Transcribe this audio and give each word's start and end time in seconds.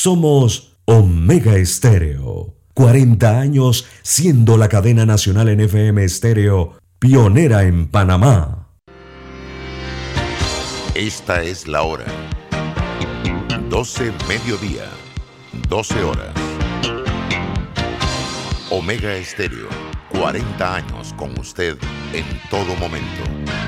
Somos 0.00 0.76
Omega 0.84 1.56
Estéreo. 1.56 2.54
40 2.74 3.40
años 3.40 3.84
siendo 4.02 4.56
la 4.56 4.68
cadena 4.68 5.04
nacional 5.04 5.48
en 5.48 5.58
FM 5.58 6.04
Estéreo, 6.04 6.78
pionera 7.00 7.64
en 7.64 7.88
Panamá. 7.88 8.68
Esta 10.94 11.42
es 11.42 11.66
la 11.66 11.82
hora. 11.82 12.04
12 13.70 14.12
mediodía, 14.28 14.84
12 15.68 16.04
horas. 16.04 16.32
Omega 18.70 19.16
Estéreo, 19.16 19.68
40 20.10 20.76
años 20.76 21.12
con 21.14 21.36
usted 21.40 21.76
en 22.12 22.24
todo 22.50 22.76
momento. 22.76 23.67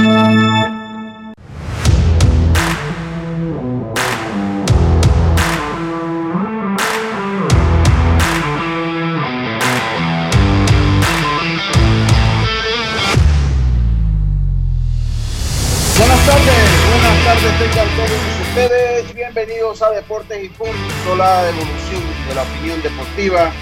Buenas 0.00 0.16
tardes, 16.24 16.70
buenas 16.88 17.24
tardes 17.24 17.58
tengan 17.58 17.88
todos 17.96 18.10
ustedes. 18.40 19.14
Bienvenidos 19.14 19.82
a 19.82 19.90
Deportes 19.90 20.42
y 20.42 20.48
Punto, 20.48 21.16
la 21.16 21.46
evolución 21.50 22.02
de 22.26 22.34
la 22.34 22.42
opinión 22.42 22.80
deportiva. 22.80 23.52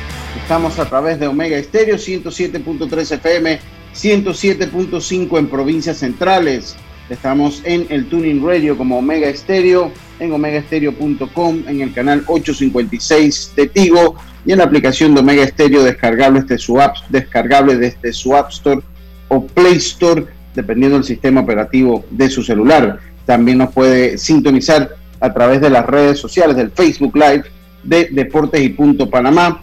Estamos 0.41 0.79
a 0.79 0.85
través 0.85 1.19
de 1.19 1.27
Omega 1.27 1.57
Estéreo 1.57 1.97
107.3 1.97 3.13
FM, 3.17 3.61
107.5 3.95 5.39
en 5.39 5.49
provincias 5.49 5.99
centrales. 5.99 6.77
Estamos 7.11 7.63
en 7.65 7.87
el 7.89 8.07
Tuning 8.07 8.45
Radio 8.45 8.77
como 8.77 8.99
Omega 8.99 9.29
Estéreo, 9.29 9.91
en 10.21 10.33
omegaestereo.com, 10.33 11.63
en 11.67 11.81
el 11.81 11.93
canal 11.93 12.23
856 12.27 13.53
de 13.57 13.67
Tigo 13.67 14.17
y 14.45 14.53
en 14.53 14.59
la 14.59 14.65
aplicación 14.65 15.15
de 15.15 15.21
Omega 15.21 15.43
Estéreo 15.43 15.83
descargable 15.83 16.43
desde 16.43 16.59
su 16.59 16.81
app, 16.81 16.97
descargable 17.09 17.77
desde 17.77 18.13
su 18.13 18.37
App 18.37 18.51
Store 18.51 18.81
o 19.29 19.47
Play 19.47 19.77
Store, 19.77 20.27
dependiendo 20.55 20.97
del 20.97 21.05
sistema 21.05 21.41
operativo 21.41 22.05
de 22.11 22.29
su 22.29 22.43
celular. 22.43 22.99
También 23.25 23.59
nos 23.59 23.73
puede 23.73 24.19
sintonizar 24.19 24.97
a 25.21 25.33
través 25.33 25.61
de 25.61 25.71
las 25.71 25.87
redes 25.87 26.19
sociales 26.19 26.57
del 26.57 26.71
Facebook 26.71 27.17
Live 27.17 27.45
de 27.83 28.09
Deportes 28.11 28.61
y 28.61 28.71
Punto 28.71 29.09
Panamá 29.09 29.63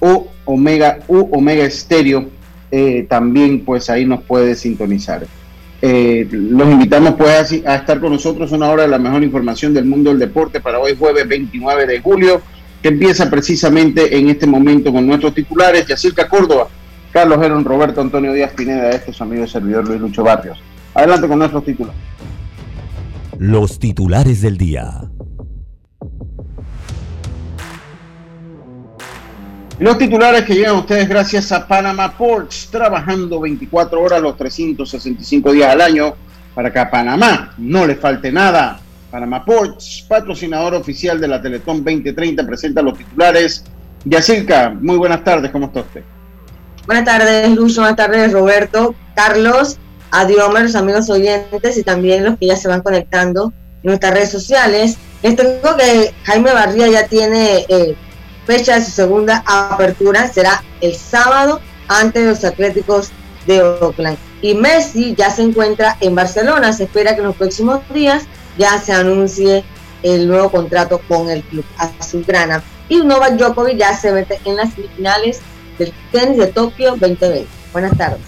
o 0.00 0.28
Omega 0.44 0.98
u 1.08 1.28
Omega 1.36 1.64
Estéreo. 1.64 2.28
Eh, 2.70 3.06
también 3.08 3.64
pues 3.64 3.90
ahí 3.90 4.04
nos 4.04 4.22
puede 4.22 4.54
sintonizar. 4.54 5.26
Eh, 5.82 6.26
los 6.30 6.70
invitamos 6.70 7.14
pues 7.14 7.30
así 7.38 7.62
a 7.66 7.76
estar 7.76 8.00
con 8.00 8.12
nosotros 8.12 8.50
una 8.52 8.70
hora 8.70 8.84
de 8.84 8.88
la 8.88 8.98
mejor 8.98 9.22
información 9.22 9.74
del 9.74 9.84
mundo 9.84 10.10
del 10.10 10.18
deporte 10.18 10.60
para 10.60 10.78
hoy 10.78 10.96
jueves 10.98 11.28
29 11.28 11.86
de 11.86 12.00
julio, 12.00 12.40
que 12.82 12.88
empieza 12.88 13.28
precisamente 13.28 14.16
en 14.16 14.28
este 14.28 14.46
momento 14.46 14.92
con 14.92 15.06
nuestros 15.06 15.34
titulares, 15.34 15.86
Yacirca 15.86 16.28
Córdoba, 16.28 16.68
Carlos 17.12 17.42
Herón, 17.42 17.64
Roberto 17.64 18.00
Antonio 18.00 18.32
Díaz 18.32 18.52
Pineda, 18.52 18.90
este 18.90 19.10
es 19.10 19.16
su 19.16 19.22
amigo 19.22 19.44
y 19.44 19.48
servidor 19.48 19.86
Luis 19.86 20.00
Lucho 20.00 20.22
Barrios. 20.22 20.58
Adelante 20.94 21.28
con 21.28 21.38
nuestros 21.38 21.64
titulares. 21.64 22.00
los 23.38 23.78
titulares 23.78 24.40
del 24.40 24.56
día. 24.56 25.02
Los 29.78 29.98
titulares 29.98 30.44
que 30.44 30.54
llegan 30.54 30.76
ustedes 30.76 31.06
gracias 31.06 31.52
a 31.52 31.68
Panama 31.68 32.16
Ports, 32.16 32.68
trabajando 32.70 33.40
24 33.40 34.00
horas 34.00 34.22
los 34.22 34.34
365 34.38 35.52
días 35.52 35.70
al 35.70 35.82
año 35.82 36.14
para 36.54 36.72
que 36.72 36.78
a 36.78 36.90
Panamá 36.90 37.52
no 37.58 37.86
le 37.86 37.94
falte 37.96 38.32
nada. 38.32 38.80
Panama 39.10 39.44
Ports, 39.44 40.06
patrocinador 40.08 40.74
oficial 40.74 41.20
de 41.20 41.28
la 41.28 41.42
Teletón 41.42 41.84
2030, 41.84 42.46
presenta 42.46 42.80
los 42.80 42.96
titulares. 42.96 43.64
Yacirca, 44.06 44.70
muy 44.70 44.96
buenas 44.96 45.22
tardes, 45.22 45.50
¿cómo 45.50 45.66
está 45.66 45.80
usted? 45.80 46.02
Buenas 46.86 47.04
tardes, 47.04 47.50
Lucho. 47.50 47.82
Buenas 47.82 47.96
tardes, 47.96 48.32
Roberto, 48.32 48.94
Carlos, 49.14 49.76
Adiomers, 50.10 50.74
amigos 50.74 51.10
oyentes 51.10 51.76
y 51.76 51.82
también 51.82 52.24
los 52.24 52.38
que 52.38 52.46
ya 52.46 52.56
se 52.56 52.68
van 52.68 52.80
conectando 52.80 53.52
en 53.82 53.88
nuestras 53.88 54.14
redes 54.14 54.30
sociales. 54.30 54.96
Les 55.22 55.36
tengo 55.36 55.76
que 55.76 56.14
Jaime 56.24 56.54
Barría 56.54 56.88
ya 56.88 57.06
tiene 57.06 57.66
eh, 57.68 57.94
fecha 58.46 58.76
de 58.76 58.84
su 58.84 58.90
segunda 58.90 59.42
apertura. 59.46 60.28
Será 60.28 60.62
el 60.80 60.94
sábado 60.94 61.60
ante 61.88 62.24
los 62.24 62.44
Atléticos 62.44 63.10
de 63.46 63.62
Oakland. 63.62 64.18
Y 64.42 64.54
Messi 64.54 65.14
ya 65.14 65.30
se 65.30 65.42
encuentra 65.42 65.96
en 66.00 66.14
Barcelona. 66.14 66.72
Se 66.72 66.84
espera 66.84 67.14
que 67.14 67.20
en 67.20 67.26
los 67.26 67.36
próximos 67.36 67.80
días 67.92 68.24
ya 68.58 68.78
se 68.78 68.92
anuncie 68.92 69.64
el 70.02 70.28
nuevo 70.28 70.50
contrato 70.50 71.00
con 71.08 71.30
el 71.30 71.42
club 71.42 71.64
azulgrana. 71.78 72.62
Y 72.88 72.98
Novak 72.98 73.32
Djokovic 73.32 73.76
ya 73.76 73.96
se 73.96 74.12
mete 74.12 74.38
en 74.44 74.56
las 74.56 74.72
semifinales 74.74 75.40
del 75.78 75.92
tenis 76.12 76.38
de 76.38 76.46
Tokio 76.46 76.90
2020. 76.96 77.46
Buenas 77.72 77.96
tardes. 77.96 78.20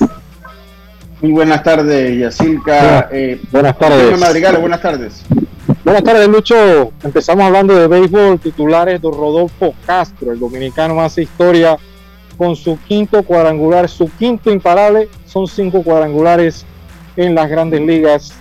Muy 1.20 1.32
buenas 1.32 1.62
tardes, 1.62 2.18
Yacirca. 2.18 3.08
Eh, 3.10 3.40
Buenas 3.50 3.76
tardes. 3.78 4.02
Jaime 4.02 4.16
Madrigal, 4.18 4.56
buenas 4.58 4.80
tardes. 4.80 5.24
Buenas 5.88 6.04
tardes, 6.04 6.28
Lucho. 6.28 6.92
Empezamos 7.02 7.46
hablando 7.46 7.74
de 7.74 7.88
béisbol, 7.88 8.38
titulares 8.38 9.00
de 9.00 9.10
Rodolfo 9.10 9.72
Castro, 9.86 10.32
el 10.32 10.38
dominicano 10.38 10.94
más 10.94 11.16
historia 11.16 11.78
con 12.36 12.56
su 12.56 12.78
quinto 12.86 13.22
cuadrangular, 13.22 13.88
su 13.88 14.10
quinto 14.18 14.50
imparable. 14.50 15.08
Son 15.24 15.46
cinco 15.46 15.82
cuadrangulares 15.82 16.66
en 17.16 17.34
las 17.34 17.48
grandes 17.48 17.80
ligas, 17.80 18.34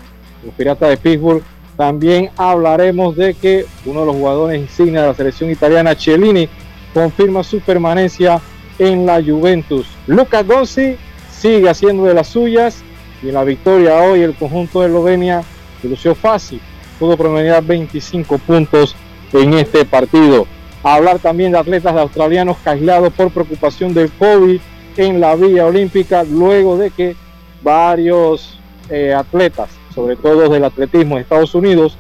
los 0.44 0.54
Piratas 0.56 0.90
de 0.90 0.98
Pittsburgh. 0.98 1.42
También 1.78 2.32
hablaremos 2.36 3.16
de 3.16 3.34
que 3.34 3.66
uno 3.86 4.02
de 4.02 4.08
los 4.08 4.16
jugadores 4.18 4.60
insignia 4.60 5.04
de 5.04 5.08
la 5.08 5.14
selección 5.14 5.50
italiana, 5.50 5.96
Cellini, 5.96 6.50
confirma 6.94 7.46
su 7.46 7.62
permanencia 7.62 8.42
en 8.78 9.06
la 9.06 9.24
Juventus. 9.24 9.88
Luca 10.06 10.44
Gonzi 10.44 10.98
sigue 11.32 11.70
haciendo 11.70 12.04
de 12.04 12.14
las 12.14 12.28
suyas 12.28 12.84
y 13.24 13.30
en 13.30 13.36
la 13.36 13.46
victoria 13.46 14.02
hoy 14.02 14.20
el 14.20 14.36
conjunto 14.36 14.82
de 14.82 14.88
Eslovenia 14.88 15.44
lució 15.84 16.14
fácil, 16.14 16.60
pudo 16.98 17.18
promediar 17.18 17.64
25 17.64 18.38
puntos 18.40 18.96
en 19.34 19.54
este 19.54 19.86
partido. 19.86 20.46
Hablar 20.84 21.20
también 21.20 21.52
de 21.52 21.60
atletas 21.60 21.96
australianos 21.96 22.58
aislados 22.66 23.14
por 23.14 23.32
preocupación 23.32 23.94
del 23.94 24.12
COVID 24.12 24.60
en 24.98 25.20
la 25.20 25.36
Villa 25.36 25.66
Olímpica, 25.66 26.24
luego 26.24 26.78
de 26.78 26.92
que 26.92 27.16
varios 27.62 28.60
eh, 28.90 29.14
atletas, 29.14 29.70
sobre 29.94 30.16
todo 30.16 30.50
del 30.50 30.64
atletismo 30.64 31.16
de 31.16 31.22
Estados 31.22 31.54
Unidos, 31.56 31.98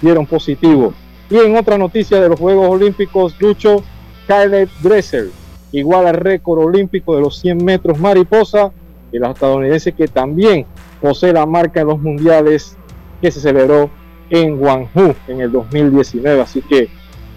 dieron 0.00 0.26
positivo. 0.26 0.94
Y 1.28 1.36
en 1.38 1.56
otra 1.56 1.78
noticia 1.78 2.20
de 2.20 2.28
los 2.28 2.40
Juegos 2.40 2.68
Olímpicos, 2.68 3.34
Lucho 3.38 3.84
Kyle 4.26 4.68
Dresser, 4.82 5.28
igual 5.72 6.06
al 6.06 6.16
récord 6.16 6.64
olímpico 6.64 7.14
de 7.14 7.22
los 7.22 7.38
100 7.38 7.64
metros 7.64 7.98
mariposa, 7.98 8.72
el 9.12 9.24
estadounidense 9.24 9.92
que 9.92 10.08
también 10.08 10.66
posee 11.00 11.32
la 11.32 11.46
marca 11.46 11.80
en 11.80 11.88
los 11.88 12.00
mundiales 12.00 12.76
que 13.20 13.30
se 13.30 13.40
celebró 13.40 13.90
en 14.30 14.56
Guangzhou 14.56 15.14
en 15.28 15.40
el 15.40 15.52
2019. 15.52 16.40
Así 16.40 16.62
que, 16.62 16.88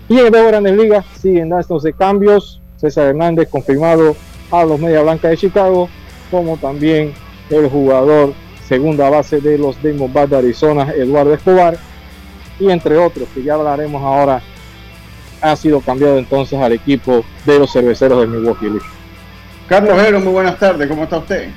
y 0.07 0.19
en 0.19 0.31
dos 0.31 0.47
grandes 0.47 0.77
ligas 0.77 1.05
siguen 1.19 1.49
dándose 1.49 1.93
cambios. 1.93 2.61
César 2.77 3.07
Hernández 3.07 3.49
confirmado 3.49 4.15
a 4.51 4.63
los 4.65 4.79
Media 4.79 5.01
Blanca 5.01 5.29
de 5.29 5.37
Chicago, 5.37 5.89
como 6.29 6.57
también 6.57 7.13
el 7.49 7.69
jugador 7.69 8.33
segunda 8.67 9.09
base 9.09 9.39
de 9.39 9.57
los 9.57 9.81
Diamondbacks 9.81 10.29
de 10.29 10.37
Arizona, 10.37 10.91
Eduardo 10.95 11.33
Escobar, 11.33 11.77
y 12.59 12.69
entre 12.69 12.97
otros, 12.97 13.27
que 13.33 13.43
ya 13.43 13.55
hablaremos 13.55 14.01
ahora, 14.01 14.41
ha 15.41 15.55
sido 15.55 15.81
cambiado 15.81 16.17
entonces 16.17 16.59
al 16.59 16.73
equipo 16.73 17.23
de 17.45 17.59
los 17.59 17.71
cerveceros 17.71 18.21
de 18.21 18.27
Milwaukee. 18.27 18.67
Lucho. 18.67 18.85
Carlos 19.67 19.97
Hero, 19.97 20.19
muy 20.19 20.33
buenas 20.33 20.59
tardes, 20.59 20.87
¿cómo 20.87 21.03
está 21.03 21.17
usted? 21.17 21.49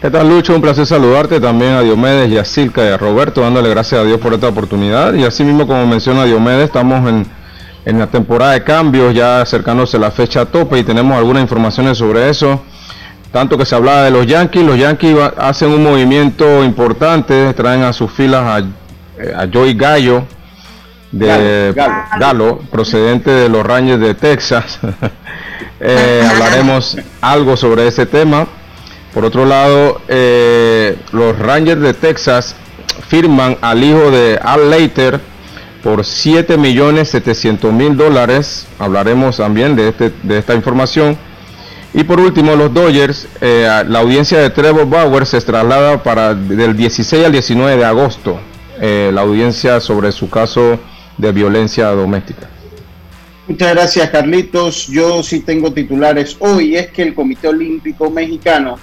¿Qué 0.00 0.10
tal 0.10 0.28
Lucho? 0.28 0.54
Un 0.54 0.62
placer 0.62 0.86
saludarte 0.86 1.40
también 1.40 1.72
a 1.72 1.80
Diomedes 1.80 2.30
y 2.30 2.38
a 2.38 2.44
Silca 2.44 2.84
y 2.84 2.88
a 2.88 2.96
Roberto, 2.96 3.40
dándole 3.40 3.68
gracias 3.70 4.00
a 4.00 4.04
Dios 4.04 4.20
por 4.20 4.32
esta 4.32 4.48
oportunidad. 4.48 5.12
Y 5.14 5.24
así 5.24 5.42
mismo 5.42 5.66
como 5.66 5.86
menciona 5.86 6.24
Diomedes, 6.24 6.66
estamos 6.66 7.08
en, 7.08 7.26
en 7.84 7.98
la 7.98 8.06
temporada 8.06 8.52
de 8.52 8.62
cambios, 8.62 9.12
ya 9.12 9.40
acercándose 9.40 9.98
la 9.98 10.12
fecha 10.12 10.44
tope 10.46 10.78
y 10.78 10.84
tenemos 10.84 11.16
algunas 11.16 11.42
informaciones 11.42 11.98
sobre 11.98 12.28
eso. 12.28 12.62
Tanto 13.32 13.58
que 13.58 13.66
se 13.66 13.74
hablaba 13.74 14.04
de 14.04 14.12
los 14.12 14.24
Yankees, 14.26 14.62
los 14.64 14.78
Yankees 14.78 15.18
va- 15.18 15.34
hacen 15.36 15.70
un 15.70 15.82
movimiento 15.82 16.64
importante, 16.64 17.52
traen 17.54 17.82
a 17.82 17.92
sus 17.92 18.10
filas 18.10 18.42
a 18.44 18.58
eh, 19.20 19.34
a 19.36 19.48
Joey 19.52 19.74
Gallo 19.74 20.22
de 21.10 21.74
Galo, 22.20 22.60
procedente 22.70 23.30
de 23.30 23.48
los 23.48 23.66
Rangers 23.66 24.00
de 24.00 24.14
Texas. 24.14 24.78
Eh, 25.80 26.26
hablaremos 26.28 26.96
algo 27.20 27.56
sobre 27.56 27.86
ese 27.86 28.04
tema. 28.04 28.48
Por 29.14 29.24
otro 29.24 29.46
lado, 29.46 30.00
los 31.12 31.38
Rangers 31.38 31.80
de 31.80 31.94
Texas 31.94 32.54
firman 33.08 33.56
al 33.60 33.82
hijo 33.82 34.10
de 34.10 34.38
Al 34.42 34.70
Leiter 34.70 35.20
por 35.82 36.04
7 36.04 36.56
millones 36.56 37.10
700 37.10 37.72
mil 37.72 37.96
dólares. 37.96 38.66
Hablaremos 38.78 39.36
también 39.38 39.76
de, 39.76 39.88
este, 39.88 40.12
de 40.22 40.38
esta 40.38 40.54
información. 40.54 41.16
Y 41.94 42.04
por 42.04 42.20
último, 42.20 42.54
los 42.54 42.72
Dodgers, 42.72 43.26
eh, 43.40 43.66
la 43.88 44.00
audiencia 44.00 44.38
de 44.38 44.50
Trevor 44.50 44.88
Bauer 44.88 45.24
se 45.24 45.40
traslada 45.40 46.02
para 46.02 46.34
del 46.34 46.76
16 46.76 47.24
al 47.24 47.32
19 47.32 47.76
de 47.76 47.84
agosto, 47.84 48.38
eh, 48.80 49.10
la 49.12 49.22
audiencia 49.22 49.80
sobre 49.80 50.12
su 50.12 50.28
caso 50.28 50.78
de 51.16 51.32
violencia 51.32 51.86
doméstica. 51.88 52.48
Muchas 53.46 53.72
gracias, 53.72 54.10
Carlitos. 54.10 54.88
Yo 54.88 55.22
sí 55.22 55.40
tengo 55.40 55.72
titulares 55.72 56.36
hoy. 56.38 56.76
Es 56.76 56.88
que 56.88 57.02
el 57.02 57.14
Comité 57.14 57.48
Olímpico 57.48 58.10
Mexicano 58.10 58.78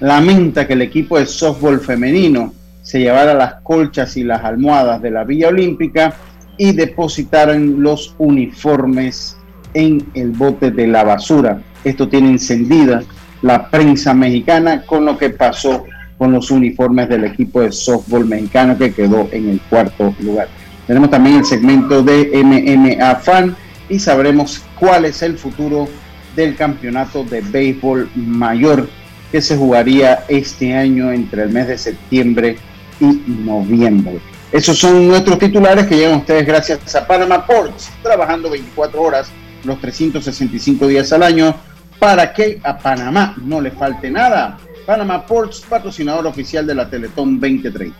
lamenta 0.00 0.66
que 0.66 0.72
el 0.72 0.82
equipo 0.82 1.18
de 1.18 1.26
softball 1.26 1.80
femenino 1.80 2.52
se 2.82 2.98
llevara 2.98 3.34
las 3.34 3.54
colchas 3.62 4.16
y 4.16 4.24
las 4.24 4.42
almohadas 4.42 5.00
de 5.02 5.10
la 5.10 5.24
Villa 5.24 5.48
Olímpica 5.48 6.14
y 6.56 6.72
depositaran 6.72 7.82
los 7.82 8.14
uniformes 8.18 9.36
en 9.74 10.04
el 10.14 10.30
bote 10.30 10.70
de 10.70 10.86
la 10.86 11.04
basura. 11.04 11.62
Esto 11.84 12.08
tiene 12.08 12.30
encendida 12.30 13.02
la 13.42 13.70
prensa 13.70 14.12
mexicana 14.12 14.82
con 14.82 15.04
lo 15.04 15.16
que 15.16 15.30
pasó 15.30 15.84
con 16.18 16.32
los 16.32 16.50
uniformes 16.50 17.08
del 17.08 17.24
equipo 17.24 17.62
de 17.62 17.72
softball 17.72 18.26
mexicano 18.26 18.76
que 18.76 18.92
quedó 18.92 19.28
en 19.32 19.48
el 19.48 19.60
cuarto 19.70 20.14
lugar. 20.20 20.48
Tenemos 20.86 21.10
también 21.10 21.36
el 21.36 21.44
segmento 21.44 22.02
de 22.02 22.42
MMA 22.44 23.14
Fan 23.16 23.56
y 23.88 23.98
sabremos 23.98 24.62
cuál 24.78 25.04
es 25.04 25.22
el 25.22 25.38
futuro 25.38 25.88
del 26.36 26.56
campeonato 26.56 27.24
de 27.24 27.40
béisbol 27.40 28.10
mayor 28.14 28.88
que 29.30 29.40
se 29.40 29.56
jugaría 29.56 30.24
este 30.28 30.74
año 30.74 31.12
entre 31.12 31.44
el 31.44 31.50
mes 31.50 31.68
de 31.68 31.78
septiembre 31.78 32.58
y 33.00 33.22
noviembre. 33.28 34.20
Esos 34.52 34.78
son 34.78 35.06
nuestros 35.06 35.38
titulares 35.38 35.86
que 35.86 35.96
llegan 35.96 36.18
ustedes 36.18 36.44
gracias 36.44 36.94
a 36.94 37.06
Panama 37.06 37.46
Ports, 37.46 37.90
trabajando 38.02 38.50
24 38.50 39.00
horas 39.00 39.30
los 39.64 39.80
365 39.80 40.88
días 40.88 41.12
al 41.12 41.22
año 41.22 41.54
para 41.98 42.32
que 42.32 42.60
a 42.64 42.76
Panamá 42.76 43.36
no 43.44 43.60
le 43.60 43.70
falte 43.70 44.10
nada. 44.10 44.58
Panama 44.86 45.24
Ports, 45.24 45.62
patrocinador 45.68 46.26
oficial 46.26 46.66
de 46.66 46.74
la 46.74 46.90
Teletón 46.90 47.38
2030. 47.38 47.96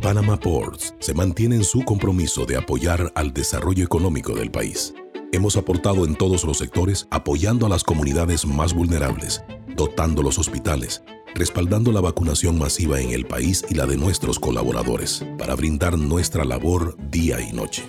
Panama 0.00 0.38
Ports 0.38 0.94
se 0.98 1.12
mantiene 1.12 1.56
en 1.56 1.64
su 1.64 1.82
compromiso 1.82 2.46
de 2.46 2.56
apoyar 2.56 3.12
al 3.14 3.32
desarrollo 3.32 3.84
económico 3.84 4.34
del 4.34 4.50
país. 4.50 4.94
Hemos 5.32 5.56
aportado 5.56 6.04
en 6.04 6.14
todos 6.14 6.44
los 6.44 6.58
sectores 6.58 7.06
apoyando 7.10 7.66
a 7.66 7.68
las 7.68 7.84
comunidades 7.84 8.46
más 8.46 8.72
vulnerables, 8.72 9.42
dotando 9.76 10.22
los 10.22 10.38
hospitales, 10.38 11.02
respaldando 11.34 11.92
la 11.92 12.00
vacunación 12.00 12.58
masiva 12.58 13.00
en 13.00 13.10
el 13.10 13.26
país 13.26 13.64
y 13.68 13.74
la 13.74 13.86
de 13.86 13.96
nuestros 13.96 14.38
colaboradores, 14.38 15.24
para 15.38 15.54
brindar 15.54 15.98
nuestra 15.98 16.44
labor 16.44 16.96
día 17.10 17.40
y 17.40 17.52
noche. 17.52 17.82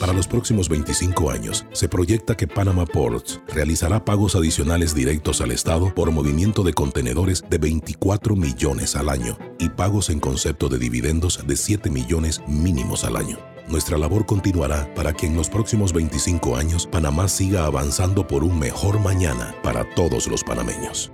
Para 0.00 0.14
los 0.14 0.26
próximos 0.26 0.70
25 0.70 1.30
años, 1.30 1.66
se 1.72 1.86
proyecta 1.86 2.34
que 2.34 2.48
Panama 2.48 2.86
Ports 2.86 3.38
realizará 3.48 4.02
pagos 4.02 4.34
adicionales 4.34 4.94
directos 4.94 5.42
al 5.42 5.50
Estado 5.50 5.94
por 5.94 6.10
movimiento 6.10 6.62
de 6.62 6.72
contenedores 6.72 7.44
de 7.50 7.58
24 7.58 8.34
millones 8.34 8.96
al 8.96 9.10
año 9.10 9.36
y 9.58 9.68
pagos 9.68 10.08
en 10.08 10.18
concepto 10.18 10.70
de 10.70 10.78
dividendos 10.78 11.46
de 11.46 11.54
7 11.54 11.90
millones 11.90 12.40
mínimos 12.48 13.04
al 13.04 13.16
año. 13.16 13.36
Nuestra 13.68 13.98
labor 13.98 14.24
continuará 14.24 14.92
para 14.94 15.12
que 15.12 15.26
en 15.26 15.36
los 15.36 15.50
próximos 15.50 15.92
25 15.92 16.56
años 16.56 16.86
Panamá 16.86 17.28
siga 17.28 17.66
avanzando 17.66 18.26
por 18.26 18.42
un 18.42 18.58
mejor 18.58 19.00
mañana 19.00 19.54
para 19.62 19.84
todos 19.94 20.28
los 20.28 20.42
panameños. 20.42 21.12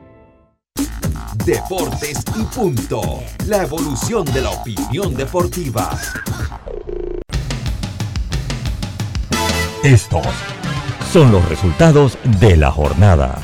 Deportes 1.45 2.25
y 2.37 2.43
punto. 2.45 3.21
La 3.47 3.65
evolución 3.65 4.25
de 4.27 4.43
la 4.43 4.51
opinión 4.51 5.15
deportiva. 5.15 5.91
Estos 9.87 10.27
son 11.13 11.31
los 11.31 11.49
resultados 11.49 12.19
de 12.41 12.57
la 12.57 12.73
jornada. 12.73 13.39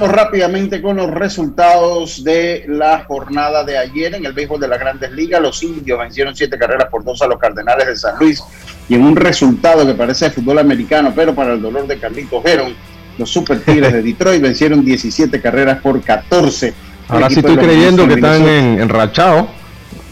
Rápidamente 0.00 0.80
con 0.80 0.96
los 0.96 1.10
resultados 1.10 2.24
de 2.24 2.64
la 2.66 3.04
jornada 3.04 3.62
de 3.62 3.76
ayer 3.76 4.14
en 4.14 4.24
el 4.24 4.32
béisbol 4.32 4.60
de 4.60 4.68
las 4.68 4.80
grandes 4.80 5.12
ligas. 5.12 5.42
Los 5.42 5.62
indios 5.62 5.98
vencieron 5.98 6.34
siete 6.34 6.56
carreras 6.56 6.88
por 6.88 7.04
dos 7.04 7.20
a 7.20 7.26
los 7.26 7.38
Cardenales 7.38 7.86
de 7.86 7.96
San 7.96 8.18
Luis 8.18 8.42
y 8.88 8.94
en 8.94 9.02
un 9.02 9.14
resultado 9.14 9.86
que 9.86 9.92
parece 9.92 10.24
de 10.24 10.30
fútbol 10.30 10.60
americano, 10.60 11.12
pero 11.14 11.34
para 11.34 11.52
el 11.52 11.60
dolor 11.60 11.86
de 11.86 11.98
Carlitos 11.98 12.42
Geron 12.42 12.74
los 13.18 13.28
Super 13.28 13.60
Tigres 13.60 13.92
de 13.92 14.00
Detroit 14.00 14.40
vencieron 14.40 14.82
17 14.82 15.38
carreras 15.42 15.82
por 15.82 16.00
14. 16.00 16.72
Ahora 17.08 17.28
sí 17.28 17.40
estoy 17.40 17.58
creyendo 17.58 18.08
que 18.08 18.14
están 18.14 18.40
en, 18.48 18.80
enrachados. 18.80 19.48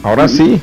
Ahora 0.03 0.29
sí. 0.29 0.61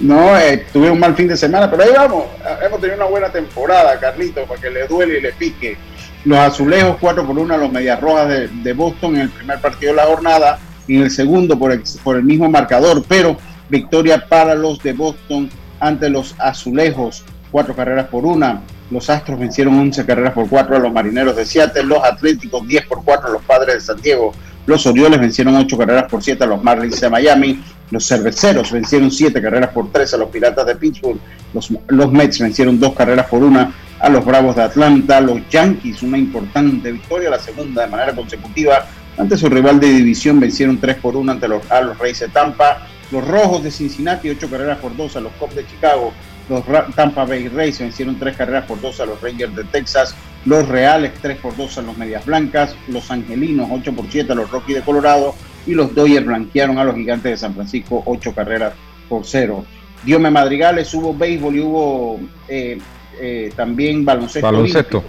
No, 0.00 0.36
eh, 0.38 0.66
tuve 0.72 0.90
un 0.90 0.98
mal 0.98 1.14
fin 1.14 1.28
de 1.28 1.36
semana, 1.36 1.70
pero 1.70 1.82
ahí 1.82 1.90
vamos. 1.94 2.24
Hemos 2.64 2.80
tenido 2.80 2.96
una 2.96 3.06
buena 3.06 3.30
temporada, 3.30 4.00
Carlitos, 4.00 4.48
para 4.48 4.60
que 4.60 4.70
le 4.70 4.86
duele 4.86 5.18
y 5.18 5.20
le 5.20 5.32
pique. 5.32 5.76
Los 6.24 6.38
azulejos 6.38 6.96
4 7.00 7.26
por 7.26 7.38
1 7.38 7.54
a 7.54 7.56
los 7.58 7.70
Medias 7.70 8.00
Rojas 8.00 8.28
de, 8.28 8.72
Boston 8.72 9.16
en 9.16 9.22
el 9.22 9.30
primer 9.30 9.60
partido 9.60 9.92
de 9.92 9.96
la 9.96 10.04
jornada 10.04 10.58
y 10.86 10.96
en 10.96 11.02
el 11.02 11.10
segundo 11.10 11.58
por 11.58 11.72
el, 11.72 11.82
por 12.02 12.16
el 12.16 12.24
mismo 12.24 12.48
marcador, 12.48 13.02
pero 13.06 13.36
victoria 13.68 14.26
para 14.26 14.54
los 14.54 14.82
de 14.82 14.92
Boston 14.94 15.50
ante 15.78 16.08
los 16.08 16.34
azulejos, 16.38 17.24
cuatro 17.50 17.74
carreras 17.76 18.06
por 18.08 18.24
una. 18.24 18.62
Los 18.90 19.08
Astros 19.08 19.38
vencieron 19.38 19.78
11 19.78 20.04
carreras 20.04 20.32
por 20.32 20.48
4 20.48 20.76
a 20.76 20.78
los 20.80 20.92
Marineros 20.92 21.36
de 21.36 21.46
Seattle. 21.46 21.84
Los 21.84 22.02
Atléticos 22.02 22.66
10 22.66 22.86
por 22.86 23.04
4 23.04 23.28
a 23.28 23.30
los 23.30 23.42
Padres 23.42 23.74
de 23.76 23.80
San 23.80 24.00
Diego. 24.00 24.32
Los 24.70 24.86
Orioles 24.86 25.18
vencieron 25.18 25.56
8 25.56 25.76
carreras 25.76 26.04
por 26.04 26.22
7 26.22 26.44
a 26.44 26.46
los 26.46 26.62
Marlins 26.62 27.00
de 27.00 27.10
Miami. 27.10 27.60
Los 27.90 28.06
Cerveceros 28.06 28.70
vencieron 28.70 29.10
7 29.10 29.42
carreras 29.42 29.70
por 29.70 29.90
3 29.90 30.14
a 30.14 30.16
los 30.16 30.28
Piratas 30.28 30.64
de 30.64 30.76
Pittsburgh. 30.76 31.18
Los, 31.88 32.12
Mets 32.12 32.38
vencieron 32.38 32.78
2 32.78 32.94
carreras 32.94 33.26
por 33.26 33.42
1 33.42 33.72
a 33.98 34.08
los 34.08 34.24
Bravos 34.24 34.54
de 34.54 34.62
Atlanta. 34.62 35.20
Los 35.20 35.40
Yankees, 35.50 36.04
una 36.04 36.16
importante 36.16 36.92
victoria, 36.92 37.30
la 37.30 37.40
segunda 37.40 37.82
de 37.82 37.88
manera 37.88 38.14
consecutiva. 38.14 38.86
Ante 39.18 39.36
su 39.36 39.48
rival 39.48 39.80
de 39.80 39.88
división 39.88 40.38
vencieron 40.38 40.78
3 40.78 40.98
por 40.98 41.16
1 41.16 41.32
ante 41.32 41.48
los, 41.48 41.68
a 41.68 41.80
los 41.80 41.98
Reyes 41.98 42.20
de 42.20 42.28
Tampa. 42.28 42.86
Los 43.10 43.26
Rojos 43.26 43.64
de 43.64 43.72
Cincinnati, 43.72 44.30
8 44.30 44.48
carreras 44.48 44.78
por 44.78 44.96
2 44.96 45.16
a 45.16 45.20
los 45.20 45.32
Cubs 45.32 45.56
de 45.56 45.66
Chicago. 45.66 46.12
Los 46.50 46.64
Tampa 46.96 47.24
Bay 47.24 47.46
Rays 47.46 47.78
vencieron 47.78 48.18
tres 48.18 48.36
carreras 48.36 48.66
por 48.66 48.80
dos 48.80 48.98
a 48.98 49.06
los 49.06 49.22
Rangers 49.22 49.54
de 49.54 49.62
Texas. 49.62 50.16
Los 50.44 50.66
Reales 50.66 51.12
tres 51.22 51.38
por 51.38 51.56
dos 51.56 51.78
a 51.78 51.82
los 51.82 51.96
Medias 51.96 52.26
Blancas. 52.26 52.74
Los 52.88 53.08
Angelinos 53.12 53.68
8 53.70 53.92
por 53.92 54.10
7 54.10 54.32
a 54.32 54.34
los 54.34 54.50
Rockies 54.50 54.78
de 54.78 54.82
Colorado. 54.82 55.36
Y 55.64 55.74
los 55.74 55.94
Dodgers 55.94 56.26
blanquearon 56.26 56.78
a 56.78 56.84
los 56.84 56.96
Gigantes 56.96 57.30
de 57.30 57.36
San 57.36 57.54
Francisco 57.54 58.02
ocho 58.04 58.34
carreras 58.34 58.74
por 59.08 59.24
cero. 59.24 59.64
Diome 60.04 60.30
Madrigales, 60.30 60.92
hubo 60.92 61.14
béisbol 61.14 61.54
y 61.54 61.60
hubo 61.60 62.18
eh, 62.48 62.78
eh, 63.20 63.52
también 63.54 64.04
baloncesto. 64.04 64.46
Baloncesto. 64.46 65.04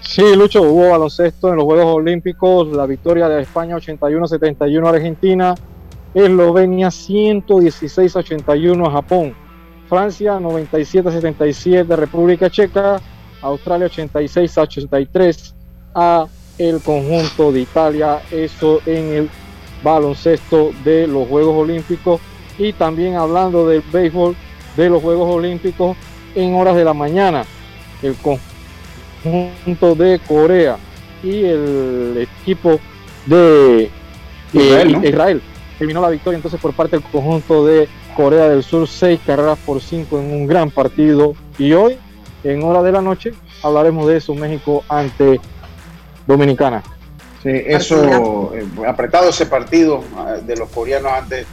Sí, 0.00 0.34
Lucho, 0.34 0.62
hubo 0.62 0.90
baloncesto 0.90 1.50
en 1.50 1.56
los 1.56 1.64
Juegos 1.64 1.94
Olímpicos, 1.94 2.68
la 2.68 2.86
victoria 2.86 3.28
de 3.28 3.42
España 3.42 3.76
81-71 3.76 4.86
a 4.86 4.90
Argentina, 4.90 5.54
Eslovenia 6.14 6.88
116-81 6.88 8.88
a 8.88 8.90
Japón. 8.90 9.34
Francia 9.90 10.38
97-77 10.38 11.84
República 11.96 12.48
Checa, 12.48 13.00
Australia 13.42 13.88
86-83 13.88 15.52
a 15.96 16.26
el 16.58 16.80
conjunto 16.80 17.50
de 17.50 17.62
Italia, 17.62 18.22
eso 18.30 18.80
en 18.86 19.12
el 19.12 19.30
baloncesto 19.82 20.70
de 20.84 21.08
los 21.08 21.26
Juegos 21.26 21.56
Olímpicos. 21.56 22.20
Y 22.56 22.72
también 22.72 23.16
hablando 23.16 23.66
del 23.66 23.82
béisbol 23.92 24.36
de 24.76 24.90
los 24.90 25.02
Juegos 25.02 25.34
Olímpicos 25.34 25.96
en 26.36 26.54
horas 26.54 26.76
de 26.76 26.84
la 26.84 26.94
mañana, 26.94 27.44
el 28.00 28.14
conjunto 29.24 29.96
de 29.96 30.20
Corea 30.20 30.76
y 31.24 31.42
el 31.46 32.28
equipo 32.42 32.78
de 33.26 33.90
Israel, 34.52 35.04
Israel. 35.04 35.42
Terminó 35.78 36.00
la 36.00 36.10
victoria 36.10 36.36
entonces 36.36 36.60
por 36.60 36.74
parte 36.74 36.96
del 36.96 37.04
conjunto 37.10 37.66
de 37.66 37.88
Corea 38.14 38.48
del 38.48 38.62
Sur, 38.62 38.88
seis 38.88 39.20
carreras 39.24 39.58
por 39.64 39.80
cinco 39.80 40.18
en 40.18 40.32
un 40.32 40.46
gran 40.46 40.70
partido. 40.70 41.34
Y 41.58 41.72
hoy, 41.72 41.98
en 42.44 42.62
hora 42.62 42.82
de 42.82 42.92
la 42.92 43.02
noche, 43.02 43.32
hablaremos 43.62 44.06
de 44.06 44.16
eso, 44.16 44.34
México 44.34 44.84
ante 44.88 45.40
Dominicana. 46.26 46.82
Sí, 47.42 47.50
eso, 47.52 48.52
eh, 48.54 48.66
apretado 48.86 49.30
ese 49.30 49.46
partido 49.46 50.04
ah, 50.16 50.34
de 50.44 50.56
los 50.56 50.68
coreanos 50.68 51.12
ante, 51.12 51.46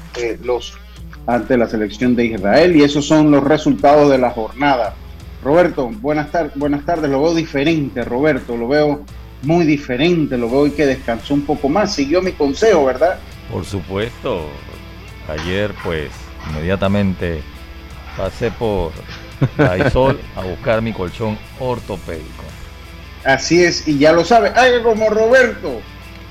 los, 0.43 0.77
ante 1.25 1.57
la 1.57 1.67
selección 1.67 2.13
de 2.15 2.25
Israel 2.25 2.75
y 2.75 2.83
esos 2.83 3.05
son 3.05 3.31
los 3.31 3.43
resultados 3.43 4.09
de 4.11 4.17
la 4.17 4.31
jornada. 4.31 4.95
Roberto, 5.41 5.89
buenas, 6.01 6.29
tardes 6.29 6.51
buenas 6.55 6.85
tardes, 6.85 7.09
lo 7.09 7.21
veo 7.21 7.33
diferente, 7.33 8.03
Roberto, 8.03 8.57
lo 8.57 8.67
veo 8.67 9.05
muy 9.43 9.65
diferente, 9.65 10.37
lo 10.37 10.49
veo 10.49 10.75
que 10.75 10.85
descansó 10.85 11.33
un 11.33 11.43
poco 11.43 11.69
más, 11.69 11.93
siguió 11.93 12.21
mi 12.21 12.33
consejo, 12.33 12.83
¿verdad? 12.83 13.19
Por 13.49 13.63
supuesto, 13.63 14.47
Ayer 15.27 15.73
pues 15.83 16.09
inmediatamente 16.49 17.41
pasé 18.15 18.51
por 18.51 18.91
Daisol 19.57 20.19
a 20.35 20.41
buscar 20.41 20.81
mi 20.81 20.93
colchón 20.93 21.37
ortopédico. 21.59 22.43
Así 23.23 23.63
es, 23.63 23.87
y 23.87 23.97
ya 23.97 24.11
lo 24.13 24.23
sabe, 24.23 24.49
haga 24.49 24.83
como 24.83 25.09
Roberto. 25.09 25.81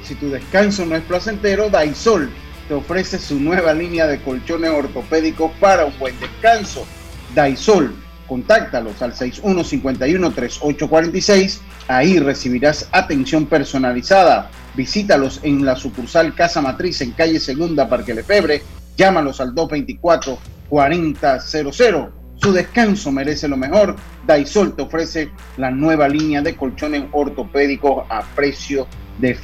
Si 0.02 0.14
tu 0.14 0.30
descanso 0.30 0.87
no 0.87 0.94
es 0.96 1.02
placentero, 1.02 1.68
Daisol 1.68 2.30
te 2.68 2.75
ofrece 2.75 3.18
su 3.18 3.40
nueva 3.40 3.75
línea 3.75 4.06
de 4.06 4.20
colchones 4.20 4.70
ortopédicos 4.70 5.50
para 5.61 5.85
un 5.85 5.99
buen 5.99 6.18
descanso. 6.20 6.87
Daisol, 7.35 7.92
contáctalos 8.26 9.02
al 9.02 9.12
6151-3846. 9.14 11.58
Ahí 11.88 12.18
recibirás 12.18 12.88
atención 12.92 13.46
personalizada. 13.46 14.50
Visítalos 14.75 15.40
en 15.42 15.64
la 15.64 15.76
sucursal 15.76 16.35
Casa 16.35 16.61
Matriz 16.61 17.00
en 17.00 17.12
calle 17.12 17.40
Segunda, 17.40 17.88
Parque 17.88 18.12
Lefebre. 18.14 18.62
Llámalos 18.96 19.40
al 19.40 19.54
224-4000. 19.54 22.10
Su 22.36 22.52
descanso 22.52 23.12
merece 23.12 23.48
lo 23.48 23.56
mejor. 23.56 23.96
Daisol 24.26 24.76
te 24.76 24.82
ofrece 24.82 25.30
la 25.56 25.70
nueva 25.70 26.06
línea 26.08 26.42
de 26.42 26.54
colchones 26.54 27.04
ortopédicos 27.12 28.04
a 28.10 28.20
precio 28.34 28.86
de, 29.18 29.38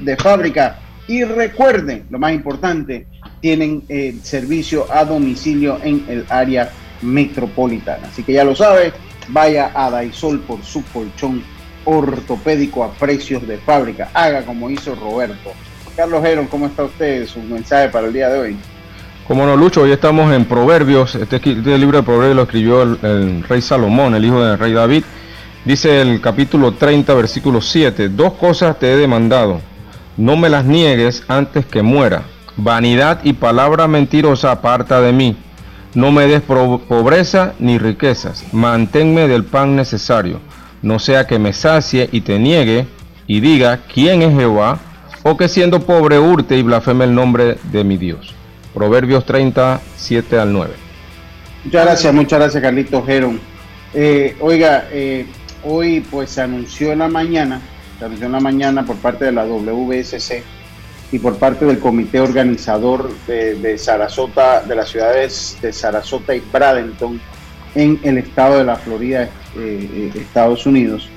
de 0.00 0.16
fábrica. 0.16 0.78
Y 1.08 1.24
recuerden, 1.24 2.06
lo 2.10 2.18
más 2.18 2.32
importante, 2.32 3.06
tienen 3.40 3.82
el 3.88 4.22
servicio 4.22 4.86
a 4.90 5.04
domicilio 5.04 5.78
en 5.82 6.04
el 6.08 6.24
área 6.28 6.70
metropolitana. 7.02 8.08
Así 8.08 8.22
que 8.22 8.32
ya 8.32 8.44
lo 8.44 8.54
sabe, 8.54 8.92
vaya 9.28 9.72
a 9.74 9.90
Daisol 9.90 10.40
por 10.40 10.62
su 10.64 10.84
colchón 10.86 11.42
ortopédico 11.84 12.84
a 12.84 12.92
precios 12.92 13.46
de 13.46 13.58
fábrica. 13.58 14.10
Haga 14.14 14.44
como 14.44 14.70
hizo 14.70 14.94
Roberto. 14.94 15.52
Carlos 15.96 16.24
Heron, 16.24 16.46
¿cómo 16.46 16.66
está 16.66 16.84
usted? 16.84 17.26
Su 17.26 17.40
mensaje 17.40 17.88
para 17.88 18.06
el 18.06 18.12
día 18.12 18.30
de 18.30 18.38
hoy. 18.38 18.56
Como 19.26 19.46
no, 19.46 19.56
Lucho, 19.56 19.82
hoy 19.82 19.92
estamos 19.92 20.32
en 20.34 20.46
Proverbios. 20.46 21.14
Este, 21.14 21.36
este, 21.36 21.78
libro 21.78 21.98
de 21.98 22.02
Proverbios 22.02 22.36
lo 22.36 22.42
escribió 22.42 22.82
el, 22.82 23.44
rey 23.44 23.62
Salomón, 23.62 24.16
el 24.16 24.24
hijo 24.24 24.42
del 24.42 24.58
rey 24.58 24.72
David. 24.72 25.04
Dice 25.64 26.00
el 26.00 26.20
capítulo 26.20 26.72
30, 26.72 27.14
versículo 27.14 27.60
7, 27.60 28.08
dos 28.08 28.32
cosas 28.32 28.80
te 28.80 28.92
he 28.92 28.96
demandado, 28.96 29.60
no 30.16 30.36
me 30.36 30.48
las 30.48 30.64
niegues 30.64 31.22
antes 31.28 31.64
que 31.64 31.82
muera. 31.82 32.24
Vanidad 32.56 33.20
y 33.22 33.34
palabra 33.34 33.86
mentirosa 33.86 34.50
aparta 34.50 35.00
de 35.00 35.12
mí. 35.12 35.36
No 35.94 36.10
me 36.10 36.26
des 36.26 36.42
pobreza 36.42 37.52
ni 37.60 37.78
riquezas, 37.78 38.52
manténme 38.52 39.28
del 39.28 39.44
pan 39.44 39.76
necesario, 39.76 40.40
no 40.82 40.98
sea 40.98 41.28
que 41.28 41.38
me 41.38 41.52
sacie 41.52 42.08
y 42.10 42.22
te 42.22 42.40
niegue 42.40 42.88
y 43.28 43.38
diga 43.38 43.78
quién 43.92 44.22
es 44.22 44.34
Jehová, 44.34 44.80
o 45.22 45.36
que 45.36 45.48
siendo 45.48 45.80
pobre 45.80 46.18
hurte 46.18 46.56
y 46.56 46.62
blasfeme 46.62 47.04
el 47.04 47.14
nombre 47.14 47.58
de 47.70 47.84
mi 47.84 47.98
Dios. 47.98 48.34
Proverbios 48.74 49.24
37 49.24 50.38
al 50.38 50.52
9. 50.52 50.74
Muchas 51.64 51.84
gracias, 51.84 52.14
muchas 52.14 52.38
gracias 52.38 52.62
Carlito 52.62 53.04
Geron. 53.04 53.40
Eh, 53.94 54.36
oiga, 54.40 54.88
eh, 54.90 55.26
hoy 55.64 56.00
pues 56.00 56.30
se 56.30 56.40
anunció 56.40 56.92
en 56.92 57.00
la 57.00 57.08
mañana, 57.08 57.60
se 57.98 58.04
anunció 58.04 58.26
en 58.26 58.32
la 58.32 58.40
mañana 58.40 58.84
por 58.84 58.96
parte 58.96 59.26
de 59.26 59.32
la 59.32 59.44
WSC 59.44 60.42
y 61.12 61.18
por 61.18 61.36
parte 61.36 61.66
del 61.66 61.78
comité 61.78 62.20
organizador 62.20 63.10
de, 63.26 63.76
Sarasota, 63.76 64.62
de 64.62 64.74
las 64.74 64.88
ciudades 64.88 65.58
de 65.60 65.72
Sarasota 65.72 66.34
y 66.34 66.40
Bradenton 66.40 67.20
en 67.74 68.00
el 68.02 68.18
estado 68.18 68.58
de 68.58 68.64
la 68.64 68.76
Florida, 68.76 69.28
eh, 69.56 70.10
Estados 70.14 70.66
Unidos, 70.66 71.08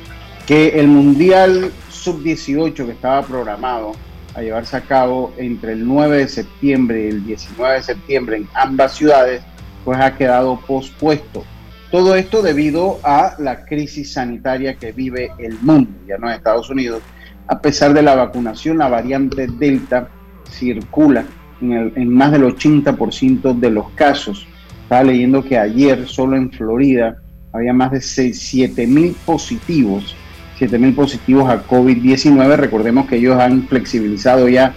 que 0.46 0.80
el 0.80 0.88
Mundial 0.88 1.72
Sub-18 1.90 2.86
que 2.86 2.92
estaba 2.92 3.22
programado 3.24 3.94
a 4.36 4.42
llevarse 4.42 4.75
a 4.75 4.82
cabo 4.82 5.34
entre 5.38 5.74
el 5.74 5.88
9 5.88 6.18
de 6.18 6.27
septiembre 6.27 7.06
y 7.06 7.08
el 7.08 7.25
19 7.25 7.75
de 7.75 7.84
septiembre 7.84 8.38
en 8.38 8.48
ambas 8.54 8.94
ciudades, 8.94 9.42
pues 9.84 10.00
ha 10.00 10.15
quedado 10.15 10.60
pospuesto. 10.68 11.44
Todo 11.89 12.15
esto 12.15 12.42
debido 12.42 13.00
a 13.04 13.36
la 13.39 13.63
crisis 13.63 14.13
sanitaria 14.13 14.75
que 14.75 14.92
vive 14.92 15.32
el 15.38 15.58
mundo, 15.62 15.92
ya 16.08 16.18
no 16.18 16.30
Estados 16.30 16.70
Unidos. 16.70 17.01
A 17.48 17.62
pesar 17.62 17.94
de 17.94 18.01
la 18.01 18.15
vacunación, 18.15 18.80
la 18.80 18.89
variante 18.89 19.48
Delta 19.48 20.10
circula 20.50 21.24
en, 21.62 21.94
en 21.96 22.10
más 22.10 22.32
del 22.32 22.44
80% 22.44 23.58
de 23.58 23.70
los 23.70 23.89
casos. 23.92 24.48
Estaba 24.84 25.04
leyendo 25.04 25.44
que 25.44 25.58
ayer 25.58 26.08
solo 26.08 26.36
en 26.36 26.51
Florida 26.51 27.22
había 27.54 27.72
más 27.72 27.92
de 27.92 28.01
7 28.01 28.86
mil 28.88 29.15
positivos 29.25 30.15
7.000 30.60 30.96
positivos 30.96 31.50
a 31.50 31.66
COVID-19. 31.66 32.56
Recordemos 32.56 33.08
que 33.08 33.18
ellos 33.18 33.40
han 33.40 33.68
flexibilizado 33.68 34.48
ya 34.48 34.74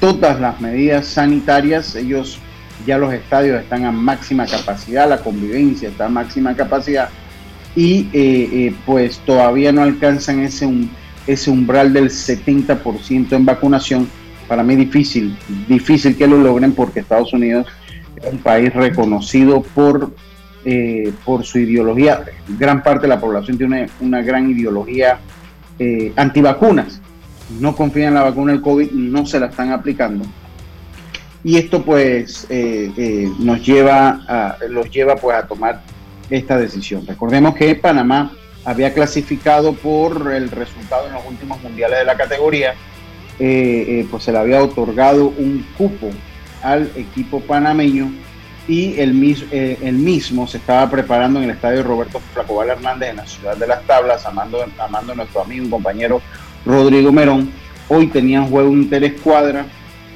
todas 0.00 0.40
las 0.40 0.60
medidas 0.60 1.06
sanitarias. 1.06 1.94
Ellos 1.94 2.38
ya 2.86 2.98
los 2.98 3.12
estadios 3.12 3.60
están 3.60 3.84
a 3.84 3.92
máxima 3.92 4.46
capacidad, 4.46 5.08
la 5.08 5.18
convivencia 5.18 5.88
está 5.88 6.06
a 6.06 6.08
máxima 6.08 6.54
capacidad 6.54 7.08
y 7.74 8.08
eh, 8.12 8.48
eh, 8.52 8.74
pues 8.84 9.18
todavía 9.18 9.70
no 9.70 9.82
alcanzan 9.82 10.40
ese, 10.40 10.68
ese 11.26 11.50
umbral 11.50 11.92
del 11.92 12.10
70% 12.10 13.32
en 13.32 13.44
vacunación. 13.44 14.08
Para 14.48 14.62
mí 14.62 14.76
difícil, 14.76 15.36
difícil 15.68 16.16
que 16.16 16.26
lo 16.26 16.38
logren 16.38 16.72
porque 16.72 17.00
Estados 17.00 17.32
Unidos 17.32 17.66
es 18.16 18.32
un 18.32 18.38
país 18.38 18.72
reconocido 18.72 19.62
por 19.62 20.10
eh, 20.68 21.12
por 21.24 21.44
su 21.44 21.60
ideología. 21.60 22.24
Gran 22.58 22.82
parte 22.82 23.02
de 23.02 23.08
la 23.08 23.20
población 23.20 23.56
tiene 23.56 23.88
una, 24.00 24.20
gran 24.20 24.50
ideología 24.50 25.20
eh, 25.78 26.12
antivacunas. 26.16 27.00
No 27.60 27.76
confían 27.76 28.08
en 28.08 28.14
la 28.14 28.24
vacuna 28.24 28.50
del 28.50 28.62
COVID, 28.62 28.90
no 28.90 29.24
se 29.26 29.38
la 29.38 29.46
están 29.46 29.70
aplicando. 29.70 30.24
Y 31.44 31.56
esto 31.56 31.84
pues 31.84 32.48
eh, 32.50 33.30
nos 33.38 33.64
lleva 33.64 34.24
a, 34.26 34.56
los 34.68 34.90
lleva 34.90 35.14
pues 35.14 35.36
a 35.36 35.46
tomar 35.46 35.82
esta 36.30 36.58
decisión. 36.58 37.06
Recordemos 37.06 37.54
que 37.54 37.76
Panamá 37.76 38.32
había 38.64 38.92
clasificado 38.92 39.72
por 39.72 40.32
el 40.34 40.50
resultado 40.50 41.06
en 41.06 41.12
los 41.12 41.24
últimos 41.28 41.62
mundiales 41.62 42.00
de 42.00 42.04
la 42.06 42.16
categoría, 42.16 42.74
pues 43.38 44.24
se 44.24 44.32
le 44.32 44.38
había 44.38 44.60
otorgado 44.64 45.28
un 45.28 45.64
cupo 45.78 46.10
al 46.60 46.90
equipo 46.96 47.38
panameño 47.38 48.25
y 48.68 48.98
el, 48.98 49.36
eh, 49.52 49.78
el 49.82 49.94
mismo 49.94 50.46
se 50.46 50.58
estaba 50.58 50.90
preparando 50.90 51.38
en 51.38 51.44
el 51.44 51.50
estadio 51.50 51.82
Roberto 51.82 52.20
Flacobal 52.32 52.70
Hernández 52.70 53.10
en 53.10 53.16
la 53.16 53.26
ciudad 53.26 53.56
de 53.56 53.66
Las 53.66 53.82
Tablas, 53.84 54.26
amando, 54.26 54.64
amando 54.78 55.12
a 55.12 55.16
nuestro 55.16 55.42
amigo 55.42 55.66
y 55.66 55.70
compañero 55.70 56.20
Rodrigo 56.64 57.12
Merón. 57.12 57.50
Hoy 57.88 58.08
tenían 58.08 58.48
juego 58.48 58.72
interescuadra, 58.72 59.66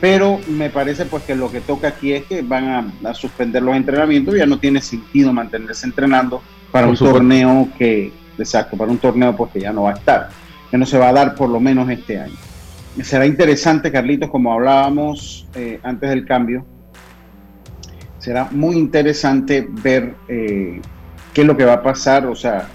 pero 0.00 0.40
me 0.48 0.70
parece 0.70 1.04
pues 1.04 1.22
que 1.22 1.36
lo 1.36 1.50
que 1.52 1.60
toca 1.60 1.88
aquí 1.88 2.12
es 2.12 2.24
que 2.24 2.42
van 2.42 2.92
a, 3.04 3.14
suspender 3.14 3.62
los 3.62 3.76
entrenamientos, 3.76 4.34
ya 4.34 4.46
no 4.46 4.58
tiene 4.58 4.80
sentido 4.80 5.32
mantenerse 5.32 5.86
entrenando 5.86 6.42
para 6.72 6.88
un 6.88 6.96
torneo 6.96 7.68
que, 7.78 8.12
exacto, 8.36 8.76
para 8.76 8.90
un 8.90 8.98
torneo 8.98 9.36
pues 9.36 9.52
que 9.52 9.60
ya 9.60 9.72
no 9.72 9.82
va 9.82 9.90
a 9.90 9.94
estar, 9.94 10.30
que 10.70 10.76
no 10.76 10.86
se 10.86 10.98
va 10.98 11.10
a 11.10 11.12
dar 11.12 11.34
por 11.36 11.48
lo 11.48 11.60
menos 11.60 11.88
este 11.88 12.18
año. 12.18 12.36
Será 13.02 13.24
interesante, 13.24 13.92
Carlitos, 13.92 14.30
como 14.30 14.52
hablábamos 14.52 15.46
eh, 15.54 15.78
antes 15.84 16.10
del 16.10 16.26
cambio, 16.26 16.66
será 18.20 18.48
muy 18.50 18.76
interesante 18.76 19.66
ver 19.68 20.14
eh, 20.28 20.80
qué 21.32 21.40
es 21.40 21.46
lo 21.46 21.56
que 21.56 21.64
va 21.64 21.74
a 21.74 21.82
pasar, 21.82 22.26
o 22.26 22.36
sea, 22.36 22.68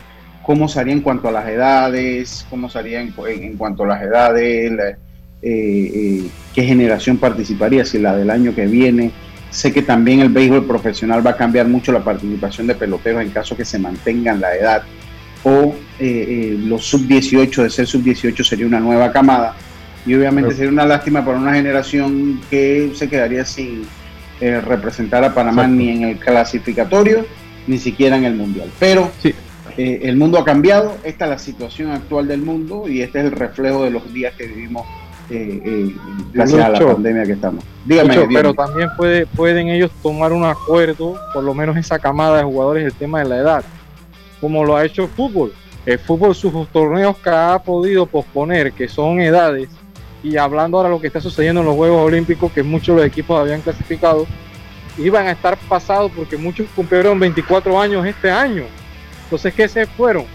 cómo 0.43 0.67
sería 0.67 0.93
en 0.93 1.01
cuanto 1.01 1.29
a 1.29 1.31
las 1.31 1.47
edades, 1.47 2.45
cómo 2.49 2.69
sería 2.69 2.99
en, 2.99 3.11
cuanto 3.57 3.83
a 3.83 3.87
las 3.87 4.01
edades, 4.01 4.71
eh, 4.71 4.97
eh, 5.41 6.23
qué 6.53 6.63
generación 6.63 7.17
participaría, 7.17 7.85
si 7.85 7.99
la 7.99 8.15
del 8.15 8.29
año 8.29 8.53
que 8.53 8.65
viene. 8.65 9.11
Sé 9.51 9.71
que 9.71 9.83
también 9.83 10.19
el 10.19 10.29
béisbol 10.29 10.65
profesional 10.65 11.25
va 11.25 11.31
a 11.31 11.37
cambiar 11.37 11.67
mucho 11.67 11.91
la 11.91 12.03
participación 12.03 12.67
de 12.67 12.75
peloteros 12.75 13.21
en 13.21 13.29
caso 13.29 13.55
que 13.55 13.63
se 13.63 13.79
mantengan 13.79 14.41
la 14.41 14.53
edad. 14.55 14.83
O 15.43 15.75
los 15.99 16.83
sub-18, 16.85 17.63
de 17.63 17.69
ser 17.69 17.85
sub-18 17.85 18.43
sería 18.43 18.65
una 18.65 18.79
nueva 18.79 19.11
camada. 19.11 19.55
Y 20.05 20.15
obviamente 20.15 20.55
sería 20.55 20.71
una 20.71 20.85
lástima 20.85 21.23
para 21.23 21.37
una 21.37 21.53
generación 21.53 22.41
que 22.49 22.91
se 22.95 23.07
quedaría 23.07 23.45
sin, 23.45 23.83
eh, 24.41 24.61
representar 24.61 25.23
a 25.23 25.33
Panamá 25.33 25.67
ni 25.67 25.89
en 25.89 26.03
el 26.03 26.17
clasificatorio, 26.17 27.25
ni 27.67 27.77
siquiera 27.77 28.17
en 28.17 28.25
el 28.25 28.35
Mundial. 28.35 28.69
Pero 28.79 29.09
eh, 29.77 29.99
el 30.03 30.17
mundo 30.17 30.39
ha 30.39 30.45
cambiado, 30.45 30.97
esta 31.03 31.25
es 31.25 31.31
la 31.31 31.39
situación 31.39 31.91
actual 31.91 32.27
del 32.27 32.41
mundo 32.41 32.87
y 32.87 33.01
este 33.01 33.19
es 33.19 33.25
el 33.25 33.31
reflejo 33.31 33.83
de 33.83 33.91
los 33.91 34.13
días 34.13 34.33
que 34.35 34.47
vivimos 34.47 34.85
eh, 35.29 35.95
gracias 36.33 36.61
a 36.61 36.69
la 36.69 36.79
pandemia 36.79 37.23
que 37.23 37.31
estamos. 37.31 37.63
Dígame, 37.85 38.27
pero 38.31 38.53
también 38.53 38.89
puede, 38.95 39.25
pueden 39.25 39.69
ellos 39.69 39.91
tomar 40.03 40.33
un 40.33 40.43
acuerdo, 40.43 41.17
por 41.33 41.43
lo 41.43 41.53
menos 41.53 41.77
esa 41.77 41.97
camada 41.97 42.37
de 42.37 42.43
jugadores, 42.43 42.85
el 42.85 42.93
tema 42.93 43.19
de 43.19 43.29
la 43.29 43.37
edad, 43.37 43.65
como 44.41 44.63
lo 44.63 44.75
ha 44.75 44.85
hecho 44.85 45.03
el 45.03 45.09
fútbol. 45.09 45.53
El 45.85 45.99
fútbol, 45.99 46.33
sus 46.33 46.67
torneos 46.69 47.15
que 47.17 47.29
ha 47.29 47.59
podido 47.59 48.05
posponer, 48.05 48.73
que 48.73 48.87
son 48.87 49.19
edades, 49.19 49.69
y 50.23 50.37
hablando 50.37 50.77
ahora 50.77 50.89
de 50.89 50.95
lo 50.95 51.01
que 51.01 51.07
está 51.07 51.21
sucediendo 51.21 51.61
en 51.61 51.67
los 51.67 51.75
Juegos 51.75 52.05
Olímpicos, 52.05 52.51
que 52.51 52.63
muchos 52.63 52.95
de 52.95 53.01
los 53.01 53.05
equipos 53.05 53.39
habían 53.39 53.61
clasificado, 53.61 54.25
iban 54.97 55.27
a 55.27 55.31
estar 55.31 55.57
pasados 55.57 56.11
porque 56.15 56.37
muchos 56.37 56.67
cumplieron 56.75 57.19
24 57.19 57.79
años 57.79 58.05
este 58.05 58.31
año. 58.31 58.65
Entonces, 59.23 59.53
¿qué 59.53 59.67
se 59.67 59.85
fueron? 59.85 60.25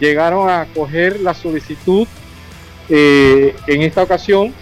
Llegaron 0.00 0.48
a 0.48 0.66
coger 0.74 1.20
la 1.20 1.34
solicitud 1.34 2.06
eh, 2.88 3.54
en 3.66 3.82
esta 3.82 4.02
ocasión 4.02 4.52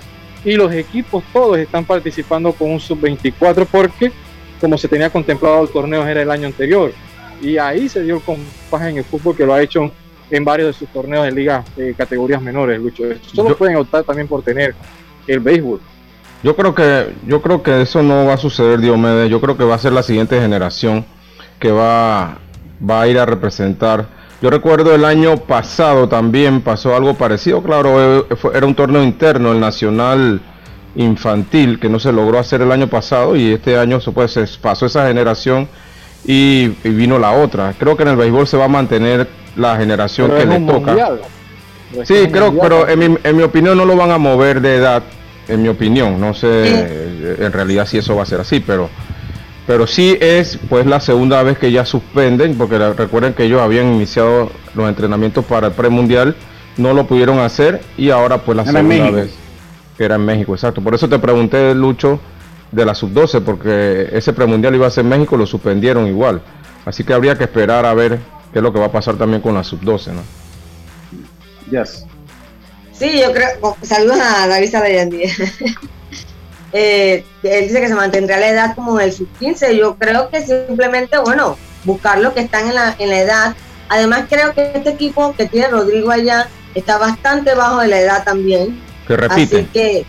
y 0.45 0.53
los 0.53 0.73
equipos 0.73 1.25
todos 1.33 1.59
están 1.59 1.85
participando 1.85 2.53
con 2.53 2.71
un 2.71 2.81
sub-24 2.81 3.67
porque 3.71 4.13
como 4.61 4.77
se 4.77 4.89
tenía 4.89 5.11
contemplado 5.11 5.63
el 5.63 5.69
torneo 5.71 6.07
era 6.07 6.23
el 6.23 6.31
año 6.31 6.47
anterior 6.47 6.93
y 7.41 7.59
ahí 7.59 7.89
se 7.89 8.03
dio 8.03 8.17
el 8.17 8.23
compás 8.23 8.83
en 8.83 8.99
el 8.99 9.05
fútbol 9.05 9.37
que 9.37 9.47
lo 9.47 9.55
ha 9.55 9.63
hecho 9.63 9.91
en 10.31 10.45
varios 10.45 10.69
de 10.69 10.73
sus 10.73 10.89
torneos 10.89 11.25
de 11.25 11.33
ligas 11.33 11.65
de 11.77 11.95
categorías 11.95 12.43
menores, 12.43 12.81
Lucho. 12.81 13.05
Solo 13.33 13.57
pueden 13.57 13.77
optar 13.77 14.05
también 14.05 14.29
por 14.29 14.43
tener 14.43 14.75
el 15.27 15.41
béisbol. 15.41 15.81
Yo 16.43 16.55
creo 16.55 16.75
que 16.75 17.15
yo 17.27 17.43
creo 17.43 17.63
que 17.63 17.83
eso 17.83 18.03
no 18.03 18.27
va 18.27 18.35
a 18.35 18.39
suceder, 18.39 18.81
Diomedes. 18.81 19.31
Yo 19.31 19.41
creo 19.41 19.57
que 19.57 19.65
va 19.65 19.75
a 19.75 19.79
ser 19.79 19.93
la 19.93 20.03
siguiente 20.03 20.41
generación 20.41 21.05
que 21.59 21.73
va, 21.73 22.39
va 22.89 23.03
a 23.03 23.09
ir 23.09 23.19
a 23.19 23.27
representar. 23.27 24.07
Yo 24.41 24.51
recuerdo 24.51 24.95
el 24.95 25.05
año 25.05 25.37
pasado 25.37 26.09
también 26.09 26.61
pasó 26.61 26.95
algo 26.95 27.15
parecido, 27.15 27.61
claro, 27.61 28.21
eh, 28.21 28.25
era 28.55 28.67
un 28.67 28.75
torneo 28.77 29.03
interno, 29.03 29.51
el 29.51 29.59
Nacional 29.59 30.41
Infantil, 30.95 31.81
que 31.81 31.89
no 31.89 31.99
se 31.99 32.13
logró 32.13 32.39
hacer 32.39 32.63
el 32.63 32.71
año 32.71 32.87
pasado 32.87 33.35
y 33.35 33.55
este 33.55 33.77
año 33.77 33.99
pues, 34.15 34.33
se 34.33 34.47
pasó 34.63 34.87
esa 34.87 35.09
generación 35.09 35.69
y, 36.25 36.69
vino 36.85 37.19
la 37.19 37.33
otra. 37.33 37.75
Creo 37.79 37.97
que 37.97 38.05
en 38.05 38.11
el 38.11 38.17
béisbol 38.17 38.47
se 38.47 38.57
va 38.57 38.67
a 38.67 38.69
mantener 38.69 39.27
la 39.59 39.77
generación 39.77 40.31
que 40.31 40.47
le 40.47 40.61
toca. 40.61 40.97
Sí, 42.05 42.29
creo, 42.31 42.59
pero 42.59 42.89
en 42.89 42.99
mi, 42.99 43.19
en 43.23 43.37
mi 43.37 43.43
opinión 43.43 43.77
no 43.77 43.85
lo 43.85 43.97
van 43.97 44.11
a 44.11 44.19
mover 44.19 44.61
de 44.61 44.77
edad, 44.77 45.03
en 45.49 45.63
mi 45.63 45.69
opinión. 45.69 46.21
No 46.21 46.35
sé 46.35 46.49
eh, 46.51 47.37
en 47.41 47.53
realidad 47.53 47.87
si 47.87 47.99
eso 47.99 48.17
va 48.17 48.23
a 48.23 48.27
ser 48.27 48.41
así, 48.41 48.61
pero 48.61 48.89
pero 49.67 49.87
sí 49.87 50.17
es 50.19 50.59
pues 50.69 50.87
la 50.87 50.99
segunda 50.99 51.43
vez 51.43 51.59
que 51.59 51.71
ya 51.71 51.85
suspenden, 51.85 52.57
porque 52.57 52.79
recuerden 52.79 53.35
que 53.35 53.45
ellos 53.45 53.61
habían 53.61 53.95
iniciado 53.95 54.51
los 54.75 54.89
entrenamientos 54.89 55.45
para 55.45 55.67
el 55.67 55.73
premundial, 55.75 56.37
no 56.79 56.95
lo 56.95 57.07
pudieron 57.07 57.39
hacer 57.39 57.83
y 57.99 58.09
ahora 58.09 58.39
pues 58.39 58.57
la 58.57 58.65
segunda 58.65 59.11
vez 59.11 59.35
que 59.99 60.05
era 60.05 60.15
en 60.15 60.25
México, 60.25 60.55
exacto. 60.55 60.81
Por 60.81 60.95
eso 60.95 61.09
te 61.09 61.19
pregunté, 61.19 61.75
Lucho, 61.75 62.21
de 62.71 62.87
la 62.87 62.95
sub-12, 62.95 63.43
porque 63.43 64.09
ese 64.13 64.33
premundial 64.33 64.75
iba 64.77 64.87
a 64.87 64.91
ser 64.91 65.05
en 65.05 65.11
México, 65.11 65.37
lo 65.37 65.45
suspendieron 65.45 66.07
igual. 66.07 66.41
Así 66.87 67.03
que 67.03 67.13
habría 67.13 67.37
que 67.37 67.45
esperar 67.45 67.85
a 67.85 67.93
ver 67.95 68.21
qué 68.53 68.59
es 68.59 68.63
lo 68.63 68.73
que 68.73 68.79
va 68.79 68.87
a 68.87 68.93
pasar 68.93 69.17
también 69.17 69.43
con 69.43 69.55
la 69.55 69.65
sub-12, 69.65 70.13
¿no? 70.13 70.23
Yes. 71.71 72.07
Sí, 72.93 73.21
yo 73.21 73.33
creo. 73.33 73.49
Oh, 73.61 73.77
saludos 73.83 74.19
a 74.21 74.49
David 74.49 74.71
Sabayandí. 74.71 75.23
eh, 76.73 77.25
él 77.43 77.69
dice 77.69 77.81
que 77.81 77.89
se 77.89 77.95
mantendrá 77.95 78.39
la 78.39 78.49
edad 78.49 78.75
como 78.75 78.97
del 78.97 79.13
sub-15. 79.13 79.77
Yo 79.77 79.97
creo 79.97 80.31
que 80.31 80.45
simplemente, 80.45 81.19
bueno, 81.19 81.57
buscar 81.85 82.19
lo 82.19 82.35
que 82.35 82.41
están 82.41 82.69
en 82.69 82.75
la, 82.75 82.97
en 82.99 83.11
la 83.11 83.19
edad. 83.21 83.57
Además, 83.89 84.25
creo 84.29 84.53
que 84.53 84.73
este 84.75 84.91
equipo 84.91 85.35
que 85.35 85.47
tiene 85.47 85.69
Rodrigo 85.69 86.11
allá 86.11 86.49
está 86.75 86.99
bastante 86.99 87.55
bajo 87.55 87.81
de 87.81 87.89
la 87.89 88.01
edad 88.01 88.25
también. 88.25 88.81
Que 89.07 89.17
repite. 89.17 89.57
Así 89.57 89.69
que 89.73 90.07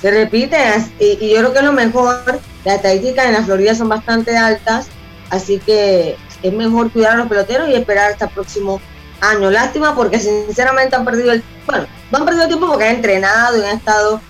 se 0.00 0.10
repite 0.10 0.56
y, 0.98 1.18
y, 1.20 1.30
yo 1.30 1.38
creo 1.38 1.52
que 1.52 1.58
es 1.58 1.64
lo 1.64 1.72
mejor. 1.72 2.40
Las 2.64 2.76
estadísticas 2.76 3.26
en 3.26 3.32
la 3.32 3.42
Florida 3.42 3.74
son 3.74 3.88
bastante 3.88 4.36
altas, 4.36 4.88
así 5.30 5.58
que 5.58 6.16
es 6.42 6.52
mejor 6.52 6.90
cuidar 6.92 7.12
a 7.12 7.16
los 7.16 7.28
peloteros 7.28 7.68
y 7.68 7.74
esperar 7.74 8.12
hasta 8.12 8.26
el 8.26 8.30
próximo 8.32 8.80
año. 9.20 9.50
Lástima 9.50 9.94
porque 9.94 10.18
sinceramente 10.18 10.96
han 10.96 11.04
perdido 11.04 11.32
el 11.32 11.42
bueno, 11.66 11.86
no 12.10 12.18
han 12.18 12.24
perdido 12.24 12.42
el 12.44 12.48
tiempo 12.48 12.66
porque 12.68 12.84
han 12.84 12.96
entrenado 12.96 13.58
y 13.58 13.64
han 13.64 13.76
estado 13.76 14.20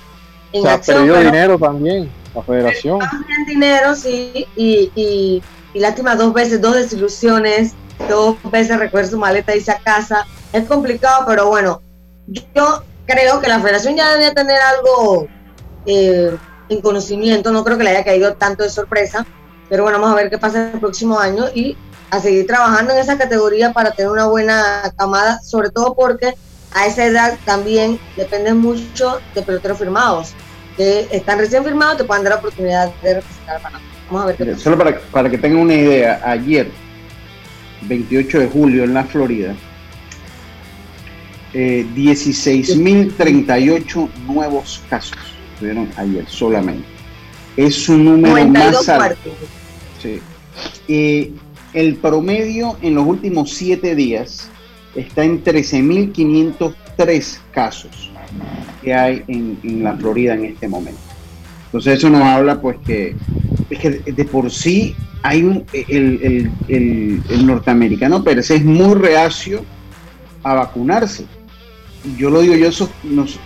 en 0.52 0.66
acción. 0.66 0.96
Ha 0.96 1.00
perdido 1.00 1.20
dinero 1.20 1.58
también, 1.58 2.10
la 2.34 2.42
federación. 2.42 2.98
También 2.98 3.46
dinero, 3.46 3.94
sí, 3.94 4.46
y, 4.56 4.90
y, 4.94 5.42
y, 5.72 5.80
lástima 5.80 6.16
dos 6.16 6.32
veces, 6.32 6.60
dos 6.60 6.74
desilusiones, 6.74 7.72
dos 8.08 8.36
veces 8.50 8.78
recoger 8.78 9.06
su 9.06 9.18
maleta 9.18 9.54
y 9.54 9.58
irse 9.58 9.72
a 9.72 9.78
casa. 9.78 10.26
Es 10.52 10.64
complicado, 10.64 11.24
pero 11.26 11.48
bueno, 11.48 11.80
yo 12.26 12.82
creo 13.06 13.40
que 13.40 13.48
la 13.48 13.60
federación 13.60 13.96
ya 13.96 14.16
debe 14.16 14.34
tener 14.34 14.58
algo 14.60 15.28
eh, 15.86 16.36
en 16.68 16.80
conocimiento, 16.80 17.52
no 17.52 17.64
creo 17.64 17.78
que 17.78 17.84
le 17.84 17.90
haya 17.90 18.04
caído 18.04 18.34
tanto 18.34 18.62
de 18.62 18.70
sorpresa, 18.70 19.26
pero 19.68 19.82
bueno, 19.84 19.98
vamos 19.98 20.12
a 20.12 20.20
ver 20.20 20.30
qué 20.30 20.38
pasa 20.38 20.70
el 20.72 20.80
próximo 20.80 21.18
año 21.18 21.46
y 21.54 21.76
a 22.10 22.20
seguir 22.20 22.46
trabajando 22.46 22.92
en 22.92 22.98
esa 22.98 23.16
categoría 23.16 23.72
para 23.72 23.92
tener 23.92 24.10
una 24.10 24.26
buena 24.26 24.92
camada, 24.96 25.40
sobre 25.42 25.70
todo 25.70 25.94
porque 25.94 26.34
a 26.72 26.86
esa 26.86 27.04
edad 27.04 27.38
también 27.44 28.00
depende 28.16 28.54
mucho 28.54 29.20
de 29.34 29.42
peloteros 29.42 29.78
firmados, 29.78 30.32
que 30.76 31.08
están 31.10 31.38
recién 31.38 31.64
firmados, 31.64 31.98
te 31.98 32.04
pueden 32.04 32.22
dar 32.24 32.34
la 32.34 32.38
oportunidad 32.38 32.92
de 33.02 33.14
representar 33.14 33.56
a 33.56 33.60
Panamá. 33.60 33.84
Vamos 34.06 34.22
a 34.22 34.26
ver 34.26 34.36
qué 34.36 34.54
Solo 34.56 34.78
para, 34.78 34.98
para 34.98 35.30
que 35.30 35.38
tengan 35.38 35.60
una 35.60 35.74
idea, 35.74 36.20
ayer, 36.24 36.70
28 37.82 38.40
de 38.40 38.48
julio 38.48 38.82
en 38.84 38.94
la 38.94 39.04
Florida, 39.04 39.54
eh, 41.52 41.86
16.038 41.94 44.08
nuevos 44.26 44.82
casos 44.88 45.18
tuvieron 45.58 45.90
ayer 45.96 46.24
solamente. 46.28 46.86
Es 47.56 47.88
un 47.88 48.04
número 48.04 48.46
más 48.48 48.88
alto. 48.88 49.34
Sí. 50.00 50.22
Eh, 50.88 51.32
el 51.72 51.96
promedio 51.96 52.76
en 52.82 52.94
los 52.94 53.06
últimos 53.06 53.50
siete 53.50 53.94
días 53.94 54.48
está 54.94 55.24
en 55.24 55.42
13.503 55.44 57.38
casos 57.52 58.10
que 58.82 58.94
hay 58.94 59.22
en, 59.28 59.58
en, 59.62 59.84
la 59.84 59.96
Florida 59.96 60.34
en 60.34 60.46
este 60.46 60.68
momento. 60.68 61.00
Entonces 61.66 61.98
eso 61.98 62.10
nos 62.10 62.22
habla 62.22 62.60
pues 62.60 62.78
que, 62.84 63.14
es 63.68 63.78
que 63.78 63.90
de 63.90 64.24
por 64.24 64.50
sí 64.50 64.94
hay 65.22 65.42
un, 65.42 65.64
el, 65.72 66.20
el, 66.22 66.50
el, 66.68 67.22
el 67.28 67.46
norteamericano 67.46 68.24
pero 68.24 68.40
es 68.40 68.64
muy 68.64 68.94
reacio 68.94 69.64
a 70.42 70.54
vacunarse. 70.54 71.26
Yo 72.16 72.30
lo 72.30 72.40
digo, 72.40 72.54
yo, 72.54 72.70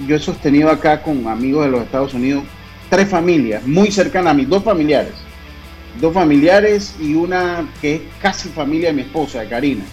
yo 0.06 0.16
he 0.16 0.20
sostenido 0.20 0.70
acá 0.70 1.02
con 1.02 1.26
amigos 1.26 1.64
de 1.64 1.72
los 1.72 1.82
Estados 1.82 2.14
Unidos 2.14 2.44
tres 2.88 3.08
familias 3.08 3.66
muy 3.66 3.90
cercanas 3.90 4.30
a 4.30 4.34
mí, 4.34 4.44
dos 4.44 4.62
familiares 4.62 5.12
dos 6.00 6.12
familiares 6.12 6.94
y 7.00 7.14
una 7.14 7.68
que 7.80 7.96
es 7.96 8.02
casi 8.20 8.48
familia 8.48 8.88
de 8.88 8.94
mi 8.94 9.02
esposa, 9.02 9.40
de 9.40 9.48
Karina. 9.48 9.84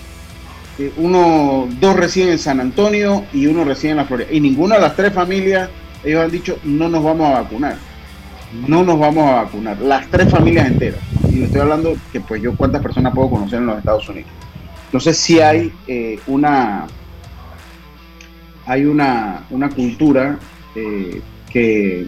Eh, 0.79 0.91
uno, 0.97 1.67
dos 1.79 1.95
residen 1.95 2.29
en 2.29 2.39
San 2.39 2.59
Antonio 2.59 3.25
y 3.33 3.47
uno 3.47 3.63
reside 3.63 3.91
en 3.91 3.97
la 3.97 4.05
Florida. 4.05 4.29
Y 4.31 4.39
ninguna 4.39 4.75
de 4.75 4.81
las 4.81 4.95
tres 4.95 5.13
familias, 5.13 5.69
ellos 6.03 6.23
han 6.23 6.31
dicho, 6.31 6.57
no 6.63 6.89
nos 6.89 7.03
vamos 7.03 7.29
a 7.29 7.41
vacunar. 7.41 7.75
No 8.67 8.83
nos 8.83 8.99
vamos 8.99 9.29
a 9.29 9.43
vacunar. 9.43 9.79
Las 9.79 10.07
tres 10.07 10.29
familias 10.29 10.67
enteras. 10.67 10.99
Y 11.29 11.37
le 11.37 11.45
estoy 11.45 11.61
hablando 11.61 11.95
que 12.11 12.19
pues 12.19 12.41
yo 12.41 12.55
cuántas 12.55 12.81
personas 12.81 13.13
puedo 13.13 13.29
conocer 13.29 13.59
en 13.59 13.67
los 13.67 13.77
Estados 13.77 14.07
Unidos. 14.09 14.29
Entonces 14.85 15.17
sí 15.17 15.39
hay 15.39 15.71
eh, 15.87 16.19
una 16.27 16.87
hay 18.65 18.85
una, 18.85 19.43
una 19.49 19.69
cultura 19.69 20.37
eh, 20.75 21.21
que 21.49 22.07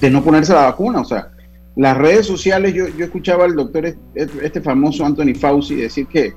de 0.00 0.10
no 0.10 0.22
ponerse 0.22 0.52
la 0.52 0.62
vacuna. 0.62 1.00
O 1.00 1.04
sea, 1.04 1.28
las 1.76 1.96
redes 1.96 2.26
sociales, 2.26 2.72
yo, 2.72 2.86
yo 2.88 3.04
escuchaba 3.04 3.44
al 3.44 3.56
doctor, 3.56 3.96
este, 4.14 4.60
famoso 4.60 5.04
Anthony 5.04 5.34
Fauci, 5.38 5.74
decir 5.74 6.06
que 6.06 6.32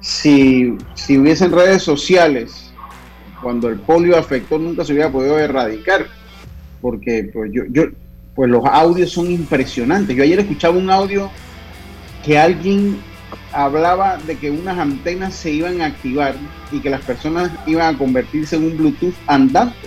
si, 0.00 0.76
si 0.94 1.18
hubiesen 1.18 1.52
redes 1.52 1.82
sociales, 1.82 2.72
cuando 3.42 3.68
el 3.68 3.78
polio 3.78 4.16
afectó, 4.16 4.58
nunca 4.58 4.84
se 4.84 4.92
hubiera 4.92 5.12
podido 5.12 5.38
erradicar, 5.38 6.06
porque 6.80 7.30
pues, 7.32 7.52
yo, 7.52 7.64
yo, 7.70 7.84
pues 8.34 8.50
los 8.50 8.64
audios 8.64 9.10
son 9.10 9.30
impresionantes. 9.30 10.16
Yo 10.16 10.22
ayer 10.22 10.40
escuchaba 10.40 10.76
un 10.76 10.90
audio 10.90 11.30
que 12.24 12.38
alguien 12.38 12.96
hablaba 13.52 14.16
de 14.18 14.36
que 14.36 14.50
unas 14.50 14.78
antenas 14.78 15.34
se 15.34 15.50
iban 15.50 15.82
a 15.82 15.86
activar 15.86 16.34
y 16.70 16.80
que 16.80 16.88
las 16.88 17.02
personas 17.02 17.50
iban 17.66 17.94
a 17.94 17.98
convertirse 17.98 18.56
en 18.56 18.64
un 18.64 18.76
Bluetooth 18.78 19.14
andante. 19.26 19.86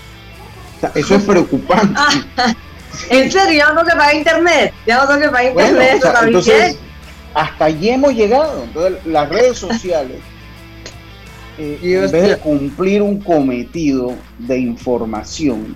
O 0.77 0.79
sea, 0.81 0.91
eso 0.93 1.15
es 1.15 1.23
preocupante. 1.27 1.99
En 3.09 3.31
serio, 3.31 3.57
ya 3.57 3.69
no 3.69 3.75
tengo 3.75 3.85
que 3.85 3.97
pagar 3.97 4.15
internet. 4.15 4.73
Ya 4.85 4.97
no 4.97 5.07
tengo 5.07 5.21
que 5.21 5.29
pagar 5.29 5.45
internet. 5.45 6.01
entonces, 6.23 6.77
hasta 7.33 7.65
allí 7.65 7.89
hemos 7.89 8.13
llegado. 8.13 8.63
Entonces, 8.63 9.05
las 9.05 9.29
redes 9.29 9.57
sociales, 9.57 10.19
eh, 11.57 11.79
en 11.81 12.11
vez 12.11 12.29
de 12.29 12.37
cumplir 12.37 13.01
un 13.01 13.19
cometido 13.19 14.13
de 14.39 14.59
información, 14.59 15.75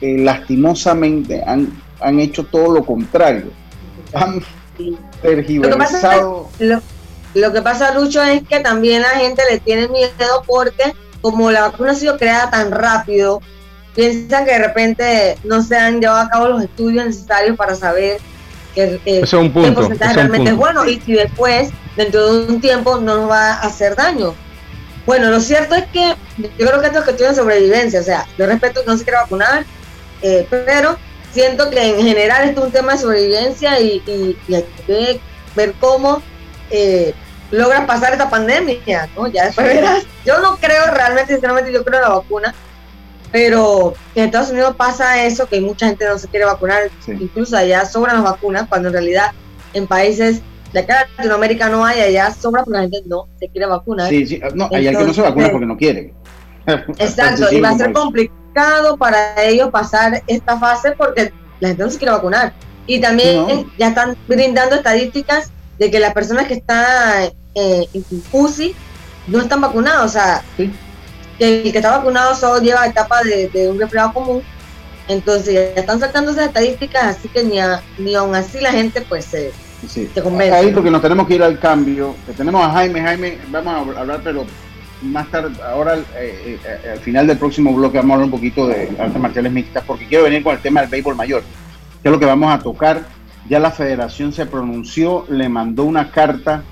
eh, 0.00 0.18
lastimosamente 0.18 1.42
han, 1.46 1.72
han 2.00 2.20
hecho 2.20 2.44
todo 2.44 2.74
lo 2.74 2.84
contrario. 2.84 3.50
Han 4.14 4.42
tergiversado. 5.22 6.50
Lo, 6.58 6.82
lo 7.34 7.52
que 7.52 7.62
pasa, 7.62 7.94
Lucho, 7.94 8.22
es 8.22 8.42
que 8.46 8.60
también 8.60 9.00
la 9.00 9.10
gente 9.10 9.42
le 9.50 9.58
tiene 9.60 9.88
miedo 9.88 10.42
porque 10.46 10.92
como 11.22 11.50
la 11.50 11.62
vacuna 11.62 11.92
ha 11.92 11.94
sido 11.94 12.18
creada 12.18 12.50
tan 12.50 12.70
rápido, 12.70 13.40
piensan 13.94 14.44
que 14.44 14.52
de 14.52 14.58
repente 14.58 15.38
no 15.44 15.62
se 15.62 15.76
han 15.76 16.00
llevado 16.00 16.20
a 16.20 16.28
cabo 16.28 16.48
los 16.48 16.62
estudios 16.62 17.04
necesarios 17.06 17.56
para 17.56 17.74
saber 17.74 18.18
que, 18.74 19.00
eh, 19.04 19.20
es 19.22 19.32
un 19.32 19.52
punto, 19.52 19.74
porcentaje 19.74 20.14
realmente 20.14 20.50
es 20.50 20.56
bueno 20.56 20.84
y 20.86 21.00
si 21.00 21.12
después, 21.12 21.70
dentro 21.96 22.32
de 22.32 22.52
un 22.52 22.60
tiempo, 22.60 22.98
no 22.98 23.16
nos 23.16 23.30
va 23.30 23.54
a 23.54 23.60
hacer 23.60 23.94
daño. 23.96 24.34
Bueno, 25.04 25.30
lo 25.30 25.40
cierto 25.40 25.74
es 25.74 25.84
que 25.86 26.14
yo 26.38 26.66
creo 26.66 26.80
que 26.80 26.86
esto 26.86 27.00
es 27.00 27.04
cuestión 27.04 27.30
de 27.30 27.36
sobrevivencia, 27.36 28.00
o 28.00 28.04
sea, 28.04 28.26
yo 28.38 28.46
respeto 28.46 28.80
que 28.80 28.86
no 28.86 28.96
se 28.96 29.04
quiera 29.04 29.22
vacunar, 29.22 29.64
eh, 30.22 30.46
pero 30.48 30.96
siento 31.32 31.70
que 31.70 31.98
en 31.98 32.06
general 32.06 32.48
esto 32.48 32.60
es 32.60 32.66
un 32.66 32.72
tema 32.72 32.92
de 32.92 32.98
sobrevivencia 32.98 33.80
y, 33.80 34.02
y, 34.06 34.54
hay 34.54 34.64
que 34.86 35.20
ver 35.56 35.74
cómo 35.80 36.22
eh, 36.70 37.14
logran 37.50 37.86
pasar 37.86 38.12
esta 38.12 38.30
pandemia, 38.30 39.08
¿no? 39.16 39.26
Ya 39.26 39.46
después 39.46 39.66
verás. 39.66 40.04
Yo 40.24 40.40
no 40.40 40.56
creo 40.56 40.86
realmente, 40.86 41.34
sinceramente, 41.34 41.72
yo 41.72 41.84
creo 41.84 41.98
en 41.98 42.08
la 42.08 42.14
vacuna, 42.14 42.54
pero 43.32 43.94
en 44.14 44.26
Estados 44.26 44.50
Unidos 44.50 44.76
pasa 44.76 45.24
eso, 45.24 45.46
que 45.46 45.60
mucha 45.60 45.86
gente 45.86 46.06
no 46.06 46.18
se 46.18 46.28
quiere 46.28 46.44
vacunar, 46.44 46.90
incluso 47.08 47.56
allá 47.56 47.86
sobran 47.86 48.16
las 48.16 48.24
vacunas, 48.24 48.68
cuando 48.68 48.88
en 48.88 48.94
realidad 48.94 49.30
en 49.72 49.86
países 49.86 50.42
de 50.72 50.80
acá 50.80 51.02
en 51.02 51.16
Latinoamérica 51.16 51.70
no 51.70 51.84
hay, 51.84 52.00
allá 52.00 52.30
sobra 52.30 52.62
porque 52.62 52.76
la 52.76 52.82
gente 52.82 53.02
no 53.06 53.26
se 53.40 53.48
quiere 53.48 53.66
vacunar. 53.66 54.10
Sí, 54.10 54.26
sí, 54.26 54.40
no, 54.54 54.68
hay 54.70 54.84
que 54.84 54.92
no 54.92 55.14
se 55.14 55.22
vacuna 55.22 55.50
porque 55.50 55.66
no 55.66 55.76
quiere. 55.76 56.12
Exacto, 56.98 57.46
y 57.52 57.60
va 57.60 57.70
a 57.70 57.78
ser 57.78 57.92
complicado 57.92 58.98
para 58.98 59.42
ellos 59.42 59.70
pasar 59.70 60.22
esta 60.26 60.58
fase 60.58 60.92
porque 60.92 61.32
la 61.60 61.68
gente 61.68 61.82
no 61.84 61.90
se 61.90 61.98
quiere 61.98 62.12
vacunar. 62.12 62.52
Y 62.86 63.00
también 63.00 63.66
ya 63.78 63.88
están 63.88 64.16
brindando 64.28 64.76
estadísticas 64.76 65.50
de 65.78 65.90
que 65.90 66.00
las 66.00 66.12
personas 66.12 66.48
que 66.48 66.54
están 66.54 67.30
eh, 67.54 67.86
en 67.94 68.04
UCI 68.32 68.74
no 69.28 69.40
están 69.40 69.60
vacunados, 69.60 70.04
o 70.04 70.08
sea, 70.08 70.42
que 71.42 71.62
el 71.62 71.72
que 71.72 71.78
está 71.78 71.98
vacunado 71.98 72.36
solo 72.36 72.62
lleva 72.62 72.86
etapa 72.86 73.20
de, 73.24 73.48
de 73.48 73.68
un 73.68 73.76
resfriado 73.76 74.12
común, 74.12 74.42
entonces 75.08 75.54
ya 75.54 75.80
están 75.80 75.98
saltando 75.98 76.30
esas 76.30 76.46
estadísticas, 76.46 77.16
así 77.16 77.28
que 77.28 77.42
ni, 77.42 77.58
ni 77.98 78.14
aún 78.14 78.32
así 78.36 78.60
la 78.60 78.70
gente 78.70 79.00
pues 79.00 79.24
se, 79.24 79.50
convence. 80.22 80.54
Ahí 80.54 80.70
porque 80.70 80.92
nos 80.92 81.02
tenemos 81.02 81.26
que 81.26 81.34
ir 81.34 81.42
al 81.42 81.58
cambio, 81.58 82.14
tenemos 82.36 82.64
a 82.64 82.70
Jaime, 82.70 83.00
Jaime, 83.02 83.38
vamos 83.50 83.96
a 83.96 84.00
hablar, 84.00 84.20
pero 84.22 84.46
más 85.02 85.28
tarde, 85.32 85.60
ahora 85.64 85.96
eh, 86.14 86.60
eh, 86.64 86.90
al 86.92 87.00
final 87.00 87.26
del 87.26 87.38
próximo 87.38 87.74
bloque 87.74 87.98
vamos 87.98 88.12
a 88.12 88.14
hablar 88.14 88.26
un 88.26 88.30
poquito 88.30 88.68
de 88.68 88.90
artes 88.96 89.20
marciales 89.20 89.50
mixtas, 89.50 89.82
porque 89.84 90.06
quiero 90.06 90.22
venir 90.22 90.44
con 90.44 90.54
el 90.54 90.62
tema 90.62 90.80
del 90.80 90.90
béisbol 90.90 91.16
mayor, 91.16 91.42
que 92.02 92.08
es 92.08 92.12
lo 92.12 92.20
que 92.20 92.26
vamos 92.26 92.52
a 92.52 92.60
tocar. 92.60 93.02
Ya 93.48 93.58
la 93.58 93.72
federación 93.72 94.32
se 94.32 94.46
pronunció, 94.46 95.26
le 95.28 95.48
mandó 95.48 95.82
una 95.82 96.12
carta 96.12 96.62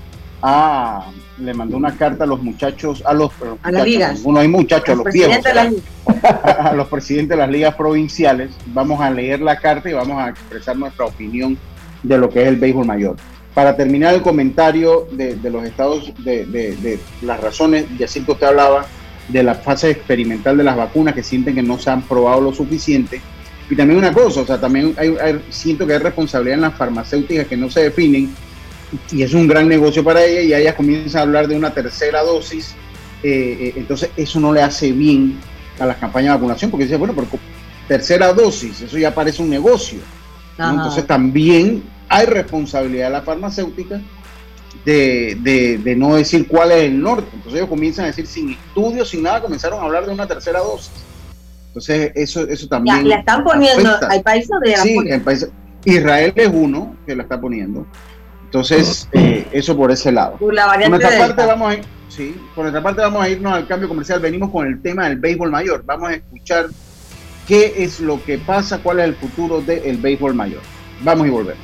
a 0.41 1.07
le 1.37 1.53
mandó 1.53 1.77
una 1.77 1.95
carta 1.95 2.23
a 2.23 2.27
los 2.27 2.41
muchachos, 2.41 3.03
a 3.05 3.13
los, 3.13 3.31
a 3.63 3.71
las 3.71 3.85
ligas. 3.85 4.21
Uno 4.23 4.39
hay 4.39 4.47
muchachos, 4.47 4.89
a 4.89 4.95
los 4.95 5.13
viejos, 5.13 5.45
a 6.43 6.73
los 6.73 6.87
presidentes 6.87 7.29
de 7.29 7.37
las 7.37 7.49
ligas 7.49 7.75
provinciales. 7.75 8.51
Vamos 8.67 9.01
a 9.01 9.09
leer 9.09 9.41
la 9.41 9.57
carta 9.57 9.89
y 9.89 9.93
vamos 9.93 10.21
a 10.21 10.29
expresar 10.29 10.77
nuestra 10.77 11.05
opinión 11.05 11.57
de 12.03 12.17
lo 12.17 12.29
que 12.29 12.41
es 12.41 12.47
el 12.47 12.57
béisbol 12.57 12.85
mayor. 12.85 13.15
Para 13.53 13.75
terminar 13.75 14.13
el 14.13 14.21
comentario 14.21 15.07
de, 15.11 15.37
los 15.49 15.63
estados, 15.65 16.13
de, 16.23 16.99
las 17.21 17.41
razones, 17.41 17.85
ya 17.97 18.07
que 18.07 18.31
usted 18.31 18.47
hablaba 18.47 18.85
de 19.27 19.43
la 19.43 19.55
fase 19.55 19.91
experimental 19.91 20.57
de 20.57 20.63
las 20.63 20.75
vacunas 20.75 21.13
que 21.13 21.23
sienten 21.23 21.55
que 21.55 21.63
no 21.63 21.77
se 21.77 21.89
han 21.89 22.01
probado 22.01 22.41
lo 22.41 22.53
suficiente. 22.53 23.21
Y 23.69 23.75
también 23.75 23.99
una 23.99 24.13
cosa, 24.13 24.41
o 24.41 24.45
sea, 24.45 24.59
también 24.59 24.93
hay, 24.97 25.41
siento 25.49 25.87
que 25.87 25.93
hay 25.93 25.99
responsabilidad 25.99 26.55
en 26.55 26.61
las 26.61 26.75
farmacéuticas 26.75 27.47
que 27.47 27.55
no 27.55 27.69
se 27.69 27.83
definen 27.83 28.33
y 29.11 29.23
es 29.23 29.33
un 29.33 29.47
gran 29.47 29.67
negocio 29.67 30.03
para 30.03 30.23
ellas 30.23 30.43
y 30.43 30.53
ellas 30.53 30.75
comienzan 30.75 31.19
a 31.19 31.23
hablar 31.23 31.47
de 31.47 31.55
una 31.55 31.73
tercera 31.73 32.21
dosis. 32.23 32.75
Eh, 33.23 33.57
eh, 33.59 33.73
entonces 33.75 34.09
eso 34.17 34.39
no 34.39 34.51
le 34.51 34.61
hace 34.61 34.91
bien 34.91 35.39
a 35.79 35.85
las 35.85 35.97
campañas 35.97 36.29
de 36.29 36.37
vacunación 36.37 36.71
porque 36.71 36.85
dice, 36.85 36.97
bueno, 36.97 37.13
pero 37.13 37.27
tercera 37.87 38.33
dosis, 38.33 38.81
eso 38.81 38.97
ya 38.97 39.13
parece 39.13 39.41
un 39.41 39.49
negocio. 39.49 39.99
Entonces 40.57 41.07
también 41.07 41.83
hay 42.07 42.25
responsabilidad 42.27 43.07
de 43.07 43.11
la 43.13 43.21
farmacéutica 43.21 43.99
de, 44.85 45.95
no 45.97 46.15
decir 46.15 46.47
cuál 46.47 46.71
es 46.71 46.83
el 46.83 47.01
norte. 47.01 47.29
Entonces 47.33 47.59
ellos 47.59 47.69
comienzan 47.69 48.05
a 48.05 48.07
decir 48.07 48.27
sin 48.27 48.51
estudios, 48.51 49.09
sin 49.09 49.23
nada, 49.23 49.41
comenzaron 49.41 49.79
a 49.79 49.83
hablar 49.83 50.05
de 50.05 50.13
una 50.13 50.27
tercera 50.27 50.59
dosis. 50.59 50.91
Entonces 51.67 52.11
eso, 52.15 52.47
eso 52.47 52.67
también... 52.67 52.97
Ya, 52.97 53.03
la 53.03 53.15
están 53.15 53.43
poniendo, 53.43 53.89
hay 54.09 54.21
países 54.21 54.51
de 54.61 54.75
Sí, 54.77 54.97
Israel 55.85 56.33
es 56.35 56.49
uno 56.53 56.95
que 57.05 57.15
la 57.15 57.23
está 57.23 57.39
poniendo. 57.39 57.87
Entonces, 58.51 59.07
eh, 59.13 59.47
eso 59.53 59.77
por 59.77 59.91
ese 59.91 60.11
lado. 60.11 60.35
Por 60.35 60.53
la 60.53 60.67
por 60.67 60.89
nuestra 60.89 61.17
parte 61.17 61.45
vamos 61.45 61.73
a 61.73 61.77
sí, 62.09 62.35
por 62.53 62.65
nuestra 62.65 62.83
parte 62.83 62.99
vamos 62.99 63.23
a 63.23 63.29
irnos 63.29 63.53
al 63.53 63.65
cambio 63.65 63.87
comercial. 63.87 64.19
Venimos 64.19 64.51
con 64.51 64.67
el 64.67 64.81
tema 64.81 65.07
del 65.07 65.19
béisbol 65.19 65.49
mayor. 65.49 65.83
Vamos 65.85 66.09
a 66.09 66.15
escuchar 66.15 66.65
qué 67.47 67.75
es 67.77 68.01
lo 68.01 68.21
que 68.21 68.39
pasa, 68.39 68.79
cuál 68.79 68.99
es 68.99 69.05
el 69.05 69.15
futuro 69.15 69.61
del 69.61 69.95
béisbol 69.95 70.33
mayor. 70.33 70.59
Vamos 71.01 71.27
y 71.27 71.29
volvemos. 71.29 71.63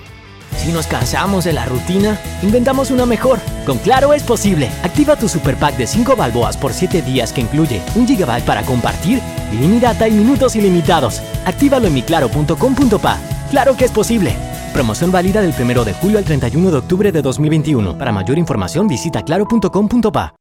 Si 0.56 0.72
nos 0.72 0.88
cansamos 0.88 1.44
de 1.44 1.52
la 1.52 1.66
rutina, 1.66 2.18
inventamos 2.42 2.90
una 2.90 3.06
mejor. 3.06 3.40
Con 3.66 3.80
Claro 3.80 4.14
es 4.14 4.24
posible. 4.24 4.70
Activa 4.82 5.18
tu 5.18 5.28
super 5.28 5.58
pack 5.58 5.76
de 5.76 5.88
5 5.88 6.16
balboas 6.16 6.56
por 6.56 6.72
7 6.72 7.02
días 7.02 7.34
que 7.34 7.42
incluye 7.42 7.82
un 7.96 8.08
gigabyte 8.08 8.46
para 8.46 8.64
compartir, 8.64 9.20
ilimitada 9.52 10.08
y 10.08 10.12
minutos 10.12 10.56
ilimitados. 10.56 11.22
Actívalo 11.46 11.88
en 11.88 11.96
miclaro.com.pa. 11.96 13.18
Claro 13.52 13.76
que 13.76 13.84
es 13.84 13.92
posible. 13.92 14.38
Promoción 14.78 15.12
válida 15.12 15.42
del 15.42 15.56
1 15.60 15.86
de 15.86 15.94
julio 15.94 16.20
al 16.20 16.24
31 16.24 16.70
de 16.70 16.78
octubre 16.78 17.12
de 17.12 17.24
2021. 17.24 17.98
Para 17.98 18.12
mayor 18.12 18.38
información 18.38 18.88
visita 18.88 19.24
claro.com.pa. 19.24 20.36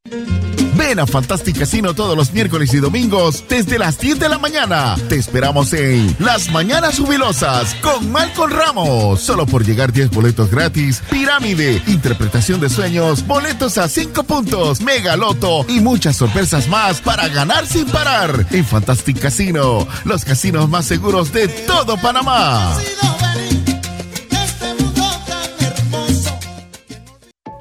Ven 0.74 1.00
a 1.00 1.06
Fantastic 1.06 1.60
Casino 1.60 1.94
todos 1.94 2.14
los 2.14 2.34
miércoles 2.34 2.74
y 2.74 2.76
domingos 2.76 3.42
desde 3.48 3.78
las 3.78 3.98
10 3.98 4.18
de 4.18 4.28
la 4.28 4.36
mañana. 4.36 4.94
Te 5.08 5.16
esperamos 5.16 5.72
en 5.72 6.14
Las 6.18 6.50
Mañanas 6.50 6.98
Jubilosas 6.98 7.76
con 7.76 8.12
Malcolm 8.12 8.52
Ramos. 8.52 9.22
Solo 9.22 9.46
por 9.46 9.64
llegar 9.64 9.90
10 9.90 10.10
boletos 10.10 10.50
gratis, 10.50 11.02
pirámide, 11.10 11.80
interpretación 11.86 12.60
de 12.60 12.68
sueños, 12.68 13.26
boletos 13.26 13.78
a 13.78 13.88
5 13.88 14.22
puntos, 14.24 14.82
mega 14.82 15.16
loto 15.16 15.64
y 15.66 15.80
muchas 15.80 16.14
sorpresas 16.14 16.68
más 16.68 17.00
para 17.00 17.26
ganar 17.28 17.66
sin 17.66 17.86
parar. 17.86 18.46
En 18.50 18.66
Fantastic 18.66 19.18
Casino, 19.18 19.88
los 20.04 20.26
casinos 20.26 20.68
más 20.68 20.84
seguros 20.84 21.32
de 21.32 21.48
todo 21.48 21.96
Panamá. 21.96 22.76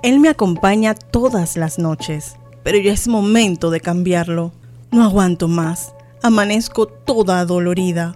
Él 0.06 0.20
me 0.20 0.30
acompaña 0.30 0.94
todas 0.94 1.58
las 1.58 1.80
noches, 1.80 2.36
pero 2.62 2.78
ya 2.78 2.94
es 2.94 3.08
momento 3.08 3.72
de 3.72 3.82
cambiarlo. 3.82 4.52
No 4.92 5.04
aguanto 5.04 5.48
más. 5.48 5.96
Amanezco 6.22 6.86
toda 6.86 7.44
dolorida. 7.44 8.16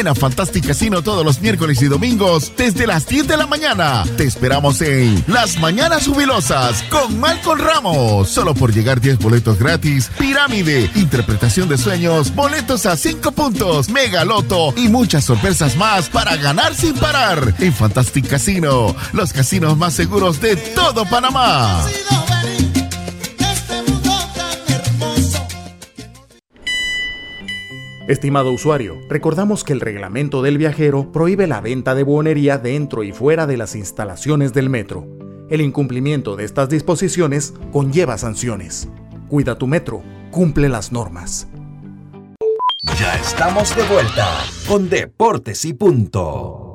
Ven 0.00 0.08
a 0.08 0.14
Fantastic 0.14 0.66
Casino 0.66 1.02
todos 1.02 1.22
los 1.26 1.42
miércoles 1.42 1.82
y 1.82 1.84
domingos 1.84 2.52
desde 2.56 2.86
las 2.86 3.06
10 3.06 3.28
de 3.28 3.36
la 3.36 3.46
mañana. 3.46 4.02
Te 4.16 4.24
esperamos 4.24 4.80
en 4.80 5.22
Las 5.26 5.58
Mañanas 5.58 6.06
Jubilosas 6.06 6.82
con 6.84 7.20
Malcolm 7.20 7.60
Ramos. 7.60 8.26
Solo 8.30 8.54
por 8.54 8.72
llegar 8.72 8.98
10 9.02 9.18
boletos 9.18 9.58
gratis, 9.58 10.10
pirámide, 10.18 10.90
interpretación 10.94 11.68
de 11.68 11.76
sueños, 11.76 12.34
boletos 12.34 12.86
a 12.86 12.96
5 12.96 13.32
puntos, 13.32 13.90
mega 13.90 14.24
loto 14.24 14.72
y 14.74 14.88
muchas 14.88 15.26
sorpresas 15.26 15.76
más 15.76 16.08
para 16.08 16.34
ganar 16.36 16.74
sin 16.74 16.94
parar. 16.94 17.54
En 17.58 17.74
Fantastic 17.74 18.26
Casino, 18.26 18.96
los 19.12 19.34
casinos 19.34 19.76
más 19.76 19.92
seguros 19.92 20.40
de 20.40 20.56
todo 20.56 21.04
Panamá. 21.04 21.84
Estimado 28.10 28.50
usuario, 28.50 29.00
recordamos 29.08 29.62
que 29.62 29.72
el 29.72 29.80
reglamento 29.80 30.42
del 30.42 30.58
viajero 30.58 31.12
prohíbe 31.12 31.46
la 31.46 31.60
venta 31.60 31.94
de 31.94 32.02
buonería 32.02 32.58
dentro 32.58 33.04
y 33.04 33.12
fuera 33.12 33.46
de 33.46 33.56
las 33.56 33.76
instalaciones 33.76 34.52
del 34.52 34.68
metro. 34.68 35.06
El 35.48 35.60
incumplimiento 35.60 36.34
de 36.34 36.44
estas 36.44 36.68
disposiciones 36.68 37.54
conlleva 37.70 38.18
sanciones. 38.18 38.88
Cuida 39.28 39.58
tu 39.58 39.68
metro, 39.68 40.02
cumple 40.32 40.68
las 40.68 40.90
normas. 40.90 41.46
Ya 42.98 43.14
estamos 43.14 43.76
de 43.76 43.84
vuelta 43.84 44.28
con 44.66 44.90
Deportes 44.90 45.64
y 45.64 45.74
Punto. 45.74 46.69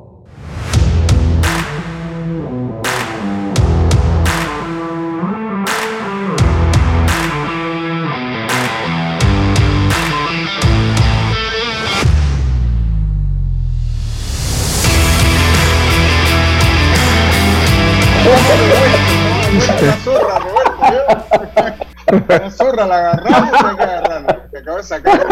La 19.82 19.96
zorra, 19.98 20.38
Roberto. 20.38 21.86
La 22.28 22.50
zorra 22.50 22.86
la 22.86 22.98
agarramos 22.98 23.64
agarrarla. 23.64 24.48
Te 24.50 24.58
acabo 24.58 24.76
de 24.76 24.82
sacar. 24.82 25.26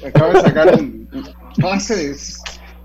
Te 0.00 0.08
acabo 0.08 0.32
de 0.32 0.40
sacar 0.40 0.74
un 0.74 1.08
clase 1.56 1.96
de, 1.96 2.16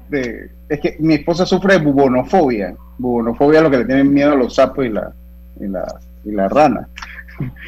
de, 0.10 0.52
Es 0.70 0.80
que 0.80 0.98
mi 1.00 1.16
esposa 1.16 1.46
sufre 1.46 1.74
de 1.74 1.80
bubonofobia. 1.80 2.76
Bubonofobia 2.98 3.60
es 3.60 3.64
lo 3.64 3.72
que 3.72 3.78
le 3.78 3.86
tienen 3.86 4.14
miedo 4.14 4.34
a 4.34 4.36
los 4.36 4.56
sapos 4.56 4.86
y 4.86 4.90
la, 4.90 5.12
y 5.60 5.68
la, 5.68 5.86
y 6.26 6.32
la 6.32 6.48
rana. 6.50 6.88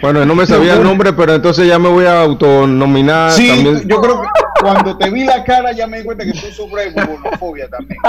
Bueno, 0.01 0.25
no 0.25 0.36
me 0.36 0.45
sabía 0.45 0.75
el 0.75 0.83
nombre, 0.83 1.13
pero 1.13 1.33
entonces 1.33 1.67
ya 1.67 1.79
me 1.79 1.89
voy 1.89 2.05
a 2.05 2.21
autonominar. 2.21 3.31
Sí, 3.31 3.47
también. 3.47 3.88
yo 3.88 4.01
creo 4.01 4.21
que 4.21 4.27
cuando 4.63 4.97
te 4.97 5.10
vi 5.10 5.23
la 5.26 5.43
cara 5.43 5.71
ya 5.71 5.88
me 5.88 5.99
di 5.99 6.06
cuenta 6.06 6.26
que 6.26 6.32
tú 6.32 6.47
sufres 6.52 6.95
de 6.95 7.04
bubonofobia 7.04 7.67
también. 7.69 7.99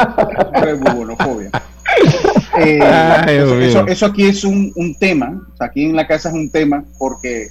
Sufres 0.55 0.81
de 0.81 0.91
bubonofobia. 0.91 1.51
Eh, 2.59 2.81
Ay, 2.81 3.37
eso, 3.37 3.87
eso 3.87 4.07
aquí 4.07 4.27
es 4.27 4.45
un, 4.45 4.73
un 4.77 4.95
tema, 4.95 5.43
o 5.53 5.57
sea, 5.57 5.67
aquí 5.67 5.85
en 5.85 5.97
la 5.97 6.07
casa 6.07 6.29
es 6.29 6.35
un 6.35 6.51
tema 6.51 6.85
porque 6.99 7.49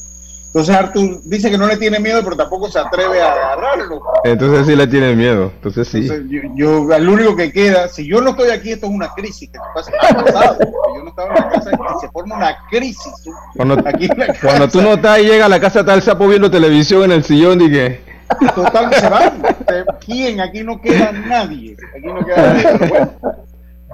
entonces 0.53 0.75
Artur 0.75 1.19
dice 1.25 1.49
que 1.49 1.57
no 1.57 1.65
le 1.65 1.77
tiene 1.77 1.99
miedo, 1.99 2.21
pero 2.23 2.35
tampoco 2.35 2.69
se 2.69 2.77
atreve 2.77 3.19
a 3.19 3.33
agarrarlo. 3.33 4.03
Entonces 4.23 4.67
sí 4.67 4.75
le 4.75 4.85
tiene 4.85 5.15
miedo. 5.15 5.51
Entonces 5.55 5.87
sí. 5.87 5.97
Entonces, 5.97 6.27
yo, 6.29 6.41
yo, 6.55 7.11
único 7.11 7.35
que 7.35 7.51
queda, 7.51 7.87
si 7.87 8.05
yo 8.05 8.21
no 8.21 8.29
estoy 8.29 8.51
aquí, 8.51 8.73
esto 8.73 8.85
es 8.85 8.91
una 8.91 9.11
crisis 9.15 9.49
que 9.49 9.57
pasa 9.73 9.91
pasado. 10.13 10.59
Yo 10.95 11.03
no 11.03 11.09
estaba 11.09 11.29
en 11.29 11.33
la 11.33 11.49
casa 11.49 11.71
y 11.71 12.01
se 12.01 12.11
forma 12.11 12.37
una 12.37 12.55
crisis. 12.69 13.13
Cuando, 13.55 13.79
Aquí 13.83 14.05
en 14.05 14.19
la 14.19 14.27
cuando 14.39 14.67
tú 14.67 14.77
casa. 14.77 14.89
no 14.89 14.93
estás 14.93 15.19
y 15.21 15.23
llega 15.23 15.47
a 15.47 15.49
la 15.49 15.59
casa 15.59 15.79
está 15.79 15.95
el 15.95 16.03
sapo 16.03 16.27
viendo 16.27 16.51
televisión 16.51 17.01
en 17.05 17.13
el 17.13 17.23
sillón 17.23 17.59
y 17.59 17.71
que 17.71 18.12
Total, 18.55 18.93
se 18.93 19.09
van. 19.09 19.41
¿Quién? 20.05 20.41
Aquí 20.41 20.63
no 20.63 20.79
queda 20.81 21.11
nadie. 21.11 21.75
Aquí 21.95 22.07
no 22.07 22.25
queda 22.25 22.53
nadie. 22.53 22.87
Bueno, 22.87 23.11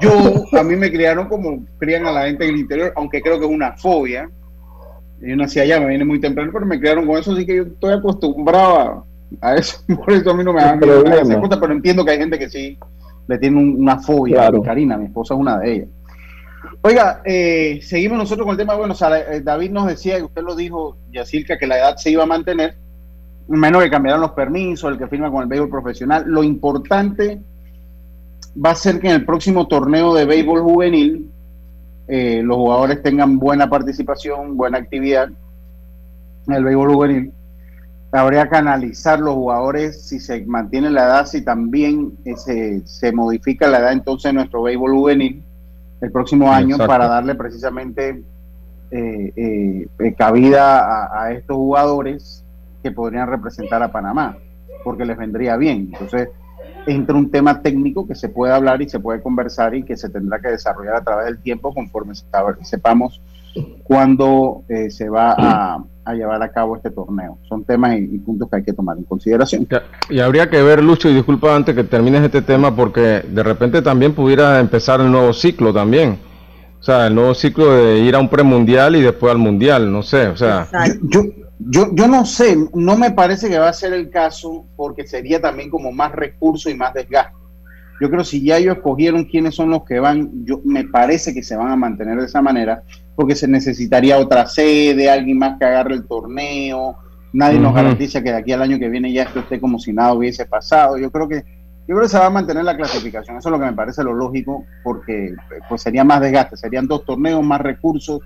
yo, 0.01 0.57
a 0.57 0.63
mí 0.63 0.75
me 0.75 0.91
criaron 0.91 1.27
como 1.27 1.65
crían 1.77 2.05
a 2.05 2.11
la 2.11 2.25
gente 2.25 2.45
en 2.45 2.53
el 2.53 2.59
interior, 2.61 2.93
aunque 2.95 3.21
creo 3.21 3.39
que 3.39 3.45
es 3.45 3.51
una 3.51 3.73
fobia. 3.73 4.29
Yo 5.19 5.35
nací 5.35 5.59
allá, 5.59 5.79
me 5.79 5.87
viene 5.87 6.05
muy 6.05 6.21
temprano, 6.21 6.51
pero 6.53 6.65
me 6.65 6.79
criaron 6.79 7.05
con 7.05 7.17
eso, 7.17 7.33
así 7.33 7.45
que 7.45 7.57
yo 7.57 7.63
estoy 7.63 7.93
acostumbrado 7.93 9.05
a, 9.41 9.55
eso. 9.55 9.81
Por 9.87 10.13
eso 10.13 10.31
a 10.31 10.33
mí 10.33 10.43
no 10.43 10.53
me 10.53 10.61
da 10.61 10.73
El 10.73 10.79
miedo 10.79 11.59
pero 11.59 11.73
entiendo 11.73 12.05
que 12.05 12.11
hay 12.11 12.17
gente 12.17 12.39
que 12.39 12.49
sí 12.49 12.77
le 13.27 13.37
tiene 13.37 13.57
un- 13.57 13.81
una 13.81 13.99
fobia. 13.99 14.37
Claro. 14.37 14.61
Karina, 14.61 14.97
mi 14.97 15.05
esposa 15.05 15.33
es 15.33 15.39
una 15.39 15.59
de 15.59 15.73
ellas. 15.73 15.87
Oiga, 16.81 17.21
eh, 17.25 17.79
seguimos 17.83 18.17
nosotros 18.17 18.45
con 18.45 18.53
el 18.53 18.57
tema. 18.57 18.75
Bueno, 18.75 18.93
o 18.93 18.97
sea, 18.97 19.17
eh, 19.19 19.41
David 19.41 19.71
nos 19.71 19.87
decía, 19.87 20.17
y 20.17 20.23
usted 20.23 20.41
lo 20.41 20.55
dijo, 20.55 20.97
Yacirca, 21.11 21.57
que 21.57 21.67
la 21.67 21.77
edad 21.77 21.97
se 21.97 22.11
iba 22.11 22.23
a 22.23 22.27
mantener, 22.27 22.77
menos 23.57 23.83
que 23.83 23.89
cambiaran 23.89 24.21
los 24.21 24.31
permisos, 24.31 24.91
el 24.91 24.97
que 24.97 25.07
firma 25.07 25.31
con 25.31 25.41
el 25.41 25.47
béisbol 25.47 25.69
profesional. 25.69 26.23
Lo 26.27 26.43
importante 26.43 27.41
va 28.63 28.71
a 28.71 28.75
ser 28.75 28.99
que 28.99 29.07
en 29.07 29.15
el 29.15 29.25
próximo 29.25 29.67
torneo 29.67 30.13
de 30.13 30.25
béisbol 30.25 30.61
juvenil 30.61 31.29
eh, 32.07 32.41
los 32.43 32.57
jugadores 32.57 33.01
tengan 33.01 33.37
buena 33.39 33.69
participación, 33.69 34.57
buena 34.57 34.77
actividad 34.77 35.29
en 36.47 36.53
el 36.53 36.63
béisbol 36.63 36.93
juvenil. 36.93 37.33
Habría 38.11 38.49
que 38.49 38.55
analizar 38.55 39.19
los 39.19 39.35
jugadores 39.35 40.01
si 40.01 40.19
se 40.19 40.43
mantiene 40.45 40.89
la 40.89 41.03
edad, 41.03 41.25
si 41.27 41.43
también 41.43 42.13
eh, 42.25 42.35
se, 42.37 42.81
se 42.85 43.11
modifica 43.11 43.67
la 43.67 43.79
edad 43.79 43.93
entonces 43.93 44.29
en 44.29 44.37
nuestro 44.37 44.63
béisbol 44.63 44.93
juvenil 44.93 45.43
el 46.01 46.11
próximo 46.11 46.51
año 46.51 46.75
Exacto. 46.75 46.87
para 46.87 47.07
darle 47.07 47.35
precisamente 47.35 48.23
eh, 48.91 49.87
cabida 50.17 50.79
a, 50.79 51.23
a 51.23 51.31
estos 51.33 51.55
jugadores 51.55 52.43
que 52.81 52.91
podrían 52.91 53.27
representar 53.27 53.81
a 53.83 53.91
Panamá, 53.91 54.37
porque 54.83 55.05
les 55.05 55.17
vendría 55.17 55.57
bien. 55.57 55.89
Entonces, 55.91 56.29
entra 56.87 57.15
un 57.15 57.29
tema 57.29 57.61
técnico 57.61 58.07
que 58.07 58.15
se 58.15 58.29
puede 58.29 58.53
hablar 58.53 58.81
y 58.81 58.89
se 58.89 58.99
puede 58.99 59.21
conversar 59.21 59.75
y 59.75 59.83
que 59.83 59.97
se 59.97 60.09
tendrá 60.09 60.39
que 60.39 60.49
desarrollar 60.49 60.95
a 60.95 61.03
través 61.03 61.25
del 61.25 61.39
tiempo 61.39 61.73
conforme 61.73 62.13
sepamos 62.61 63.21
cuándo 63.83 64.63
eh, 64.69 64.89
se 64.89 65.09
va 65.09 65.35
a, 65.37 65.83
a 66.05 66.13
llevar 66.13 66.41
a 66.41 66.51
cabo 66.51 66.75
este 66.75 66.91
torneo. 66.91 67.37
Son 67.47 67.63
temas 67.63 67.97
y, 67.97 68.03
y 68.03 68.17
puntos 68.19 68.49
que 68.49 68.57
hay 68.57 68.63
que 68.63 68.73
tomar 68.73 68.97
en 68.97 69.03
consideración. 69.03 69.67
Y 70.09 70.19
habría 70.19 70.49
que 70.49 70.61
ver, 70.61 70.83
Lucho, 70.83 71.09
y 71.09 71.15
disculpa 71.15 71.55
antes 71.55 71.75
que 71.75 71.83
termines 71.83 72.23
este 72.23 72.41
tema, 72.41 72.75
porque 72.75 73.23
de 73.27 73.43
repente 73.43 73.81
también 73.81 74.13
pudiera 74.13 74.59
empezar 74.59 75.01
el 75.01 75.11
nuevo 75.11 75.33
ciclo 75.33 75.73
también. 75.73 76.19
O 76.79 76.83
sea, 76.83 77.07
el 77.07 77.15
nuevo 77.15 77.33
ciclo 77.33 77.73
de 77.73 77.99
ir 77.99 78.15
a 78.15 78.19
un 78.19 78.29
premundial 78.29 78.95
y 78.95 79.01
después 79.01 79.31
al 79.31 79.37
mundial, 79.37 79.91
no 79.91 80.01
sé, 80.01 80.27
o 80.27 80.37
sea. 80.37 80.67
Yo, 81.03 81.23
yo, 81.23 81.31
yo 81.59 82.07
no 82.07 82.25
sé, 82.25 82.57
no 82.73 82.97
me 82.97 83.11
parece 83.11 83.49
que 83.49 83.59
va 83.59 83.69
a 83.69 83.73
ser 83.73 83.93
el 83.93 84.09
caso 84.09 84.65
porque 84.77 85.05
sería 85.05 85.41
también 85.41 85.69
como 85.69 85.91
más 85.91 86.13
recurso 86.13 86.69
y 86.69 86.75
más 86.75 86.93
desgaste. 86.93 87.39
Yo 87.99 88.07
creo 88.07 88.19
que 88.19 88.25
si 88.25 88.43
ya 88.43 88.57
ellos 88.57 88.77
escogieron 88.77 89.25
quiénes 89.25 89.55
son 89.55 89.69
los 89.69 89.83
que 89.83 89.99
van, 89.99 90.45
yo 90.45 90.61
me 90.63 90.85
parece 90.85 91.33
que 91.33 91.43
se 91.43 91.57
van 91.57 91.69
a 91.69 91.75
mantener 91.75 92.17
de 92.17 92.27
esa 92.27 92.41
manera 92.41 92.83
porque 93.13 93.35
se 93.35 93.47
necesitaría 93.47 94.17
otra 94.17 94.45
sede, 94.45 95.09
alguien 95.09 95.37
más 95.37 95.59
que 95.59 95.65
agarre 95.65 95.95
el 95.95 96.07
torneo. 96.07 96.95
Nadie 97.33 97.59
nos 97.59 97.75
garantiza 97.75 98.23
que 98.23 98.31
de 98.31 98.37
aquí 98.37 98.53
al 98.53 98.61
año 98.61 98.79
que 98.79 98.87
viene 98.87 99.11
ya 99.11 99.23
esto 99.23 99.41
esté 99.41 99.59
como 99.59 99.79
si 99.79 99.91
nada 99.91 100.13
hubiese 100.13 100.45
pasado. 100.45 100.97
Yo 100.97 101.11
creo 101.11 101.27
que 101.27 101.43
yo 101.89 101.95
creo 101.95 102.03
que 102.03 102.09
se 102.09 102.19
va 102.19 102.27
a 102.27 102.29
mantener 102.29 102.63
la 102.63 102.77
clasificación. 102.77 103.35
Eso 103.35 103.49
es 103.49 103.51
lo 103.51 103.59
que 103.59 103.65
me 103.65 103.73
parece 103.73 104.03
lo 104.03 104.13
lógico 104.13 104.63
porque 104.83 105.35
pues 105.67 105.81
sería 105.81 106.05
más 106.05 106.21
desgaste, 106.21 106.55
serían 106.55 106.87
dos 106.87 107.03
torneos, 107.03 107.43
más 107.43 107.59
recursos 107.59 108.21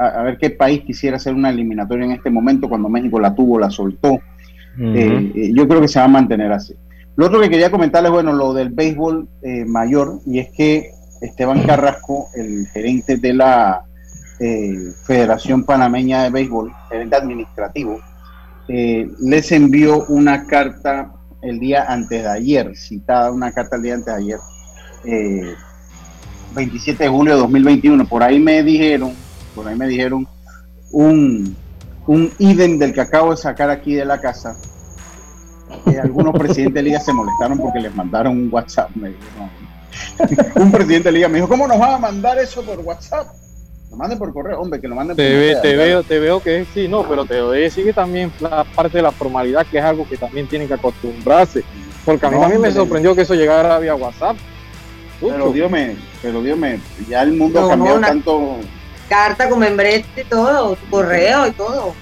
a, 0.00 0.20
a 0.20 0.22
ver 0.22 0.38
qué 0.38 0.50
país 0.50 0.82
quisiera 0.82 1.16
hacer 1.16 1.34
una 1.34 1.50
eliminatoria 1.50 2.04
en 2.04 2.12
este 2.12 2.30
momento 2.30 2.68
cuando 2.68 2.88
México 2.88 3.20
la 3.20 3.34
tuvo, 3.34 3.58
la 3.58 3.70
soltó. 3.70 4.20
Eh, 4.78 5.32
eh, 5.34 5.52
yo 5.54 5.68
creo 5.68 5.80
que 5.80 5.88
se 5.88 5.98
va 5.98 6.06
a 6.06 6.08
mantener 6.08 6.52
así. 6.52 6.74
Lo 7.16 7.26
otro 7.26 7.40
que 7.40 7.50
quería 7.50 7.70
comentarles, 7.70 8.10
bueno, 8.10 8.32
lo 8.32 8.54
del 8.54 8.70
béisbol 8.70 9.28
eh, 9.42 9.64
mayor, 9.66 10.20
y 10.26 10.38
es 10.38 10.48
que 10.56 10.90
Esteban 11.20 11.62
Carrasco, 11.66 12.28
el 12.34 12.66
gerente 12.68 13.16
de 13.16 13.34
la 13.34 13.84
eh, 14.38 14.92
Federación 15.04 15.64
Panameña 15.64 16.22
de 16.22 16.30
Béisbol, 16.30 16.72
gerente 16.88 17.16
administrativo, 17.16 18.00
eh, 18.68 19.10
les 19.20 19.52
envió 19.52 20.06
una 20.06 20.46
carta 20.46 21.12
el 21.42 21.58
día 21.58 21.84
antes 21.88 22.22
de 22.22 22.28
ayer, 22.28 22.76
citada 22.76 23.32
una 23.32 23.52
carta 23.52 23.76
el 23.76 23.82
día 23.82 23.94
antes 23.94 24.06
de 24.06 24.20
ayer, 24.20 24.38
eh, 25.04 25.54
27 26.54 27.04
de 27.04 27.10
julio 27.10 27.34
de 27.34 27.40
2021. 27.40 28.06
Por 28.06 28.22
ahí 28.22 28.38
me 28.38 28.62
dijeron, 28.62 29.12
por 29.54 29.66
ahí 29.68 29.76
me 29.76 29.86
dijeron 29.88 30.26
un, 30.92 31.56
un 32.06 32.32
idem 32.38 32.78
del 32.78 32.92
que 32.92 33.00
acabo 33.00 33.30
de 33.30 33.36
sacar 33.36 33.70
aquí 33.70 33.94
de 33.94 34.04
la 34.04 34.20
casa. 34.20 34.56
que 35.84 35.98
algunos 35.98 36.32
presidentes 36.34 36.74
de 36.74 36.82
liga 36.82 37.00
se 37.00 37.12
molestaron 37.12 37.58
porque 37.58 37.80
les 37.80 37.94
mandaron 37.94 38.32
un 38.36 38.48
WhatsApp. 38.52 38.90
Me 38.94 39.10
dijeron, 39.10 39.50
un 40.56 40.72
presidente 40.72 41.08
de 41.08 41.12
liga 41.12 41.28
me 41.28 41.36
dijo, 41.36 41.48
¿cómo 41.48 41.66
nos 41.66 41.78
van 41.78 41.94
a 41.94 41.98
mandar 41.98 42.38
eso 42.38 42.62
por 42.62 42.78
WhatsApp? 42.80 43.26
Lo 43.90 43.96
manden 43.96 44.18
por 44.18 44.32
correo, 44.32 44.60
hombre, 44.60 44.80
que 44.80 44.86
lo 44.86 44.94
manden 44.94 45.16
te 45.16 45.22
por 45.28 45.38
ve- 45.40 45.54
correo. 45.54 45.62
te 45.62 45.76
veo, 45.76 46.02
te 46.04 46.18
veo 46.20 46.40
que 46.42 46.64
sí, 46.72 46.86
no, 46.86 47.02
pero 47.08 47.24
te 47.24 47.40
voy 47.40 47.58
a 47.58 47.60
decir 47.62 47.84
que 47.84 47.92
también 47.92 48.30
la 48.38 48.62
parte 48.64 48.98
de 48.98 49.02
la 49.02 49.10
formalidad, 49.10 49.66
que 49.66 49.78
es 49.78 49.84
algo 49.84 50.08
que 50.08 50.16
también 50.16 50.46
tienen 50.46 50.68
que 50.68 50.74
acostumbrarse. 50.74 51.64
Porque 52.04 52.24
a 52.24 52.30
mí 52.30 52.36
No, 52.36 52.42
también 52.42 52.60
me 52.62 52.70
sorprendió 52.72 53.14
que 53.16 53.22
eso 53.22 53.34
llegara 53.34 53.78
vía 53.80 53.94
WhatsApp. 53.96 54.36
Pero. 55.20 55.52
Dios 55.52 55.70
me, 55.70 55.96
pero 56.22 56.40
Dios 56.40 56.56
me, 56.56 56.78
ya 57.08 57.22
el 57.22 57.32
mundo 57.36 57.60
No, 57.60 57.66
ha 57.66 57.70
cambiado 57.70 57.98
una- 57.98 58.06
tanto, 58.08 58.56
Carta 59.10 59.48
con 59.50 59.58
membrete 59.58 60.22
y 60.22 60.24
todo, 60.24 60.76
tu 60.76 60.88
correo 60.88 61.48
y 61.48 61.50
todo. 61.50 61.92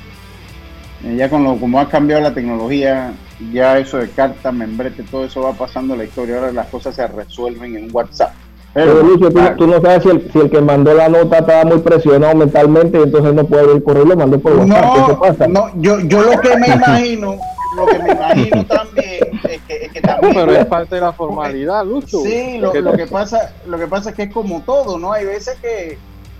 eh, 1.04 1.16
ya 1.16 1.28
con 1.30 1.42
lo 1.42 1.56
como 1.56 1.80
ha 1.80 1.88
cambiado 1.88 2.20
la 2.22 2.34
tecnología, 2.34 3.14
ya 3.50 3.78
eso 3.78 3.96
de 3.96 4.10
carta, 4.10 4.52
membrete, 4.52 5.02
todo 5.04 5.24
eso 5.24 5.40
va 5.40 5.54
pasando 5.54 5.94
en 5.94 6.00
la 6.00 6.04
historia. 6.04 6.36
Ahora 6.36 6.52
las 6.52 6.66
cosas 6.66 6.94
se 6.94 7.06
resuelven 7.06 7.76
en 7.76 7.88
WhatsApp. 7.90 8.32
Pero 8.74 9.02
Lucio, 9.02 9.30
tú, 9.56 9.66
no 9.66 9.80
sabes 9.80 10.02
si 10.02 10.10
el, 10.10 10.30
si 10.30 10.38
el 10.38 10.50
que 10.50 10.60
mandó 10.60 10.92
la 10.92 11.08
nota 11.08 11.38
estaba 11.38 11.64
muy 11.64 11.78
presionado 11.78 12.34
mentalmente 12.34 12.98
y 12.98 13.02
entonces 13.04 13.32
no 13.32 13.44
puede 13.44 13.66
ver 13.66 13.76
el 13.76 13.82
correo 13.82 14.04
y 14.04 14.08
lo 14.08 14.16
mandó 14.16 14.38
por 14.38 14.52
WhatsApp. 14.56 14.94
¿Qué 14.94 15.12
no, 15.12 15.18
pasa? 15.18 15.48
no, 15.48 15.70
yo, 15.80 16.00
yo 16.00 16.22
lo 16.22 16.38
que 16.40 16.56
me 16.58 16.66
imagino, 16.74 17.36
lo 17.74 17.86
que 17.86 17.98
me 18.00 18.12
imagino 18.12 18.66
también 18.66 19.40
es 19.48 19.62
que, 19.62 19.86
es 19.86 19.92
que 19.92 20.00
también 20.02 20.34
Pero 20.34 20.52
es 20.52 20.66
parte 20.66 20.96
de 20.96 21.00
la 21.00 21.12
formalidad, 21.14 21.86
Lucho. 21.86 22.20
Sí, 22.20 22.58
lo 22.58 22.70
que 22.92 23.06
pasa, 23.06 23.54
lo 23.66 23.78
que 23.78 23.86
pasa 23.86 24.10
es 24.10 24.16
que 24.16 24.24
es 24.24 24.32
como 24.32 24.60
todo, 24.60 24.98
¿no? 24.98 25.12
Hay 25.12 25.24
veces 25.24 25.56
que 25.60 25.96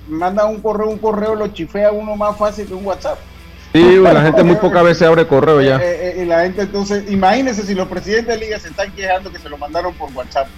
manda 0.09 0.45
un 0.47 0.61
correo, 0.61 0.89
un 0.89 0.99
correo 0.99 1.35
lo 1.35 1.49
chifea 1.49 1.93
uno 1.93 2.17
más 2.17 2.37
fácil 2.37 2.67
que 2.67 2.75
un 2.75 2.85
WhatsApp. 2.87 3.19
Sí, 3.73 3.97
la 3.97 4.23
gente 4.23 4.43
muy 4.45 4.57
pocas 4.57 4.83
veces 4.83 5.07
abre 5.07 5.27
correo 5.27 5.61
ya. 5.61 5.77
Eh, 5.77 6.15
eh, 6.19 6.23
y 6.23 6.25
la 6.25 6.41
gente 6.43 6.63
entonces, 6.63 7.05
imagínense 7.11 7.63
si 7.65 7.75
los 7.75 7.87
presidentes 7.87 8.35
de 8.39 8.45
liga 8.47 8.59
se 8.59 8.69
están 8.69 8.91
quejando 8.93 9.31
que 9.31 9.39
se 9.39 9.49
lo 9.49 9.59
mandaron 9.59 9.93
por 9.95 10.11
WhatsApp. 10.15 10.49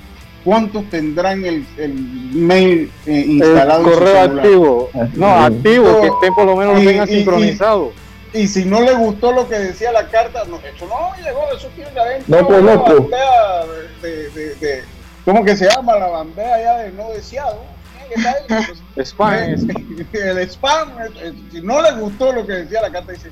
¿Cuántos 0.44 0.88
tendrán 0.88 1.44
el, 1.44 1.66
el 1.76 1.92
mail 1.92 2.90
eh, 3.06 3.24
instalado 3.26 3.80
el 3.82 3.86
en 3.88 3.92
su 3.92 3.98
correo 3.98 4.20
activo. 4.22 4.90
No, 5.14 5.26
activo, 5.44 6.00
que 6.00 6.06
estén 6.06 6.34
por 6.34 6.46
lo 6.46 6.56
menos 6.56 6.74
lo 6.76 6.82
Y- 6.82 6.86
tengan 6.86 7.08
y- 7.08 7.12
sincronizado. 7.12 7.92
Y 8.32 8.46
si 8.46 8.64
no 8.64 8.80
le 8.80 8.92
gustó 8.92 9.32
lo 9.32 9.48
que 9.48 9.58
decía 9.58 9.90
la 9.90 10.06
carta, 10.06 10.44
no, 10.48 10.56
eso 10.58 10.86
no 10.86 11.10
llegó, 11.22 11.40
eso 11.54 11.68
tiene 11.74 11.90
adentro. 11.98 12.40
No 12.40 12.46
una 12.46 12.56
conozco. 12.56 12.94
bandeja 13.02 13.66
de, 14.02 14.30
de, 14.30 14.54
de- 14.54 14.84
¿Cómo 15.24 15.44
que 15.44 15.56
se 15.56 15.68
llama? 15.68 15.96
La 15.98 16.06
bandeja 16.06 16.62
ya 16.62 16.78
de 16.78 16.92
no 16.92 17.10
deseado. 17.10 17.58
¿Qué 18.10 18.20
está 18.20 18.30
ahí? 18.30 18.64
Pues, 18.94 19.08
Spam. 19.10 19.34
el 20.12 20.38
spam, 20.50 20.88
eh, 21.00 21.10
eh, 21.22 21.32
si 21.52 21.60
no 21.62 21.80
le 21.82 21.92
gustó 21.92 22.32
lo 22.32 22.46
que 22.46 22.52
decía 22.54 22.82
la 22.82 22.90
carta, 22.90 23.12
dice, 23.12 23.30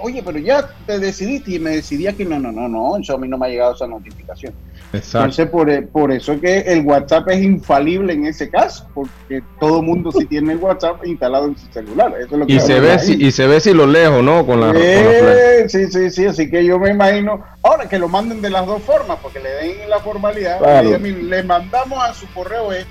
oye, 0.00 0.22
pero 0.24 0.38
ya 0.38 0.68
te 0.86 0.98
decidiste 0.98 1.52
y 1.52 1.58
me 1.58 1.70
decidía 1.76 2.12
que 2.12 2.24
no, 2.24 2.38
no, 2.38 2.52
no, 2.52 2.68
no, 2.68 2.96
eso 2.98 3.14
a 3.14 3.18
mí 3.18 3.28
no 3.28 3.38
me 3.38 3.46
ha 3.46 3.50
llegado 3.50 3.74
esa 3.74 3.86
notificación. 3.86 4.54
Exacto. 4.92 5.18
Entonces, 5.18 5.48
por, 5.50 5.70
e- 5.70 5.82
por 5.82 6.12
eso 6.12 6.32
es 6.34 6.40
que 6.40 6.58
el 6.60 6.84
WhatsApp 6.86 7.28
es 7.30 7.42
infalible 7.42 8.12
en 8.12 8.26
ese 8.26 8.48
caso, 8.50 8.86
porque 8.94 9.42
todo 9.58 9.82
mundo 9.82 10.12
sí 10.12 10.26
tiene 10.26 10.52
el 10.52 10.58
WhatsApp 10.58 11.04
instalado 11.06 11.46
en 11.46 11.56
su 11.56 11.66
celular. 11.72 12.14
Eso 12.18 12.34
es 12.34 12.38
lo 12.38 12.46
que 12.46 12.52
Y 12.54 12.60
se 12.60 12.78
ve 12.80 12.98
si, 12.98 13.14
y 13.14 13.32
se 13.32 13.46
ve 13.46 13.60
si 13.60 13.72
lo 13.72 13.86
lejos, 13.86 14.22
¿no? 14.22 14.46
Con 14.46 14.60
la, 14.60 14.66
con 14.68 14.74
la 14.76 14.80
flecha. 14.80 15.34
Eh, 15.58 15.68
sí, 15.68 15.86
sí, 15.90 16.10
sí, 16.10 16.26
así 16.26 16.48
que 16.50 16.64
yo 16.64 16.78
me 16.78 16.90
imagino, 16.90 17.44
ahora 17.62 17.88
que 17.88 17.98
lo 17.98 18.08
manden 18.08 18.40
de 18.42 18.50
las 18.50 18.66
dos 18.66 18.82
formas, 18.82 19.18
porque 19.22 19.40
le 19.40 19.50
den 19.50 19.88
la 19.90 19.98
formalidad, 20.00 20.58
Claro. 20.58 20.82
le, 20.82 20.86
digan, 20.98 21.02
"Miren, 21.02 21.30
le 21.30 21.42
mandamos 21.42 21.98
a 22.02 22.14
su 22.14 22.26
correo 22.32 22.70
esto, 22.72 22.90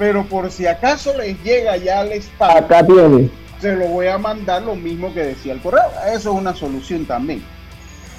pero 0.00 0.24
por 0.24 0.50
si 0.50 0.66
acaso 0.66 1.14
les 1.18 1.36
llega 1.44 1.76
ya 1.76 2.00
al 2.00 2.10
spam, 2.12 2.56
Acá 2.56 2.82
tiene. 2.86 3.28
se 3.60 3.76
lo 3.76 3.86
voy 3.86 4.06
a 4.06 4.16
mandar 4.16 4.62
lo 4.62 4.74
mismo 4.74 5.12
que 5.12 5.22
decía 5.22 5.52
el 5.52 5.60
correo. 5.60 5.82
Eso 6.06 6.30
es 6.32 6.38
una 6.38 6.54
solución 6.54 7.04
también. 7.04 7.44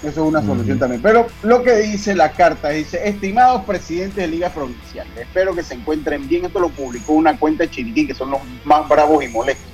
Eso 0.04 0.10
es 0.10 0.30
una 0.30 0.46
solución 0.46 0.78
también. 0.78 1.02
Pero 1.02 1.26
lo 1.42 1.64
que 1.64 1.76
dice 1.78 2.14
la 2.14 2.34
carta 2.34 2.70
dice, 2.70 3.02
estimados 3.10 3.64
presidentes 3.64 4.18
de 4.18 4.28
ligas 4.28 4.54
provinciales, 4.54 5.12
espero 5.18 5.56
que 5.56 5.64
se 5.64 5.74
encuentren 5.74 6.28
bien. 6.30 6.46
Esto 6.46 6.60
lo 6.60 6.70
publicó 6.70 7.14
una 7.14 7.40
cuenta 7.40 7.64
de 7.64 7.72
Chiriquí, 7.72 8.06
que 8.06 8.14
son 8.14 8.30
los 8.30 8.42
más 8.64 8.88
bravos 8.88 9.24
y 9.24 9.30
molestos. 9.30 9.66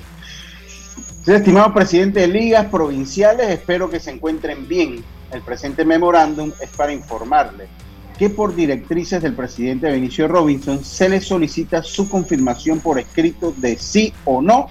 Estimados 1.26 1.74
presidentes 1.74 2.22
de 2.22 2.28
ligas 2.28 2.64
provinciales, 2.68 3.50
espero 3.50 3.90
que 3.90 4.00
se 4.00 4.12
encuentren 4.12 4.66
bien. 4.66 5.04
El 5.30 5.42
presente 5.42 5.84
memorándum 5.84 6.52
es 6.58 6.70
para 6.70 6.90
informarles 6.90 7.68
que 8.18 8.28
por 8.28 8.54
directrices 8.54 9.22
del 9.22 9.34
presidente 9.34 9.90
Benicio 9.90 10.26
Robinson 10.26 10.84
se 10.84 11.08
le 11.08 11.20
solicita 11.20 11.82
su 11.82 12.08
confirmación 12.08 12.80
por 12.80 12.98
escrito 12.98 13.54
de 13.56 13.78
sí 13.78 14.12
o 14.24 14.42
no. 14.42 14.68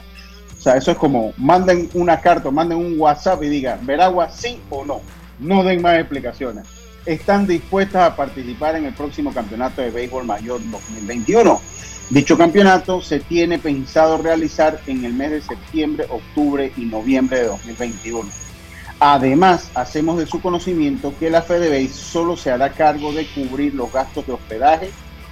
O 0.57 0.61
sea, 0.61 0.75
eso 0.75 0.91
es 0.91 0.97
como 0.97 1.33
manden 1.37 1.89
una 1.93 2.19
carta, 2.19 2.51
manden 2.51 2.77
un 2.77 2.99
WhatsApp 2.99 3.41
y 3.43 3.47
digan, 3.47 3.85
Veragua 3.85 4.29
sí 4.29 4.59
o 4.69 4.83
no. 4.83 5.01
No 5.39 5.63
den 5.63 5.81
más 5.81 5.97
explicaciones. 5.97 6.65
Están 7.05 7.47
dispuestas 7.47 8.11
a 8.11 8.15
participar 8.17 8.75
en 8.75 8.85
el 8.85 8.93
próximo 8.93 9.33
campeonato 9.33 9.81
de 9.81 9.91
béisbol 9.91 10.25
mayor 10.25 10.59
2021. 10.69 11.61
Dicho 12.09 12.37
campeonato 12.37 13.01
se 13.01 13.19
tiene 13.19 13.59
pensado 13.59 14.17
realizar 14.17 14.81
en 14.87 15.05
el 15.05 15.13
mes 15.13 15.31
de 15.31 15.41
septiembre, 15.41 16.05
octubre 16.09 16.71
y 16.75 16.81
noviembre 16.81 17.39
de 17.39 17.45
2021. 17.45 18.29
Además, 18.99 19.69
hacemos 19.75 20.17
de 20.17 20.25
su 20.25 20.41
conocimiento 20.41 21.13
que 21.19 21.29
la 21.29 21.43
FedeBase 21.43 21.93
solo 21.93 22.35
se 22.35 22.49
hará 22.49 22.71
cargo 22.71 23.13
de 23.13 23.27
cubrir 23.27 23.75
los 23.75 23.91
gastos 23.93 24.25
de 24.25 24.33
hospedaje, 24.33 24.89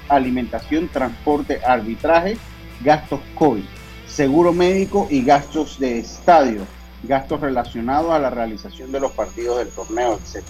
alimentación, 0.08 0.88
transporte, 0.88 1.62
arbitraje, 1.66 2.38
gastos 2.82 3.22
COVID, 3.34 3.64
seguro 4.08 4.54
médico 4.54 5.08
y 5.10 5.24
gastos 5.24 5.80
de 5.80 5.98
estadio, 5.98 6.62
gastos 7.04 7.42
relacionados 7.42 8.12
a 8.12 8.20
la 8.20 8.30
realización 8.30 8.92
de 8.92 9.00
los 9.00 9.14
partidos 9.14 9.58
del 9.58 9.70
torneo, 9.70 10.14
etc. 10.14 10.44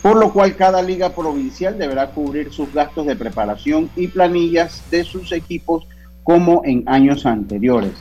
Por 0.00 0.16
lo 0.16 0.32
cual 0.32 0.54
cada 0.54 0.82
liga 0.82 1.10
provincial 1.10 1.76
deberá 1.76 2.10
cubrir 2.10 2.52
sus 2.52 2.72
gastos 2.72 3.06
de 3.06 3.16
preparación 3.16 3.90
y 3.96 4.06
planillas 4.06 4.88
de 4.88 5.02
sus 5.02 5.32
equipos 5.32 5.88
como 6.22 6.62
en 6.64 6.84
años 6.86 7.26
anteriores. 7.26 7.92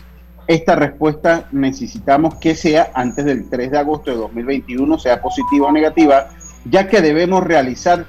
Esta 0.51 0.75
respuesta 0.75 1.47
necesitamos 1.53 2.35
que 2.35 2.55
sea 2.55 2.91
antes 2.93 3.23
del 3.23 3.49
3 3.49 3.71
de 3.71 3.77
agosto 3.77 4.11
de 4.11 4.17
2021, 4.17 4.99
sea 4.99 5.21
positiva 5.21 5.67
o 5.67 5.71
negativa, 5.71 6.27
ya 6.65 6.89
que 6.89 6.99
debemos 6.99 7.41
realizar 7.41 8.05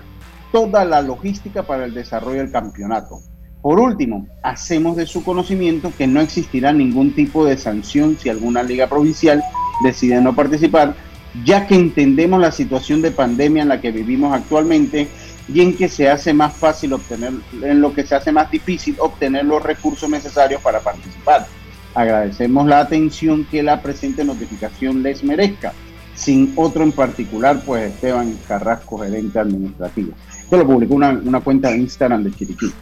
toda 0.51 0.85
la 0.85 1.03
logística 1.03 1.63
para 1.63 1.85
el 1.85 1.95
desarrollo 1.95 2.41
del 2.41 2.51
campeonato. 2.51 3.21
Por 3.61 3.79
último, 3.79 4.27
hacemos 4.43 4.97
de 4.97 5.07
su 5.07 5.23
conocimiento 5.23 5.93
que 5.97 6.09
no 6.09 6.21
existirá 6.21 6.73
ningún 6.73 7.15
tipo 7.15 7.45
de 7.45 7.57
sanción 7.57 8.19
si 8.19 8.29
alguna 8.29 8.65
liga 8.65 8.89
provincial 8.89 9.41
decide 9.85 10.21
no 10.21 10.35
participar, 10.35 10.97
ya 11.45 11.69
que 11.69 11.77
entendemos 11.77 12.41
la 12.41 12.51
situación 12.51 13.03
de 13.03 13.13
pandemia 13.13 13.63
en 13.63 13.69
la 13.69 13.81
que 13.81 13.93
vivimos 13.93 14.35
actualmente 14.35 15.07
y 15.47 15.61
en 15.61 15.77
que 15.77 15.89
se 15.89 16.11
hace 16.11 16.35
más 16.35 16.53
fácil 16.57 16.95
obtener, 16.95 17.35
en 17.63 17.81
lo 17.81 17.95
que 17.95 18.05
se 18.05 18.17
hace 18.17 18.33
más 18.33 18.51
difícil 18.51 18.97
obtener 18.99 19.45
los 19.45 19.63
recursos 19.63 20.11
necesarios 20.11 20.61
para 20.61 20.81
participar. 20.81 21.47
Agradecemos 21.95 22.67
la 22.67 22.81
atención 22.81 23.45
que 23.51 23.63
la 23.63 23.83
presente 23.83 24.25
notificación 24.25 25.03
les 25.03 25.23
merezca. 25.23 25.73
Sin 26.15 26.53
otro 26.57 26.83
en 26.85 26.93
particular, 26.93 27.63
pues 27.65 27.93
Esteban 27.93 28.37
Carrasco, 28.47 28.99
gerente 28.99 29.39
administrativo. 29.39 30.13
Esto 30.43 30.57
lo 30.59 30.67
publicó 30.67 30.95
una, 30.95 31.11
una 31.11 31.41
cuenta 31.41 31.71
de 31.71 31.79
Instagram 31.79 32.23
de 32.25 32.33
Chiriquí. 32.33 32.73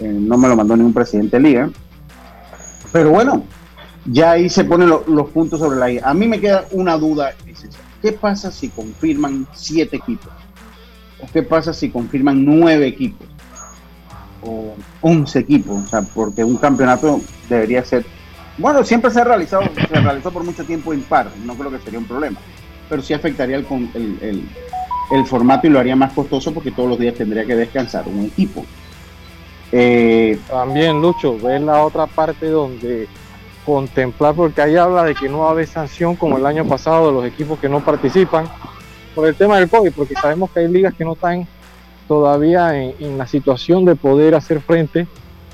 Eh, 0.00 0.04
no 0.08 0.36
me 0.38 0.48
lo 0.48 0.56
mandó 0.56 0.76
ningún 0.76 0.92
presidente 0.94 1.36
de 1.36 1.42
liga. 1.42 1.70
Pero 2.90 3.10
bueno, 3.10 3.44
ya 4.06 4.32
ahí 4.32 4.48
se 4.48 4.64
ponen 4.64 4.88
lo- 4.88 5.04
los 5.06 5.28
puntos 5.30 5.60
sobre 5.60 5.78
la 5.78 5.90
I. 5.90 6.00
A 6.02 6.14
mí 6.14 6.26
me 6.26 6.40
queda 6.40 6.64
una 6.72 6.96
duda. 6.96 7.32
¿Qué 8.00 8.12
pasa 8.12 8.50
si 8.50 8.68
confirman 8.68 9.46
siete 9.54 9.96
equipos? 9.96 10.32
¿O 11.22 11.26
qué 11.32 11.42
pasa 11.42 11.72
si 11.72 11.90
confirman 11.90 12.44
nueve 12.44 12.86
equipos? 12.86 13.28
O 14.42 14.74
once 15.02 15.38
equipos. 15.38 15.84
O 15.84 15.88
sea, 15.88 16.02
porque 16.02 16.42
un 16.42 16.56
campeonato 16.56 17.20
debería 17.48 17.84
ser. 17.84 18.04
Bueno, 18.58 18.84
siempre 18.84 19.10
se 19.10 19.20
ha 19.20 19.24
realizado, 19.24 19.62
se 19.88 20.00
realizó 20.00 20.30
por 20.30 20.44
mucho 20.44 20.64
tiempo 20.64 20.92
impar. 20.92 21.30
No 21.44 21.54
creo 21.54 21.70
que 21.70 21.78
sería 21.78 21.98
un 21.98 22.04
problema. 22.06 22.38
Pero 22.88 23.02
sí 23.02 23.14
afectaría 23.14 23.56
el, 23.56 23.66
el, 23.94 24.48
el- 25.10 25.26
formato 25.26 25.66
y 25.66 25.70
lo 25.70 25.78
haría 25.78 25.96
más 25.96 26.12
costoso 26.12 26.52
porque 26.52 26.70
todos 26.70 26.88
los 26.88 26.98
días 26.98 27.14
tendría 27.14 27.44
que 27.46 27.56
descansar 27.56 28.04
un 28.06 28.26
equipo. 28.26 28.64
Eh, 29.70 30.38
También, 30.48 31.00
Lucho, 31.00 31.38
ves 31.38 31.60
la 31.62 31.82
otra 31.82 32.06
parte 32.06 32.46
donde 32.46 33.08
contemplar, 33.64 34.34
porque 34.34 34.60
ahí 34.60 34.76
habla 34.76 35.04
de 35.04 35.14
que 35.14 35.28
no 35.28 35.40
va 35.40 35.48
a 35.48 35.50
haber 35.52 35.66
sanción 35.66 36.16
como 36.16 36.36
el 36.36 36.44
año 36.44 36.66
pasado 36.66 37.06
de 37.06 37.12
los 37.12 37.24
equipos 37.24 37.58
que 37.58 37.68
no 37.68 37.80
participan 37.80 38.46
por 39.14 39.26
el 39.28 39.34
tema 39.34 39.58
del 39.58 39.70
COVID, 39.70 39.92
porque 39.92 40.14
sabemos 40.14 40.50
que 40.50 40.60
hay 40.60 40.68
ligas 40.68 40.94
que 40.94 41.04
no 41.04 41.12
están 41.12 41.46
todavía 42.08 42.76
en 42.76 43.16
la 43.16 43.26
situación 43.26 43.84
de 43.84 43.94
poder 43.94 44.34
hacer 44.34 44.60
frente 44.60 45.06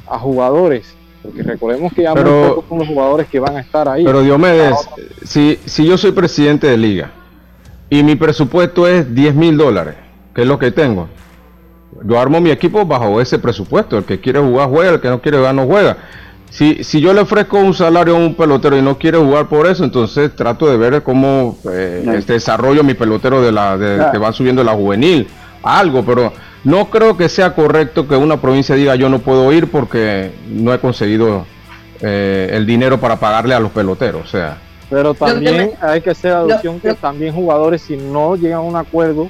a 0.09 0.19
jugadores, 0.19 0.95
porque 1.23 1.43
recordemos 1.43 1.93
que 1.93 2.03
ya 2.03 2.15
muy 2.15 2.23
Pero- 2.23 2.49
pocos 2.57 2.65
son 2.69 2.79
los 2.79 2.89
jugadores 2.89 3.27
que 3.29 3.39
van 3.41 3.57
a 3.57 3.61
estar 3.61 3.89
ahí. 3.89 4.05
Pero 4.05 4.23
Diomedes, 4.23 4.77
si, 5.25 5.59
si 5.65 5.85
yo 5.87 5.99
soy 5.99 6.13
presidente 6.13 6.67
de 6.67 6.77
liga 6.77 7.11
y 7.91 8.03
mi 8.03 8.17
presupuesto 8.17 8.87
es 8.87 9.15
10 9.15 9.35
mil 9.35 9.57
dólares, 9.57 9.95
que 10.35 10.43
es 10.43 10.49
lo 10.49 10.59
que 10.59 10.71
tengo, 10.71 11.09
yo 12.05 12.19
armo 12.21 12.41
mi 12.41 12.51
equipo 12.51 12.85
bajo 12.87 13.21
ese 13.21 13.39
presupuesto. 13.39 13.99
El 13.99 14.05
que 14.05 14.21
quiere 14.21 14.39
jugar 14.41 14.69
juega, 14.69 14.91
el 14.95 15.01
que 15.01 15.09
no 15.09 15.21
quiere 15.21 15.39
jugar 15.39 15.55
no 15.55 15.67
juega. 15.67 15.97
Si, 16.51 16.83
si 16.85 17.01
yo 17.01 17.13
le 17.13 17.21
ofrezco 17.21 17.59
un 17.59 17.75
salario 17.75 18.17
a 18.17 18.19
un 18.19 18.35
pelotero 18.35 18.77
y 18.79 18.83
no 18.83 18.97
quiere 18.97 19.19
jugar 19.19 19.49
por 19.49 19.67
eso, 19.67 19.85
entonces 19.85 20.35
trato 20.35 20.67
de 20.71 20.77
ver 20.79 21.03
cómo 21.03 21.59
eh, 21.71 22.05
este 22.17 22.35
desarrollo 22.35 22.83
mi 22.85 22.95
pelotero 22.95 23.43
de 23.43 23.53
la 23.53 23.77
de, 23.77 23.97
Claro. 23.97 24.13
que 24.13 24.19
va 24.19 24.33
subiendo 24.33 24.65
la 24.65 24.73
juvenil, 24.73 25.27
algo, 25.63 26.05
pero 26.07 26.33
No 26.65 26.91
creo 26.91 27.17
que 27.17 27.29
sea 27.29 27.55
correcto 27.55 28.09
que 28.09 28.17
una 28.17 28.41
provincia 28.41 28.75
diga 28.75 28.97
yo 28.97 29.09
no 29.09 29.21
puedo 29.21 29.53
ir 29.53 29.71
porque 29.71 30.33
no 30.49 30.75
he 30.75 30.79
conseguido 30.81 31.47
eh, 32.01 32.51
el 32.53 32.67
dinero 32.67 32.99
para 32.99 33.17
pagarle 33.17 33.55
a 33.55 33.61
los 33.61 33.71
peloteros. 33.71 34.23
O 34.25 34.29
sea, 34.29 34.59
pero 34.91 35.15
también 35.15 35.73
hay 35.81 36.01
que 36.01 36.11
hacer 36.11 36.33
alusión 36.33 36.81
que 36.81 36.95
también 36.95 37.35
jugadores 37.35 37.83
si 37.83 37.97
no 37.97 38.37
llegan 38.37 38.59
a 38.59 38.63
un 38.63 38.77
acuerdo, 38.77 39.29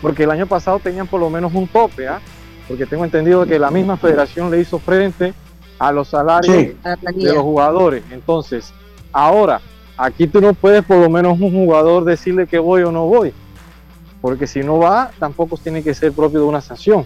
porque 0.00 0.24
el 0.24 0.30
año 0.30 0.46
pasado 0.46 0.78
tenían 0.78 1.06
por 1.06 1.20
lo 1.20 1.30
menos 1.30 1.52
un 1.54 1.66
tope, 1.66 2.08
¿ah? 2.08 2.20
porque 2.68 2.86
tengo 2.86 3.04
entendido 3.04 3.46
que 3.46 3.58
la 3.58 3.70
misma 3.70 3.96
federación 3.96 4.50
le 4.50 4.60
hizo 4.60 4.78
frente 4.78 5.32
a 5.78 5.92
los 5.92 6.08
salarios 6.08 6.74
de 7.14 7.34
los 7.34 7.42
jugadores. 7.42 8.04
Entonces, 8.10 8.72
ahora, 9.12 9.60
aquí 9.96 10.26
tú 10.26 10.40
no 10.40 10.52
puedes 10.52 10.84
por 10.84 10.98
lo 10.98 11.08
menos 11.08 11.40
un 11.40 11.52
jugador 11.52 12.04
decirle 12.04 12.46
que 12.46 12.58
voy 12.58 12.82
o 12.82 12.92
no 12.92 13.06
voy, 13.06 13.32
porque 14.22 14.46
si 14.46 14.60
no 14.60 14.78
va, 14.78 15.10
tampoco 15.18 15.58
tiene 15.58 15.82
que 15.82 15.92
ser 15.92 16.12
propio 16.12 16.40
de 16.40 16.46
una 16.46 16.60
sanción. 16.60 17.04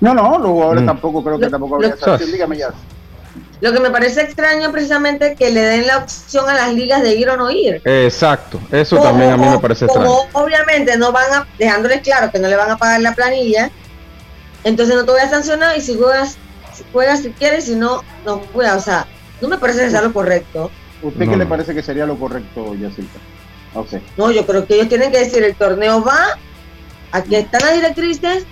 No, 0.00 0.14
no, 0.14 0.38
los 0.38 0.48
jugadores 0.48 0.82
mm. 0.82 0.86
tampoco 0.86 1.22
creo 1.22 1.38
que 1.38 1.48
tampoco 1.48 1.76
habría 1.76 1.96
sanción. 1.96 2.32
Dígame 2.32 2.56
ya. 2.56 2.70
Lo 3.60 3.72
que 3.72 3.80
me 3.80 3.90
parece 3.90 4.22
extraño 4.22 4.72
precisamente 4.72 5.34
que 5.36 5.50
le 5.50 5.60
den 5.60 5.86
la 5.86 5.98
opción 5.98 6.48
a 6.48 6.54
las 6.54 6.72
ligas 6.72 7.02
de 7.02 7.14
ir 7.14 7.28
o 7.28 7.36
no 7.36 7.50
ir. 7.50 7.80
Exacto, 7.84 8.58
eso 8.72 8.96
también 8.98 9.30
a 9.30 9.36
mí 9.36 9.46
me 9.46 9.58
parece 9.58 9.84
extraño. 9.84 10.08
Como 10.08 10.26
obviamente 10.32 10.96
no 10.96 11.12
van 11.12 11.32
a, 11.32 11.46
dejándoles 11.58 12.00
claro 12.00 12.30
que 12.30 12.38
no 12.38 12.48
le 12.48 12.56
van 12.56 12.70
a 12.70 12.76
pagar 12.76 13.00
la 13.00 13.14
planilla, 13.14 13.70
entonces 14.64 14.96
no 14.96 15.04
te 15.04 15.12
voy 15.12 15.20
a 15.20 15.28
sancionar 15.28 15.76
y 15.76 15.80
si 15.80 15.96
juegas, 15.96 16.36
si 16.72 16.84
juegas 16.92 17.20
si 17.20 17.30
quieres, 17.30 17.64
si 17.64 17.74
no, 17.74 18.02
no 18.24 18.40
juegas. 18.52 18.76
O 18.76 18.84
sea, 18.84 19.06
no 19.40 19.48
me 19.48 19.58
parece 19.58 19.84
que 19.84 19.90
sea 19.90 20.02
lo 20.02 20.12
correcto. 20.12 20.70
¿Usted 21.02 21.28
qué 21.28 21.36
le 21.36 21.46
parece 21.46 21.74
que 21.74 21.82
sería 21.82 22.06
lo 22.06 22.18
correcto, 22.18 22.74
No, 24.16 24.30
yo 24.30 24.46
creo 24.46 24.66
que 24.66 24.74
ellos 24.74 24.88
tienen 24.88 25.10
que 25.10 25.18
decir, 25.18 25.42
el 25.42 25.54
torneo 25.54 26.02
va, 26.02 26.38
aquí 27.12 27.34
están 27.34 27.62
las 27.62 27.74
directrices, 27.74 28.44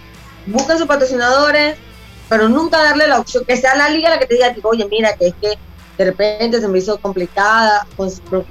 buscan 0.46 0.78
sus 0.78 0.86
patrocinadores, 0.86 1.76
pero 2.28 2.48
nunca 2.48 2.82
darle 2.82 3.06
la 3.06 3.20
opción, 3.20 3.44
que 3.44 3.56
sea 3.56 3.76
la 3.76 3.88
liga 3.88 4.10
la 4.10 4.18
que 4.18 4.26
te 4.26 4.34
diga, 4.34 4.54
oye, 4.62 4.86
mira, 4.90 5.14
que 5.16 5.28
es 5.28 5.34
que 5.40 5.58
de 5.98 6.04
repente 6.04 6.60
se 6.60 6.68
me 6.68 6.78
hizo 6.78 6.98
complicada, 6.98 7.86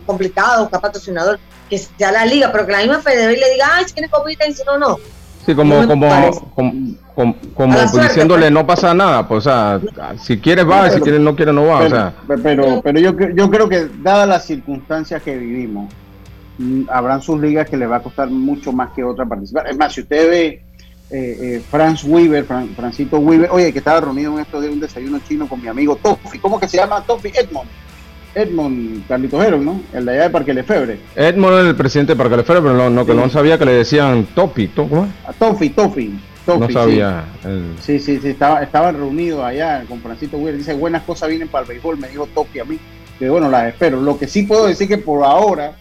complicado 0.05 0.61
buscar 0.61 0.81
patrocinador, 0.81 1.39
que 1.69 1.77
sea 1.77 2.11
la 2.11 2.25
liga, 2.25 2.51
pero 2.51 2.65
que 2.65 2.71
la 2.71 2.79
misma 2.79 2.99
Federación 2.99 3.39
le 3.39 3.53
diga, 3.53 3.65
ay, 3.73 3.85
si 3.85 3.93
quieres 3.93 4.11
compita 4.11 4.47
y 4.47 4.53
si 4.53 4.63
no, 4.63 4.77
no. 4.77 4.97
Sí, 5.45 5.55
como, 5.55 5.87
como, 5.87 6.53
como, 7.15 7.35
como, 7.55 7.79
diciéndole 7.79 8.51
no 8.51 8.65
pasa 8.67 8.93
nada, 8.93 9.27
pues, 9.27 9.47
o 9.47 9.49
sea, 9.49 9.81
si 10.21 10.37
quieres 10.37 10.69
va, 10.69 10.89
si 10.91 11.01
quieres 11.01 11.19
no 11.19 11.35
quieres 11.35 11.55
no 11.55 11.65
va, 11.65 11.79
pero, 11.79 11.87
o 11.87 11.89
sea. 11.89 12.13
Pero, 12.43 12.81
pero 12.83 12.99
yo, 12.99 13.15
yo 13.33 13.49
creo 13.49 13.67
que, 13.67 13.89
dadas 14.03 14.27
las 14.27 14.45
circunstancias 14.45 15.23
que 15.23 15.35
vivimos, 15.35 15.91
mm, 15.91 16.10
habrán 16.89 17.21
sus 17.21 17.39
ligas 17.39 17.69
que 17.69 17.77
le 17.77 17.87
va 17.87 17.97
a 17.97 18.03
costar 18.03 18.29
mucho 18.29 18.71
más 18.71 18.91
que 18.91 19.03
otra 19.03 19.25
participar. 19.25 19.67
Es 19.67 19.77
más, 19.77 19.93
si 19.93 20.01
usted 20.01 20.29
ve 20.29 20.47
eh, 21.09 21.37
eh, 21.41 21.61
Franz 21.69 22.03
Weaver, 22.03 22.45
Francito 22.45 23.19
Weaver, 23.19 23.49
oye, 23.51 23.73
que 23.73 23.79
estaba 23.79 23.99
reunido 23.99 24.33
en 24.33 24.39
esto 24.39 24.61
de 24.61 24.69
un 24.69 24.79
desayuno 24.79 25.19
chino 25.27 25.47
con 25.47 25.61
mi 25.61 25.67
amigo 25.67 25.97
Tofi, 25.97 26.39
¿cómo 26.39 26.59
que 26.59 26.67
se 26.67 26.77
llama 26.77 27.03
Tofi? 27.03 27.29
Edmond. 27.29 27.69
Edmond 28.33 29.07
Carlitos 29.07 29.43
Heron, 29.43 29.65
¿no? 29.65 29.81
El 29.91 30.05
de 30.05 30.13
allá 30.13 30.23
de 30.23 30.29
Parque 30.29 30.53
Lefebre. 30.53 30.99
Edmond 31.15 31.59
es 31.59 31.65
el 31.65 31.75
presidente 31.75 32.13
de 32.13 32.17
Parque 32.17 32.37
Lefebre, 32.37 32.61
pero 32.61 32.89
no, 32.89 33.05
que 33.05 33.13
no 33.13 33.29
sabía 33.29 33.57
que 33.57 33.65
le 33.65 33.73
decían 33.73 34.25
Tofi, 34.33 34.69
¿cómo? 34.69 35.07
Tofi, 35.37 35.69
Tofi. 35.71 36.17
no 36.47 36.69
sabía. 36.69 37.25
Sí, 37.81 37.99
sí, 37.99 38.19
sí, 38.21 38.29
estaba, 38.29 38.63
estaban 38.63 38.95
reunidos 38.95 39.43
allá 39.43 39.83
con 39.89 39.99
Francito 39.99 40.37
Weaver. 40.37 40.57
Dice, 40.57 40.73
buenas 40.75 41.03
cosas 41.03 41.27
vienen 41.27 41.49
para 41.49 41.63
el 41.63 41.69
béisbol, 41.69 41.97
me 41.97 42.07
dijo 42.07 42.25
Tofi 42.33 42.59
a 42.59 42.63
mí. 42.63 42.79
Que 43.19 43.29
bueno, 43.29 43.49
las 43.49 43.67
espero. 43.67 43.99
Lo 43.99 44.17
que 44.17 44.27
sí 44.27 44.43
puedo 44.43 44.65
decir 44.65 44.87
que 44.87 44.97
por 44.97 45.25
ahora 45.25 45.75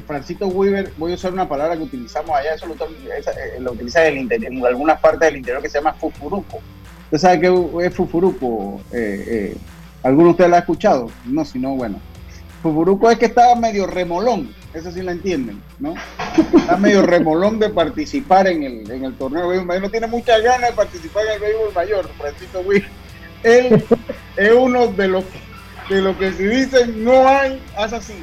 Francito 0.00 0.46
Weaver, 0.48 0.92
voy 0.96 1.12
a 1.12 1.14
usar 1.14 1.32
una 1.32 1.48
palabra 1.48 1.76
que 1.76 1.82
utilizamos 1.82 2.36
allá, 2.36 2.54
eso 2.54 2.66
lo, 2.66 2.74
eh, 2.74 3.60
lo 3.60 3.72
utiliza 3.72 4.06
en, 4.06 4.28
en, 4.30 4.66
algunas 4.66 5.00
partes 5.00 5.20
del 5.20 5.36
interior 5.36 5.62
que 5.62 5.68
se 5.68 5.78
llama 5.78 5.92
fufuruco. 5.94 6.58
¿Usted 7.04 7.18
sabe 7.18 7.40
qué 7.40 7.86
es 7.86 7.94
fufuruco? 7.94 8.80
Eh, 8.92 9.24
eh, 9.28 9.56
¿Alguno 10.02 10.26
de 10.26 10.30
ustedes 10.30 10.50
lo 10.50 10.56
ha 10.56 10.60
escuchado? 10.60 11.10
No, 11.24 11.44
si 11.44 11.58
no, 11.58 11.74
bueno. 11.74 12.00
Fufuruco 12.62 13.10
es 13.10 13.18
que 13.18 13.26
estaba 13.26 13.54
medio 13.54 13.86
remolón, 13.86 14.54
eso 14.74 14.90
sí 14.90 15.02
lo 15.02 15.10
entienden, 15.10 15.62
¿no? 15.78 15.94
Está 16.56 16.76
medio 16.76 17.02
remolón 17.02 17.58
de 17.58 17.70
participar 17.70 18.46
en 18.48 18.62
el, 18.62 18.90
en 18.90 19.04
el 19.04 19.14
torneo 19.14 19.50
de 19.50 19.58
béisbol. 19.58 19.82
No 19.82 19.90
tiene 19.90 20.06
muchas 20.06 20.42
ganas 20.42 20.70
de 20.70 20.76
participar 20.76 21.26
en 21.26 21.32
el 21.34 21.40
béisbol 21.40 21.74
mayor, 21.74 22.08
Francito 22.18 22.60
Weaver. 22.60 22.88
Él 23.42 23.84
es 24.36 24.52
uno 24.52 24.88
de 24.88 25.08
los, 25.08 25.24
de 25.88 26.02
los 26.02 26.16
que 26.16 26.32
si 26.32 26.44
dicen 26.44 27.04
no 27.04 27.28
hay, 27.28 27.62
hace 27.76 27.96
así 27.96 28.14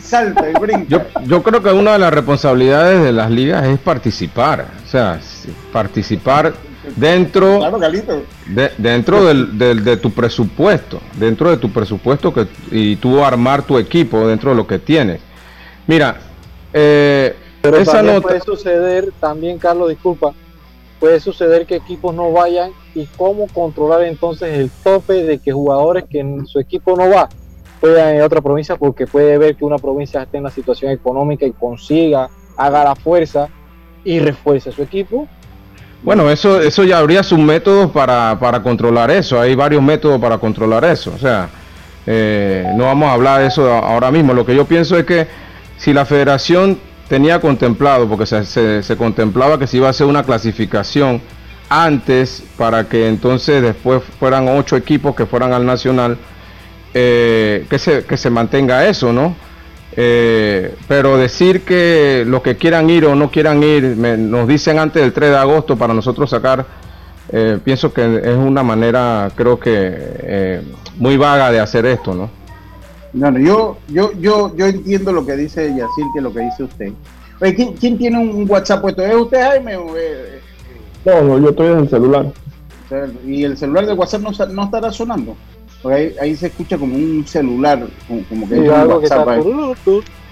salta 0.00 0.50
y 0.50 0.52
brinca. 0.54 0.86
Yo, 0.88 1.00
yo 1.24 1.42
creo 1.42 1.62
que 1.62 1.70
una 1.70 1.92
de 1.92 1.98
las 1.98 2.12
responsabilidades 2.12 3.02
de 3.02 3.12
las 3.12 3.30
ligas 3.30 3.66
es 3.66 3.78
participar, 3.78 4.66
o 4.84 4.88
sea, 4.88 5.20
participar 5.72 6.54
dentro 6.94 7.58
de, 8.46 8.70
dentro 8.78 9.24
del, 9.24 9.58
de 9.84 9.96
tu 9.96 10.12
presupuesto, 10.12 11.00
dentro 11.14 11.50
de 11.50 11.56
tu 11.56 11.70
presupuesto 11.70 12.32
que, 12.32 12.46
y 12.70 12.96
tú 12.96 13.24
armar 13.24 13.62
tu 13.62 13.78
equipo 13.78 14.26
dentro 14.26 14.50
de 14.50 14.56
lo 14.56 14.66
que 14.66 14.78
tienes. 14.78 15.20
Mira, 15.86 16.20
eh, 16.72 17.34
pero 17.60 17.78
esa 17.78 17.94
también 17.94 18.22
puede 18.22 18.40
suceder, 18.40 19.12
también 19.18 19.58
Carlos, 19.58 19.88
disculpa, 19.88 20.32
puede 21.00 21.18
suceder 21.20 21.66
que 21.66 21.76
equipos 21.76 22.14
no 22.14 22.30
vayan 22.32 22.70
y 22.94 23.06
cómo 23.16 23.48
controlar 23.48 24.02
entonces 24.04 24.58
el 24.58 24.70
tope 24.70 25.24
de 25.24 25.38
que 25.38 25.52
jugadores 25.52 26.04
que 26.04 26.20
en 26.20 26.46
su 26.46 26.60
equipo 26.60 26.96
no 26.96 27.10
va 27.10 27.28
en 27.94 28.22
otra 28.22 28.40
provincia 28.40 28.76
porque 28.76 29.06
puede 29.06 29.38
ver 29.38 29.56
que 29.56 29.64
una 29.64 29.78
provincia 29.78 30.22
esté 30.22 30.38
en 30.38 30.44
la 30.44 30.50
situación 30.50 30.90
económica 30.90 31.46
y 31.46 31.52
consiga, 31.52 32.28
haga 32.56 32.84
la 32.84 32.94
fuerza 32.94 33.48
y 34.04 34.18
refuerce 34.18 34.72
su 34.72 34.82
equipo. 34.82 35.28
Bueno, 36.02 36.30
eso, 36.30 36.60
eso 36.60 36.84
ya 36.84 36.98
habría 36.98 37.22
sus 37.22 37.38
métodos 37.38 37.90
para, 37.90 38.38
para 38.38 38.62
controlar 38.62 39.10
eso. 39.10 39.40
Hay 39.40 39.54
varios 39.54 39.82
métodos 39.82 40.20
para 40.20 40.38
controlar 40.38 40.84
eso. 40.84 41.12
O 41.14 41.18
sea, 41.18 41.48
eh, 42.06 42.64
no 42.76 42.84
vamos 42.84 43.08
a 43.08 43.12
hablar 43.12 43.40
de 43.40 43.48
eso 43.48 43.68
ahora 43.70 44.10
mismo. 44.10 44.32
Lo 44.32 44.46
que 44.46 44.54
yo 44.54 44.66
pienso 44.66 44.96
es 44.96 45.04
que 45.04 45.26
si 45.78 45.92
la 45.92 46.04
federación 46.04 46.78
tenía 47.08 47.40
contemplado, 47.40 48.08
porque 48.08 48.26
se, 48.26 48.44
se, 48.44 48.82
se 48.82 48.96
contemplaba 48.96 49.58
que 49.58 49.66
se 49.66 49.78
iba 49.78 49.88
a 49.88 49.90
hacer 49.90 50.06
una 50.06 50.22
clasificación 50.22 51.20
antes 51.68 52.44
para 52.56 52.88
que 52.88 53.08
entonces 53.08 53.62
después 53.62 54.02
fueran 54.20 54.48
ocho 54.48 54.76
equipos 54.76 55.16
que 55.16 55.26
fueran 55.26 55.52
al 55.52 55.66
nacional, 55.66 56.16
eh, 56.98 57.66
que, 57.68 57.78
se, 57.78 58.04
que 58.04 58.16
se 58.16 58.30
mantenga 58.30 58.86
eso, 58.86 59.12
¿no? 59.12 59.36
Eh, 59.98 60.74
pero 60.88 61.18
decir 61.18 61.60
que 61.60 62.24
los 62.26 62.40
que 62.40 62.56
quieran 62.56 62.88
ir 62.88 63.04
o 63.04 63.14
no 63.14 63.30
quieran 63.30 63.62
ir, 63.62 63.84
nos 63.98 64.48
dicen 64.48 64.78
antes 64.78 65.02
del 65.02 65.12
3 65.12 65.28
de 65.28 65.36
agosto 65.36 65.76
para 65.76 65.92
nosotros 65.92 66.30
sacar, 66.30 66.64
eh, 67.30 67.58
pienso 67.62 67.92
que 67.92 68.22
es 68.24 68.34
una 68.34 68.62
manera, 68.62 69.30
creo 69.34 69.60
que 69.60 70.62
muy 70.96 71.18
vaga 71.18 71.50
de 71.50 71.60
hacer 71.60 71.84
esto, 71.84 72.14
¿no? 72.14 72.30
Bueno, 73.12 73.40
yo, 73.40 73.76
yo, 73.88 74.12
yo, 74.18 74.56
yo 74.56 74.64
entiendo 74.64 75.12
lo 75.12 75.26
que 75.26 75.36
dice 75.36 75.68
Yacir, 75.68 76.06
que 76.14 76.22
lo 76.22 76.32
que 76.32 76.40
dice 76.40 76.62
usted. 76.62 76.92
¿quién, 77.78 77.98
tiene 77.98 78.18
un 78.18 78.48
WhatsApp 78.48 78.80
puesto? 78.80 79.02
¿Es 79.04 79.14
usted, 79.14 79.42
Jaime? 79.42 79.74
no, 81.04 81.22
no, 81.22 81.38
yo 81.38 81.50
estoy 81.50 81.66
en 81.66 81.78
el 81.80 81.90
celular. 81.90 82.32
¿Y 83.26 83.44
el 83.44 83.58
celular 83.58 83.84
de 83.84 83.92
WhatsApp 83.92 84.22
no, 84.22 84.30
no 84.46 84.64
estará 84.64 84.90
sonando? 84.90 85.36
Ahí, 85.92 86.36
se 86.36 86.46
escucha 86.46 86.78
como 86.78 86.94
un 86.94 87.26
celular, 87.26 87.86
como, 88.08 88.48
que 88.48 88.70
algo 88.70 89.00
que 89.00 89.06
está 89.06 89.24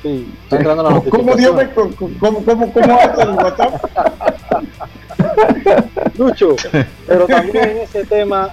sí, 0.02 0.26
¿Cómo, 1.10 1.34
Dios 1.34 1.54
me, 1.54 1.70
cómo, 1.70 1.90
cómo, 2.44 2.72
cómo, 2.72 2.98
hace 2.98 3.22
el 3.22 3.30
WhatsApp? 3.30 3.84
Lucho, 6.18 6.56
pero 7.06 7.26
también 7.26 7.70
en 7.70 7.78
ese 7.78 8.04
tema 8.04 8.50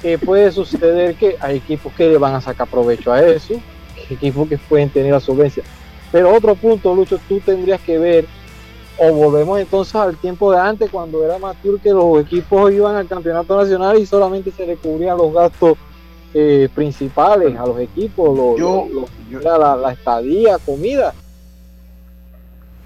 que 0.00 0.18
puede 0.18 0.50
suceder 0.50 1.14
que 1.14 1.36
hay 1.40 1.58
equipos 1.58 1.92
que 1.92 2.08
le 2.08 2.18
van 2.18 2.34
a 2.34 2.40
sacar 2.40 2.66
provecho 2.66 3.12
a 3.12 3.22
eso, 3.22 3.54
equipos 4.10 4.48
que 4.48 4.58
pueden 4.58 4.90
tener 4.90 5.12
la 5.12 5.20
solvencia. 5.20 5.62
Pero 6.10 6.34
otro 6.34 6.54
punto, 6.54 6.94
Lucho, 6.94 7.18
tú 7.28 7.40
tendrías 7.40 7.80
que 7.80 7.98
ver, 7.98 8.26
o 8.98 9.12
volvemos 9.12 9.60
entonces 9.60 9.94
al 9.94 10.16
tiempo 10.16 10.50
de 10.52 10.58
antes, 10.58 10.90
cuando 10.90 11.24
era 11.24 11.38
más 11.38 11.56
que 11.82 11.90
los 11.90 12.20
equipos 12.20 12.72
iban 12.72 12.96
al 12.96 13.06
campeonato 13.06 13.56
nacional 13.56 13.98
y 13.98 14.06
solamente 14.06 14.50
se 14.50 14.66
le 14.66 14.76
cubrían 14.76 15.16
los 15.16 15.32
gastos 15.32 15.76
eh, 16.34 16.68
principales 16.74 17.58
a 17.58 17.66
los 17.66 17.78
equipos, 17.78 18.58
yo, 18.58 18.88
la, 19.42 19.92
estadía, 19.92 20.58
comida. 20.58 21.12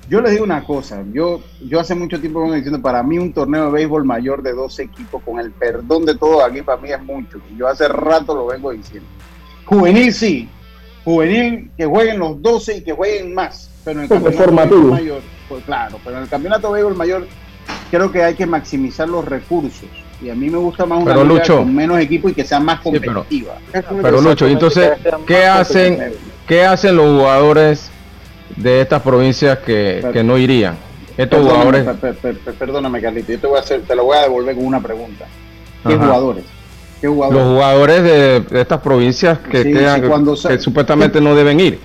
Yo 0.09 0.21
les 0.21 0.33
digo 0.33 0.45
una 0.45 0.65
cosa, 0.65 1.05
yo, 1.13 1.41
yo 1.65 1.81
hace 1.81 1.95
mucho 1.95 2.21
tiempo 2.21 2.41
vengo 2.41 2.55
diciendo, 2.55 2.81
para 2.81 3.03
mí 3.03 3.19
un 3.19 3.33
torneo 3.33 3.67
de 3.67 3.73
béisbol 3.73 4.05
mayor 4.05 4.43
de 4.43 4.53
12 4.53 4.83
equipos, 4.83 5.23
con 5.23 5.39
el 5.39 5.51
perdón 5.53 6.05
de 6.05 6.17
todo 6.17 6.45
aquí, 6.45 6.63
para 6.63 6.81
mí 6.81 6.91
es 6.91 7.03
mucho. 7.03 7.41
Yo 7.57 7.69
hace 7.69 7.89
rato 7.89 8.35
lo 8.35 8.47
vengo 8.47 8.73
diciendo. 8.73 9.09
Juvenil 9.65 10.13
sí, 10.13 10.49
juvenil 11.05 11.71
que 11.77 11.87
jueguen 11.87 12.19
los 12.19 12.41
12 12.43 12.79
y 12.79 12.83
que 12.83 12.93
jueguen 12.93 13.35
más, 13.35 13.71
pero 13.85 14.01
en 14.01 14.05
el 14.05 14.23
campeonato 14.23 14.77
mayor, 14.83 15.21
pues 15.49 15.65
claro, 15.65 15.99
pero 16.05 16.17
en 16.17 16.23
el 16.25 16.29
campeonato 16.29 16.69
de 16.69 16.75
béisbol 16.75 16.97
mayor 16.97 17.27
creo 17.91 18.11
que 18.11 18.23
hay 18.23 18.35
que 18.35 18.47
maximizar 18.47 19.09
los 19.09 19.25
recursos 19.25 19.89
y 20.23 20.31
a 20.31 20.35
mí 20.35 20.49
me 20.49 20.59
gusta 20.59 20.87
más 20.87 21.03
una 21.03 21.15
liga 21.25 21.43
con 21.47 21.75
menos 21.75 21.99
equipo 22.01 22.29
y 22.29 22.33
que 22.35 22.45
sea 22.45 22.59
más 22.61 22.81
competitiva. 22.81 23.55
pero, 24.03 24.21
Lucho, 24.21 24.47
entonces, 24.47 24.91
¿qué 25.27 25.45
hacen, 25.45 26.13
¿qué 26.47 26.65
hacen 26.65 26.97
los 26.97 27.07
jugadores 27.19 27.91
de 28.57 28.81
estas 28.81 29.03
provincias 29.03 29.59
que, 29.59 30.23
no 30.25 30.39
irían? 30.39 30.77
Estos 31.17 31.41
Perdóname, 31.41 31.65
jugadores. 31.81 31.97
per- 32.01 32.15
per- 32.17 32.39
per- 32.39 32.55
perdóname, 32.55 33.01
Carlito, 33.01 33.33
yo 33.33 33.39
te, 33.41 33.47
voy 33.47 33.57
a 33.57 33.61
hacer, 33.61 33.81
te 33.83 33.95
lo 33.95 34.05
voy 34.05 34.19
a 34.19 34.23
devolver 34.23 34.55
con 34.55 34.67
una 34.67 34.81
pregunta. 34.83 35.25
¿Qué 35.87 35.95
Ajá. 35.95 36.05
jugadores? 36.05 36.45
¿Qué 37.01 37.09
jugadores? 37.09 37.43
Los 37.43 37.53
jugadores 37.55 38.03
de, 38.03 38.41
de 38.41 38.61
estas 38.61 38.81
provincias 38.81 39.39
que, 39.39 39.63
Sí, 39.63 39.73
quedan- 39.73 39.95
sí, 39.97 40.01
que- 40.03 40.09
cuando 40.09 40.35
que, 40.35 40.59
supuestamente 40.59 41.21
no 41.21 41.35
deben 41.35 41.59
ir. 41.61 41.79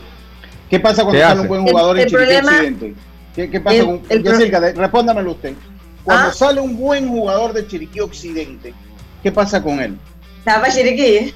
¿Qué 0.70 0.80
pasa 0.80 1.04
cuando 1.04 1.20
¿Qué 1.22 1.26
sale 1.28 1.42
un 1.42 1.48
buen 1.48 1.62
El- 1.66 1.70
jugador 1.72 1.98
en 1.98 2.04
el 2.04 2.10
Chiriquí 2.10 2.26
problema- 2.26 2.52
Occidente? 2.52 2.94
¿Qué, 3.36 3.50
qué 3.50 3.60
pasa 3.62 3.76
el- 3.78 3.86
con 3.86 4.02
el 4.10 4.22
pro- 4.22 4.32
Yacirca, 4.34 4.60
de- 4.60 4.74
respóndamelo 4.74 5.32
usted. 5.32 5.54
Cuando 6.04 6.30
Ah. 6.30 6.34
sale 6.34 6.60
un 6.62 6.76
buen 6.78 7.08
jugador 7.08 7.54
de 7.54 7.68
Chiriquí 7.68 8.00
Occidente, 8.00 8.74
¿qué 9.22 9.32
pasa 9.32 9.62
con 9.62 9.80
él? 9.80 9.98
Estaba 10.40 10.70
Chiriquí. 10.70 11.06
¿eh? 11.18 11.34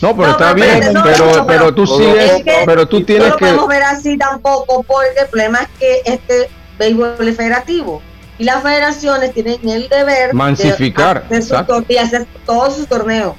No, 0.00 0.16
pero 0.16 0.28
No, 0.28 0.32
está 0.32 0.54
pero 0.54 0.54
bien, 0.54 0.92
no, 0.94 1.02
pero, 1.02 1.36
no, 1.36 1.46
pero 1.46 1.74
tú 1.74 1.82
Es 1.84 1.90
sigues, 1.90 2.42
que 2.42 2.62
pero 2.64 2.88
tú 2.88 3.00
no 3.00 3.06
tienes 3.06 3.28
lo 3.28 3.36
que... 3.36 3.44
podemos 3.44 3.68
ver 3.68 3.82
así 3.82 4.16
tampoco 4.16 4.82
porque 4.84 5.20
el 5.20 5.26
problema 5.28 5.58
es 5.60 5.68
que 5.78 6.02
este 6.06 6.48
béisbol 6.78 7.28
es 7.28 7.36
federativo 7.36 8.00
y 8.38 8.44
las 8.44 8.62
federaciones 8.62 9.34
tienen 9.34 9.58
el 9.68 9.90
deber 9.90 10.32
Mansificar, 10.32 11.28
de 11.28 11.36
hacer, 11.36 11.66
sus 11.66 11.84
y 11.90 11.96
hacer 11.98 12.26
todos 12.46 12.76
sus 12.76 12.86
torneos. 12.86 13.34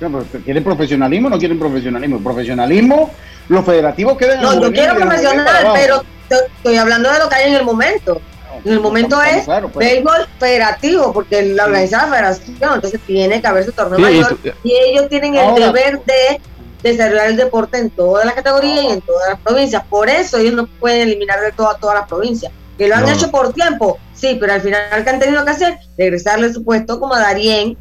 No, 0.00 0.22
¿Quieren 0.44 0.62
profesionalismo 0.62 1.26
o 1.26 1.30
no 1.30 1.38
quieren 1.38 1.58
profesionalismo? 1.58 2.20
Profesionalismo, 2.20 3.10
los 3.48 3.64
federativos 3.64 4.16
quedan 4.16 4.36
en 4.38 4.42
No, 4.44 4.60
yo 4.62 4.72
quiero 4.72 4.94
para 4.94 5.06
profesional, 5.06 5.70
pero 5.74 6.04
estoy 6.30 6.76
hablando 6.76 7.12
de 7.12 7.18
lo 7.18 7.28
que 7.28 7.34
hay 7.34 7.50
en 7.50 7.56
el 7.56 7.64
momento. 7.64 8.20
En 8.68 8.74
el 8.74 8.80
momento 8.80 9.16
estamos- 9.16 9.26
es 9.26 9.36
estamos 9.40 9.44
claros, 9.46 9.70
pues. 9.72 9.86
béisbol 9.88 10.28
federativo, 10.38 11.12
porque 11.12 11.42
la 11.42 11.64
organiza 11.64 12.06
la 12.06 12.12
federación, 12.12 12.74
entonces 12.74 13.00
tiene 13.06 13.40
que 13.40 13.46
haber 13.46 13.64
su 13.64 13.72
torneo 13.72 13.96
Sí, 13.98 14.02
y 14.02 14.04
mayor 14.20 14.38
tú- 14.42 14.50
y 14.64 14.72
ellos 14.72 15.08
tienen 15.08 15.34
el 15.34 15.40
Ahora- 15.40 15.66
deber 15.66 16.02
de 16.04 16.40
desarrollar 16.82 17.26
el 17.28 17.36
deporte 17.36 17.78
en 17.78 17.90
todas 17.90 18.24
las 18.24 18.34
categorías 18.34 18.84
y 18.84 18.88
en 18.88 19.00
todas 19.00 19.28
las 19.30 19.40
provincias. 19.40 19.82
Por 19.90 20.08
eso 20.08 20.38
ellos 20.38 20.54
no 20.54 20.66
pueden 20.66 21.02
eliminar 21.08 21.40
de 21.40 21.50
todo 21.52 21.68
a 21.70 21.76
todas 21.78 21.96
las 21.98 22.08
provincias. 22.08 22.52
Que 22.78 22.86
lo 22.86 22.94
han 22.94 23.02
No. 23.06 23.10
hecho 23.10 23.28
por 23.32 23.52
tiempo, 23.52 23.98
sí, 24.14 24.36
pero 24.40 24.52
al 24.52 24.60
final 24.60 25.02
que 25.02 25.10
han 25.10 25.18
tenido 25.18 25.44
que 25.44 25.50
hacer, 25.50 25.78
regresarle 25.96 26.52
su 26.52 26.62
puesto 26.62 27.00
como 27.00 27.14
a 27.14 27.18
Darien, 27.18 27.76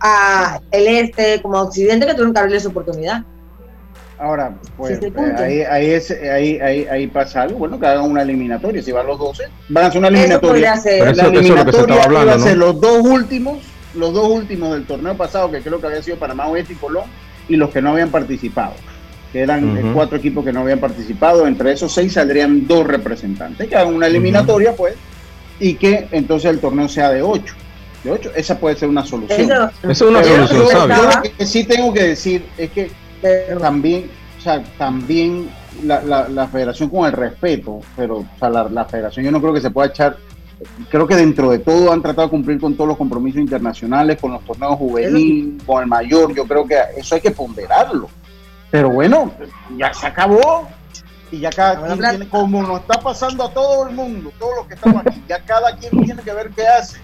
a 0.00 0.60
el 0.72 0.88
este, 0.88 1.40
como 1.40 1.58
a 1.58 1.62
Occidente, 1.62 2.04
que 2.06 2.12
tuvieron 2.14 2.32
que 2.34 2.40
abrirle 2.40 2.60
su 2.60 2.70
oportunidad. 2.70 3.22
Ahora, 4.20 4.52
pues 4.76 5.00
eh, 5.02 5.10
ahí, 5.38 5.60
ahí, 5.62 5.90
es- 5.92 6.10
ahí, 6.10 6.58
ahí, 6.60 6.86
ahí 6.90 7.06
pasa 7.06 7.40
algo, 7.42 7.58
bueno, 7.60 7.80
que 7.80 7.86
hagan 7.86 8.04
una 8.04 8.20
eliminatoria, 8.20 8.82
si 8.82 8.92
van 8.92 9.06
los 9.06 9.18
12, 9.18 9.44
van 9.70 9.84
a 9.84 9.86
hacer 9.86 9.98
una 9.98 10.08
Eso 10.08 10.16
eliminatoria. 10.18 10.76
ser. 10.76 10.92
Pero 10.98 11.04
La 11.06 11.10
eso- 11.12 11.20
eso 11.20 11.22
es 11.22 11.26
lo 11.26 11.32
que 11.32 11.38
se 11.38 11.48
eliminatoria 11.48 11.80
estaba 11.80 12.02
hablando, 12.04 12.26
iba 12.26 12.34
a 12.34 12.36
¿no? 12.38 12.44
ser 12.44 12.56
los 12.58 12.80
dos 12.82 12.98
últimos, 13.06 13.58
los 13.94 14.12
dos 14.12 14.28
últimos 14.28 14.72
del 14.74 14.84
torneo 14.84 15.16
pasado, 15.16 15.50
que 15.50 15.60
creo 15.62 15.80
que 15.80 15.86
había 15.86 16.02
sido 16.02 16.18
Panamá 16.18 16.48
Oeste 16.48 16.74
y 16.74 16.76
Colón, 16.76 17.04
y 17.48 17.56
los 17.56 17.70
que 17.70 17.80
no 17.80 17.92
habían 17.92 18.10
participado, 18.10 18.74
que 19.32 19.40
eran 19.40 19.78
eh, 19.78 19.90
cuatro 19.94 20.18
equipos 20.18 20.44
que 20.44 20.52
no 20.52 20.60
habían 20.60 20.80
participado, 20.80 21.46
entre 21.46 21.72
esos 21.72 21.90
seis 21.94 22.12
saldrían 22.12 22.66
dos 22.66 22.86
representantes, 22.86 23.68
que 23.68 23.74
hagan 23.76 23.94
una 23.94 24.06
eliminatoria, 24.06 24.76
pues, 24.76 24.96
y 25.58 25.74
que 25.74 26.08
entonces 26.12 26.50
el 26.50 26.58
torneo 26.60 26.88
sea 26.88 27.10
de 27.10 27.22
ocho. 27.22 27.54
De 28.04 28.10
ocho, 28.10 28.30
esa 28.36 28.58
puede 28.58 28.76
ser 28.76 28.88
una 28.90 29.04
solución. 29.04 29.40
Eso- 29.40 29.70
Esa 29.82 29.90
es 29.92 30.00
una 30.02 30.20
Pero 30.20 30.46
solución 30.46 30.60
yo- 30.62 30.68
sabia. 30.70 30.96
yo 30.96 31.02
lo 31.04 31.22
que 31.38 31.46
sí 31.46 31.64
tengo 31.64 31.92
que 31.94 32.02
decir 32.02 32.44
es 32.58 32.70
que 32.70 32.90
también, 33.60 34.10
o 34.38 34.40
sea, 34.40 34.62
también 34.78 35.50
la, 35.84 36.02
la- 36.02 36.28
la 36.28 36.48
federación 36.48 36.88
con 36.88 37.06
el 37.06 37.12
respeto, 37.12 37.80
pero 37.96 38.18
o 38.18 38.26
sea, 38.38 38.48
la, 38.50 38.64
la 38.68 38.84
federación 38.84 39.24
yo 39.24 39.30
no 39.30 39.40
creo 39.40 39.52
que 39.54 39.60
se 39.60 39.70
pueda 39.70 39.88
echar, 39.88 40.16
creo 40.90 41.06
que 41.06 41.16
dentro 41.16 41.50
de 41.50 41.58
todo 41.60 41.92
han 41.92 42.02
tratado 42.02 42.26
de 42.28 42.30
cumplir 42.30 42.60
con 42.60 42.74
todos 42.74 42.88
los 42.88 42.96
compromisos 42.96 43.40
internacionales, 43.40 44.18
con 44.20 44.32
los 44.32 44.44
torneos 44.44 44.76
juvenil, 44.76 45.60
con 45.66 45.82
el 45.82 45.88
mayor, 45.88 46.34
yo 46.34 46.44
creo 46.46 46.66
que 46.66 46.76
eso 46.96 47.14
hay 47.14 47.20
que 47.20 47.30
ponderarlo. 47.30 48.08
Pero 48.70 48.90
bueno, 48.90 49.32
ya 49.76 49.92
se 49.92 50.06
acabó. 50.06 50.68
Y 51.32 51.38
ya 51.38 51.50
cada 51.50 51.76
quien 51.86 51.98
tiene, 52.10 52.28
como 52.28 52.60
nos 52.62 52.80
está 52.80 52.98
pasando 53.00 53.44
a 53.44 53.50
todo 53.52 53.88
el 53.88 53.94
mundo, 53.94 54.32
todos 54.38 54.56
los 54.56 54.66
que 54.66 54.74
estamos 54.74 55.02
aquí, 55.06 55.22
ya 55.28 55.38
cada 55.44 55.76
quien 55.76 56.04
tiene 56.04 56.20
que 56.22 56.32
ver 56.32 56.50
qué 56.50 56.66
hace. 56.66 56.98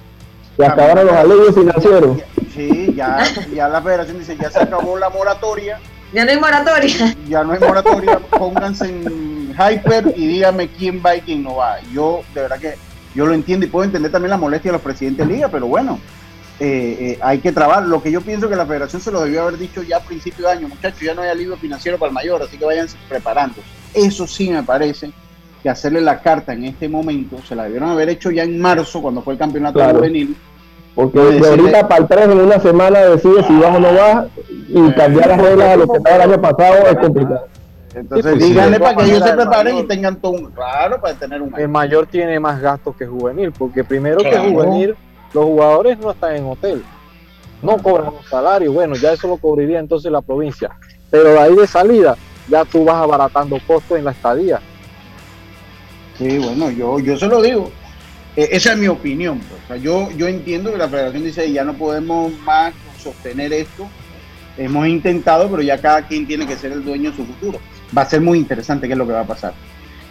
Se 0.57 0.67
acabaron 0.67 1.07
los 1.07 1.15
alivios 1.15 1.55
financieros. 1.55 2.19
Sí, 2.53 2.93
ya, 2.97 3.23
ya 3.55 3.69
la 3.69 3.81
federación 3.81 4.19
dice, 4.19 4.37
ya 4.37 4.51
se 4.51 4.59
acabó 4.61 4.99
la 4.99 5.11
moratoria, 5.11 5.79
Ya 6.13 6.25
no 6.25 6.31
hay 6.31 6.39
moratoria. 6.39 7.17
ya 7.29 7.45
no 7.45 7.53
hay 7.53 7.61
moratoria, 7.61 8.19
pónganse 8.19 8.89
en 8.89 9.51
hyper 9.53 10.15
y 10.17 10.27
díganme 10.27 10.69
quién 10.69 11.03
va 11.05 11.17
y 11.17 11.21
quién 11.21 11.43
no 11.43 11.57
va. 11.57 11.81
Yo, 11.93 12.23
de 12.35 12.43
verdad 12.43 12.59
que 12.59 12.75
yo 13.15 13.27
lo 13.27 13.35
entiendo 13.35 13.67
y 13.67 13.69
puedo 13.69 13.85
entender 13.85 14.13
también 14.13 14.31
la 14.31 14.37
molestia 14.37 14.71
de 14.71 14.75
los 14.75 14.83
presidentes 14.83 15.27
de 15.27 15.35
liga, 15.35 15.49
pero 15.49 15.67
bueno, 15.67 15.99
eh, 16.61 16.97
eh, 17.01 17.19
hay 17.23 17.39
que 17.41 17.53
trabajar. 17.53 17.85
Lo 17.85 18.03
que 18.03 18.11
yo 18.13 18.21
pienso 18.21 18.49
que 18.49 18.57
la 18.57 18.67
federación 18.67 19.03
se 19.03 19.11
lo 19.11 19.23
debió 19.23 19.43
haber 19.43 19.59
dicho 19.59 19.83
ya 19.83 19.99
a 19.99 20.01
principio 20.01 20.47
de 20.47 20.53
año, 20.53 20.69
muchachos, 20.69 21.01
ya 21.01 21.15
no 21.15 21.23
hay 21.23 21.31
alivio 21.31 21.57
financiero 21.57 21.99
para 21.99 22.09
el 22.09 22.15
mayor, 22.15 22.43
así 22.43 22.57
que 22.57 22.65
vayan 22.65 22.87
preparando. 23.09 23.57
Eso 23.93 24.27
sí 24.27 24.51
me 24.51 24.63
parece 24.63 25.11
que 25.63 25.69
hacerle 25.71 26.01
la 26.01 26.21
carta 26.21 26.53
en 26.53 26.65
este 26.65 26.89
momento, 26.89 27.39
se 27.47 27.55
la 27.57 27.65
debieron 27.65 27.91
haber 27.91 28.09
hecho 28.11 28.31
ya 28.31 28.45
en 28.45 28.61
marzo, 28.61 29.03
cuando 29.03 29.23
fue 29.23 29.33
el 29.33 29.39
campeonato 29.39 29.79
Claro. 29.79 29.99
juvenil. 29.99 30.37
Porque 30.97 31.19
de 31.21 31.47
ahorita 31.49 31.87
para 31.87 32.01
el 32.01 32.09
3 32.09 32.25
en 32.25 32.41
una 32.41 32.59
semana 32.59 33.01
decide 33.01 33.45
si 33.45 33.55
vas 33.59 33.77
o 33.77 33.81
no 33.81 33.93
vas 33.93 34.27
y 34.69 34.93
cambiar 34.93 35.29
las 35.29 35.41
reglas 35.43 35.69
a 35.69 35.77
lo 35.77 35.87
que 35.87 35.99
estaba 35.99 36.17
el 36.17 36.31
año 36.33 36.41
pasado 36.41 36.87
es 36.89 36.97
complicado. 36.97 37.47
Entonces 37.95 38.33
Sí, 38.33 38.39
pues, 38.39 38.49
díganle 38.49 38.77
sí, 38.77 38.83
para 38.83 38.97
que 38.97 39.03
de 39.05 39.09
ellos 39.11 39.29
se 39.29 39.35
preparen 39.35 39.77
y 39.79 39.83
tengan 39.85 40.17
todo 40.17 40.33
un 40.33 40.51
claro 40.51 41.01
para 41.01 41.15
tener 41.15 41.43
un 41.43 41.55
El 41.59 41.69
mayor 41.69 42.07
tiene 42.07 42.41
más 42.41 42.61
gastos 42.61 42.97
que 42.97 43.07
juvenil, 43.07 43.53
porque 43.53 43.85
primero 43.85 44.19
Claro. 44.19 44.43
que 44.43 44.51
juvenil, 44.51 44.97
los 45.35 45.45
jugadores 45.45 45.99
no 45.99 46.11
están 46.11 46.37
en 46.37 46.47
hotel, 46.47 46.83
no 47.63 47.77
cobran 47.79 48.09
un 48.09 48.25
salario, 48.29 48.73
bueno, 48.73 48.97
ya 48.97 49.13
eso 49.13 49.29
lo 49.29 49.37
cobraría 49.37 49.79
entonces 49.79 50.11
la 50.11 50.23
provincia, 50.23 50.71
pero 51.11 51.31
de 51.31 51.39
ahí 51.39 51.55
de 51.55 51.67
salida, 51.67 52.17
ya 52.49 52.65
tú 52.65 52.85
vas 52.85 52.97
abaratando 52.97 53.59
costos 53.67 53.99
en 53.99 54.05
la 54.07 54.13
estadía. 54.13 54.61
Sí, 56.19 56.39
bueno, 56.39 56.71
yo, 56.71 56.99
yo 57.01 57.17
se 57.19 57.27
lo 57.27 57.43
digo. 57.43 57.71
Eh, 58.37 58.49
esa 58.53 58.73
es 58.73 58.79
mi 58.79 58.87
opinión. 58.87 59.41
pues. 59.41 59.61
O 59.65 59.67
sea, 59.67 59.77
yo, 59.77 60.11
yo 60.17 60.29
entiendo 60.29 60.71
que 60.71 60.79
la 60.79 60.89
federación 60.89 61.25
dice 61.25 61.51
ya 61.51 61.65
no 61.65 61.75
podemos 61.75 62.33
más 62.41 62.75
sostener 63.03 63.53
esto. 63.53 63.89
Hemos 64.59 64.87
intentado, 64.87 65.51
pero 65.51 65.63
ya 65.63 65.79
cada 65.79 66.07
quien 66.07 66.27
tiene 66.27 66.47
que 66.47 66.57
ser 66.57 66.73
el 66.73 66.85
dueño 66.85 67.11
de 67.11 67.17
su 67.17 67.27
futuro. 67.27 67.61
Va 67.97 68.03
a 68.03 68.07
ser 68.07 68.21
muy 68.21 68.39
interesante 68.39 68.87
qué 68.87 68.95
es 68.95 68.99
lo 68.99 69.07
que 69.07 69.13
va 69.13 69.21
a 69.21 69.27
pasar. 69.27 69.53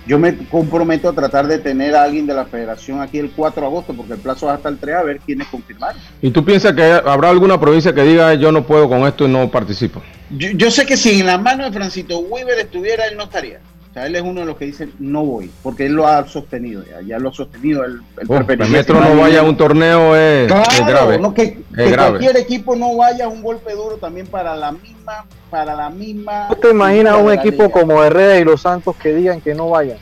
Yo 0.07 0.19
me 0.19 0.37
comprometo 0.37 1.09
a 1.09 1.13
tratar 1.13 1.47
de 1.47 1.57
tener 1.57 1.95
a 1.95 2.03
alguien 2.03 2.27
de 2.27 2.35
la 2.35 2.45
federación 2.45 3.01
aquí 3.01 3.17
el 3.17 3.31
4 3.31 3.59
de 3.59 3.67
agosto, 3.67 3.93
porque 3.95 4.13
el 4.13 4.19
plazo 4.19 4.45
va 4.45 4.53
hasta 4.53 4.69
el 4.69 4.77
3 4.77 4.95
a 4.95 5.01
ver 5.01 5.19
quiénes 5.19 5.47
confirmaron. 5.47 5.99
¿Y 6.21 6.29
tú 6.29 6.45
piensas 6.45 6.73
que 6.73 6.83
habrá 6.83 7.31
alguna 7.31 7.59
provincia 7.59 7.91
que 7.91 8.03
diga 8.03 8.35
yo 8.35 8.51
no 8.51 8.67
puedo 8.67 8.87
con 8.87 9.07
esto 9.07 9.25
y 9.25 9.29
no 9.29 9.49
participo? 9.49 10.03
Yo, 10.29 10.49
yo 10.51 10.69
sé 10.69 10.85
que 10.85 10.95
si 10.95 11.19
en 11.19 11.25
la 11.25 11.39
mano 11.39 11.65
de 11.65 11.71
Francito 11.71 12.19
Weaver 12.19 12.59
estuviera, 12.59 13.07
él 13.07 13.17
no 13.17 13.23
estaría. 13.23 13.59
O 13.95 13.97
sea, 13.97 14.07
él 14.07 14.15
es 14.17 14.23
uno 14.23 14.41
de 14.41 14.45
los 14.45 14.57
que 14.57 14.65
dicen 14.65 14.91
no 14.99 15.23
voy, 15.23 15.49
porque 15.63 15.85
él 15.85 15.93
lo 15.93 16.05
ha 16.05 16.27
sostenido, 16.27 16.83
ya, 16.83 16.99
ya 17.01 17.17
lo 17.17 17.29
ha 17.29 17.33
sostenido. 17.33 17.85
Él, 17.85 18.01
él 18.19 18.27
Oh, 18.27 18.67
Metro 18.67 18.99
no 18.99 19.21
vaya 19.21 19.39
a 19.39 19.43
un 19.43 19.55
torneo 19.55 20.13
es, 20.17 20.47
Claro, 20.47 20.69
es 20.69 20.85
grave. 20.85 21.17
no, 21.17 21.33
que, 21.33 21.43
es 21.43 21.55
que 21.73 21.91
grave. 21.91 22.09
cualquier 22.19 22.35
equipo 22.35 22.75
no 22.75 22.97
vaya 22.97 23.23
a 23.23 23.27
un 23.29 23.41
golpe 23.41 23.71
duro 23.71 23.95
también 23.95 24.27
para 24.27 24.53
la 24.57 24.73
misma, 24.73 25.25
para 25.49 25.73
la 25.75 25.89
misma. 25.89 26.47
¿Tú 26.49 26.55
te 26.55 26.71
imaginas 26.71 27.15
un 27.15 27.31
equipo 27.31 27.63
liga? 27.63 27.71
como 27.71 28.03
Herrera 28.03 28.37
y 28.37 28.43
los 28.43 28.63
Santos 28.63 28.97
que 28.97 29.15
digan 29.15 29.39
que 29.39 29.55
no 29.55 29.69
vayan? 29.69 29.97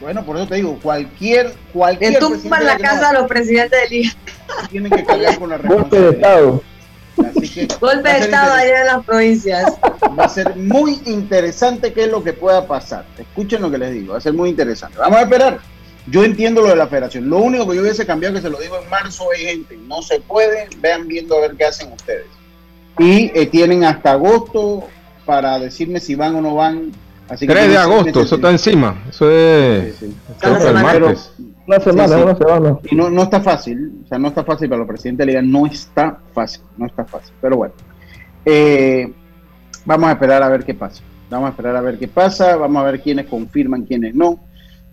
Bueno, 0.00 0.24
por 0.24 0.36
eso 0.36 0.46
te 0.46 0.54
digo, 0.54 0.78
cualquier, 0.80 1.52
cualquier 1.72 2.12
Le 2.12 2.18
tumban 2.20 2.64
la 2.64 2.78
casa 2.78 3.08
a 3.10 3.12
los 3.12 3.26
presidentes 3.26 3.90
de 3.90 3.96
liga. 3.96 4.12
no, 4.62 4.68
tienen 4.68 4.92
que 4.92 5.04
cargar 5.04 5.36
con 5.36 5.50
la 5.50 5.56
Golpe 5.58 5.96
de 5.98 6.10
responsabilidad. 6.10 6.12
Estado. 6.12 6.62
Así 7.24 7.48
que 7.48 7.68
Golpe 7.80 8.12
de 8.12 8.18
estado 8.18 8.52
allá 8.52 8.80
en 8.80 8.86
las 8.86 9.04
provincias. 9.04 9.72
Va 10.18 10.24
a 10.24 10.28
ser 10.28 10.56
muy 10.56 11.00
interesante 11.06 11.92
qué 11.92 12.04
es 12.04 12.10
lo 12.10 12.22
que 12.22 12.32
pueda 12.32 12.66
pasar. 12.66 13.04
Escuchen 13.18 13.62
lo 13.62 13.70
que 13.70 13.78
les 13.78 13.92
digo, 13.92 14.12
va 14.12 14.18
a 14.18 14.20
ser 14.20 14.32
muy 14.32 14.50
interesante. 14.50 14.98
Vamos 14.98 15.18
a 15.18 15.22
esperar. 15.22 15.58
Yo 16.06 16.24
entiendo 16.24 16.62
lo 16.62 16.68
de 16.68 16.76
la 16.76 16.88
federación. 16.88 17.30
Lo 17.30 17.38
único 17.38 17.68
que 17.68 17.76
yo 17.76 17.82
hubiese 17.82 18.06
cambiado, 18.06 18.34
que 18.34 18.40
se 18.40 18.50
lo 18.50 18.58
digo 18.58 18.78
en 18.82 18.88
marzo, 18.90 19.32
es 19.32 19.40
gente, 19.40 19.76
no 19.86 20.02
se 20.02 20.20
puede, 20.20 20.68
vean 20.78 21.06
viendo 21.06 21.36
a 21.36 21.40
ver 21.42 21.56
qué 21.56 21.66
hacen 21.66 21.92
ustedes. 21.92 22.26
Y 22.98 23.30
eh, 23.34 23.46
tienen 23.46 23.84
hasta 23.84 24.12
agosto 24.12 24.88
para 25.24 25.58
decirme 25.58 26.00
si 26.00 26.14
van 26.14 26.34
o 26.34 26.40
no 26.40 26.54
van. 26.56 26.92
Así 27.28 27.46
que 27.46 27.52
3 27.52 27.68
de 27.68 27.76
agosto, 27.76 28.22
eso 28.22 28.34
está 28.34 28.50
encima. 28.50 29.04
Eso 29.08 29.30
es 29.30 29.96
Sí, 29.98 30.06
sí. 30.06 30.66
el 30.66 30.74
martes. 30.74 31.30
Una 31.70 31.80
semana, 31.80 32.08
Sí, 32.08 32.14
sí. 32.14 32.22
una 32.22 32.36
semana. 32.36 32.78
Y 32.90 32.94
no, 32.96 33.10
no 33.10 33.22
está 33.22 33.40
fácil, 33.40 33.92
o 34.04 34.08
sea, 34.08 34.18
no 34.18 34.28
está 34.28 34.42
fácil 34.44 34.68
para 34.68 34.80
los 34.80 34.88
presidentes 34.88 35.24
de 35.24 35.32
liga, 35.32 35.42
no 35.42 35.66
está 35.66 36.18
fácil, 36.34 36.62
no 36.76 36.86
está 36.86 37.04
fácil. 37.04 37.32
Pero 37.40 37.56
bueno, 37.58 37.74
eh, 38.44 39.12
vamos 39.84 40.08
a 40.08 40.12
esperar 40.12 40.42
a 40.42 40.48
ver 40.48 40.64
qué 40.64 40.74
pasa. 40.74 41.02
Vamos 41.30 41.46
a 41.46 41.50
esperar 41.50 41.76
a 41.76 41.80
ver 41.80 41.96
qué 41.98 42.08
pasa, 42.08 42.56
vamos 42.56 42.82
a 42.82 42.90
ver 42.90 43.00
quiénes 43.00 43.26
confirman, 43.26 43.84
quiénes 43.84 44.14
no. 44.14 44.40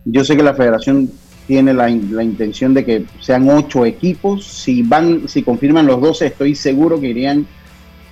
Yo 0.06 0.24
sé 0.24 0.38
que 0.38 0.44
la 0.44 0.54
federación 0.54 1.10
tiene 1.48 1.74
la, 1.74 1.90
la 1.90 2.24
intención 2.24 2.74
de 2.74 2.86
que 2.86 3.06
sean 3.22 3.50
ocho 3.50 3.86
equipos. 3.86 4.46
Si 4.46 4.84
van, 4.84 5.28
si 5.28 5.42
confirman 5.42 5.88
los 5.88 6.00
12, 6.00 6.28
estoy 6.28 6.54
seguro 6.54 7.00
que 7.00 7.08
irían 7.08 7.48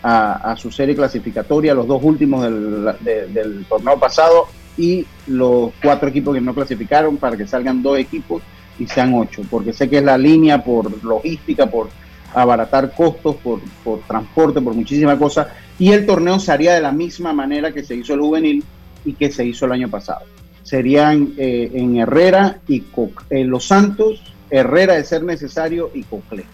a, 0.01 0.51
a 0.53 0.57
su 0.57 0.71
serie 0.71 0.95
clasificatoria, 0.95 1.75
los 1.75 1.85
dos 1.87 2.01
últimos 2.03 2.41
del, 2.43 2.85
de- 3.01 3.27
del 3.27 3.65
torneo 3.65 3.99
pasado 3.99 4.45
y 4.77 5.05
los 5.27 5.71
cuatro 5.81 6.09
equipos 6.09 6.33
que 6.33 6.41
no 6.41 6.53
clasificaron 6.55 7.17
para 7.17 7.37
que 7.37 7.45
salgan 7.47 7.81
dos 7.83 7.97
equipos 7.99 8.41
y 8.79 8.87
sean 8.87 9.13
ocho, 9.13 9.43
porque 9.49 9.73
sé 9.73 9.89
que 9.89 9.97
es 9.97 10.03
la 10.03 10.17
línea 10.17 10.63
por 10.63 11.03
logística, 11.03 11.65
por 11.65 11.89
abaratar 12.33 12.93
costos, 12.93 13.35
por, 13.37 13.61
por 13.83 13.99
transporte, 14.01 14.61
por 14.61 14.73
muchísimas 14.73 15.17
cosas, 15.17 15.47
y 15.79 15.91
el 15.91 16.05
torneo 16.05 16.39
se 16.39 16.51
haría 16.51 16.73
de 16.73 16.81
la 16.81 16.91
misma 16.91 17.33
manera 17.33 17.71
que 17.71 17.83
se 17.83 17.95
hizo 17.95 18.13
el 18.13 18.21
juvenil 18.21 18.63
y 19.05 19.13
que 19.13 19.31
se 19.31 19.45
hizo 19.45 19.65
el 19.65 19.73
año 19.73 19.89
pasado. 19.89 20.25
serían 20.63 21.33
eh, 21.37 21.71
en 21.73 21.97
Herrera 21.97 22.59
y 22.67 22.83
en 23.29 23.49
Los 23.49 23.65
Santos, 23.65 24.21
Herrera 24.49 24.95
de 24.95 25.03
ser 25.03 25.23
necesario 25.23 25.91
y 25.93 26.03
Coclé. 26.03 26.45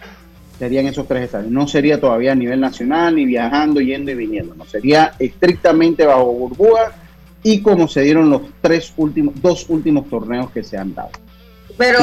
Serían 0.59 0.85
esos 0.85 1.07
tres 1.07 1.23
estadios. 1.23 1.51
No 1.51 1.67
sería 1.67 1.99
todavía 1.99 2.33
a 2.33 2.35
nivel 2.35 2.59
nacional, 2.59 3.15
ni 3.15 3.25
viajando, 3.25 3.81
yendo 3.81 4.11
y 4.11 4.15
viniendo. 4.15 4.53
No, 4.53 4.65
sería 4.65 5.13
estrictamente 5.17 6.05
bajo 6.05 6.31
burbuja 6.31 6.91
y 7.41 7.61
como 7.61 7.87
se 7.87 8.01
dieron 8.01 8.29
los 8.29 8.43
tres 8.61 8.93
últimos, 8.97 9.33
dos 9.41 9.65
últimos 9.69 10.07
torneos 10.07 10.51
que 10.51 10.63
se 10.63 10.77
han 10.77 10.93
dado. 10.93 11.09
Pero 11.77 11.99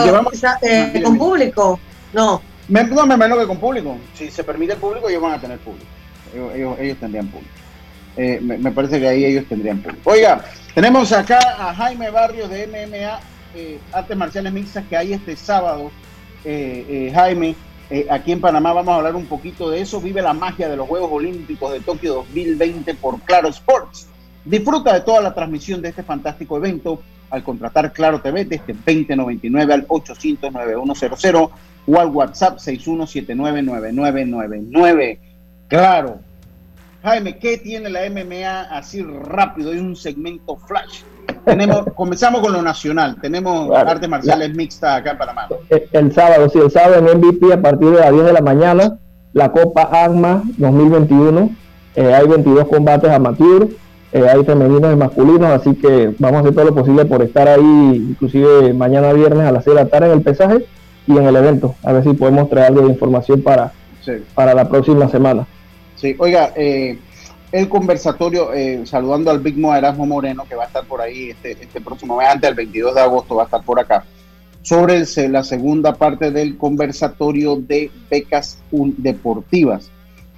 eh, 0.63 1.03
con 1.03 1.19
público, 1.19 1.81
no. 2.13 2.41
no, 2.69 3.07
me 3.07 3.17
menos 3.17 3.39
que 3.39 3.47
con 3.47 3.59
público. 3.59 3.97
Si 4.15 4.31
se 4.31 4.45
permite 4.45 4.75
el 4.75 4.79
público, 4.79 5.09
ellos 5.09 5.23
van 5.23 5.35
a 5.35 5.41
tener 5.41 5.59
público. 5.59 5.87
Ellos, 6.35 6.99
tendrían 6.99 7.29
público. 7.29 7.53
Eh, 8.17 8.41
me, 8.41 8.71
parece 8.73 9.01
que 9.01 9.09
ahí 9.09 9.25
ellos 9.25 9.45
tendrían 9.49 9.81
público. 9.81 10.11
Oiga, 10.11 10.45
tenemos 10.75 11.13
acá 11.13 11.39
a 11.59 11.75
Jaime 11.75 12.11
Barrios 12.11 12.51
de 12.51 12.67
MMA, 12.67 13.21
eh, 13.55 13.79
Artes 13.93 14.17
Marciales 14.17 14.53
Mixtas, 14.53 14.85
que 14.89 14.97
hay 14.97 15.13
este 15.13 15.37
sábado. 15.37 15.91
Jaime, 16.45 17.55
aquí 18.11 18.33
en 18.33 18.41
Panamá 18.41 18.73
vamos 18.73 18.93
a 18.93 18.97
hablar 18.97 19.17
un 19.17 19.27
poquito 19.27 19.71
de 19.71 19.81
eso. 19.81 20.01
Vive 20.01 20.23
la 20.23 20.33
magia 20.33 20.69
de 20.69 20.77
los 20.77 20.89
Juegos 20.89 21.11
Olímpicos 21.13 21.73
de 21.73 21.81
Tokio 21.81 22.15
2020 22.15 22.95
por 22.95 23.21
Claro 23.23 23.49
Sports. 23.49 24.09
Disfruta 24.45 24.95
de 24.95 25.01
toda 25.01 25.21
la 25.21 25.35
transmisión 25.35 25.83
de 25.83 25.91
este 25.91 26.03
fantástico 26.03 26.57
evento 26.57 27.03
al 27.31 27.43
contratar 27.43 27.93
Claro 27.93 28.21
TV 28.21 28.45
desde 28.45 28.73
2099 28.73 29.75
al 29.75 29.89
800-9100 29.89 31.51
o 31.87 31.99
al 31.99 32.09
WhatsApp 32.09 32.59
61799999. 32.59 35.19
Claro. 35.69 36.21
Jaime, 37.03 37.39
¿qué 37.39 37.59
tiene 37.59 37.89
la 37.89 38.01
MMA 38.11 38.77
así 38.77 39.03
rápido? 39.03 39.71
Hay 39.71 39.79
un 39.79 39.95
segmento 39.95 40.57
flash. 40.57 41.03
Tenemos, 41.45 41.85
comenzamos 41.95 42.41
con 42.41 42.53
lo 42.53 42.63
nacional. 42.63 43.17
Tenemos 43.21 43.71
artes 43.75 44.09
marciales 44.09 44.55
mixtas 44.55 45.01
acá 45.01 45.13
en 45.13 45.19
Panamá. 45.19 45.49
El, 45.93 46.13
sábado, 46.13 46.49
sí, 46.49 46.59
el 46.59 46.71
sábado 46.71 46.97
en 46.97 47.19
MVP 47.19 47.53
a 47.53 47.61
partir 47.61 47.91
de 47.91 48.01
las 48.01 48.13
10 48.13 48.25
de 48.25 48.33
la 48.33 48.41
mañana, 48.41 48.99
la 49.33 49.53
Copa 49.53 49.83
AGMA 49.83 50.43
2021. 50.57 51.51
Eh, 51.95 52.15
hay 52.15 52.27
22 52.27 52.69
combates 52.69 53.11
amateur 53.11 53.69
eh, 54.13 54.27
hay 54.27 54.43
femeninos 54.45 54.93
y 54.93 54.97
masculinos, 54.97 55.51
así 55.51 55.75
que 55.75 56.15
vamos 56.19 56.39
a 56.39 56.41
hacer 56.41 56.55
todo 56.55 56.65
lo 56.65 56.75
posible 56.75 57.05
por 57.05 57.23
estar 57.23 57.47
ahí, 57.47 58.07
inclusive 58.11 58.73
mañana 58.73 59.13
viernes 59.13 59.47
a 59.47 59.53
las 59.53 59.65
6 59.65 59.77
de 59.77 59.83
la 59.85 59.89
tarde 59.89 60.07
en 60.07 60.13
el 60.13 60.23
pesaje 60.23 60.65
y 61.07 61.13
en 61.13 61.25
el 61.25 61.37
evento, 61.37 61.75
a 61.83 61.93
ver 61.93 62.05
si 62.05 62.15
podemos 62.15 62.49
traer 62.49 62.69
algo 62.69 62.83
de 62.83 62.93
información 62.93 63.43
para, 63.43 63.73
para 64.35 64.55
la 64.55 64.69
próxima 64.69 65.09
semana. 65.09 65.47
Sí, 65.97 66.15
oiga, 66.19 66.53
eh, 66.57 66.99
el 67.53 67.69
conversatorio, 67.69 68.53
eh, 68.55 68.81
saludando 68.85 69.31
al 69.31 69.41
Big 69.41 69.59
Mo 69.59 69.75
Erasmo 69.75 70.07
Moreno, 70.07 70.45
que 70.49 70.55
va 70.55 70.65
a 70.65 70.67
estar 70.67 70.85
por 70.85 71.03
ahí 71.03 71.31
este, 71.31 71.53
este 71.53 71.81
próximo 71.81 72.17
mes, 72.17 72.29
antes 72.29 72.49
del 72.49 72.55
22 72.55 72.95
de 72.95 73.01
agosto, 73.03 73.35
va 73.35 73.43
a 73.43 73.45
estar 73.47 73.63
por 73.63 73.79
acá, 73.79 74.05
sobre 74.63 75.05
la 75.29 75.45
segunda 75.45 75.95
parte 75.95 76.31
del 76.31 76.57
conversatorio 76.57 77.57
de 77.57 77.91
becas 78.11 78.59
deportivas 78.71 79.91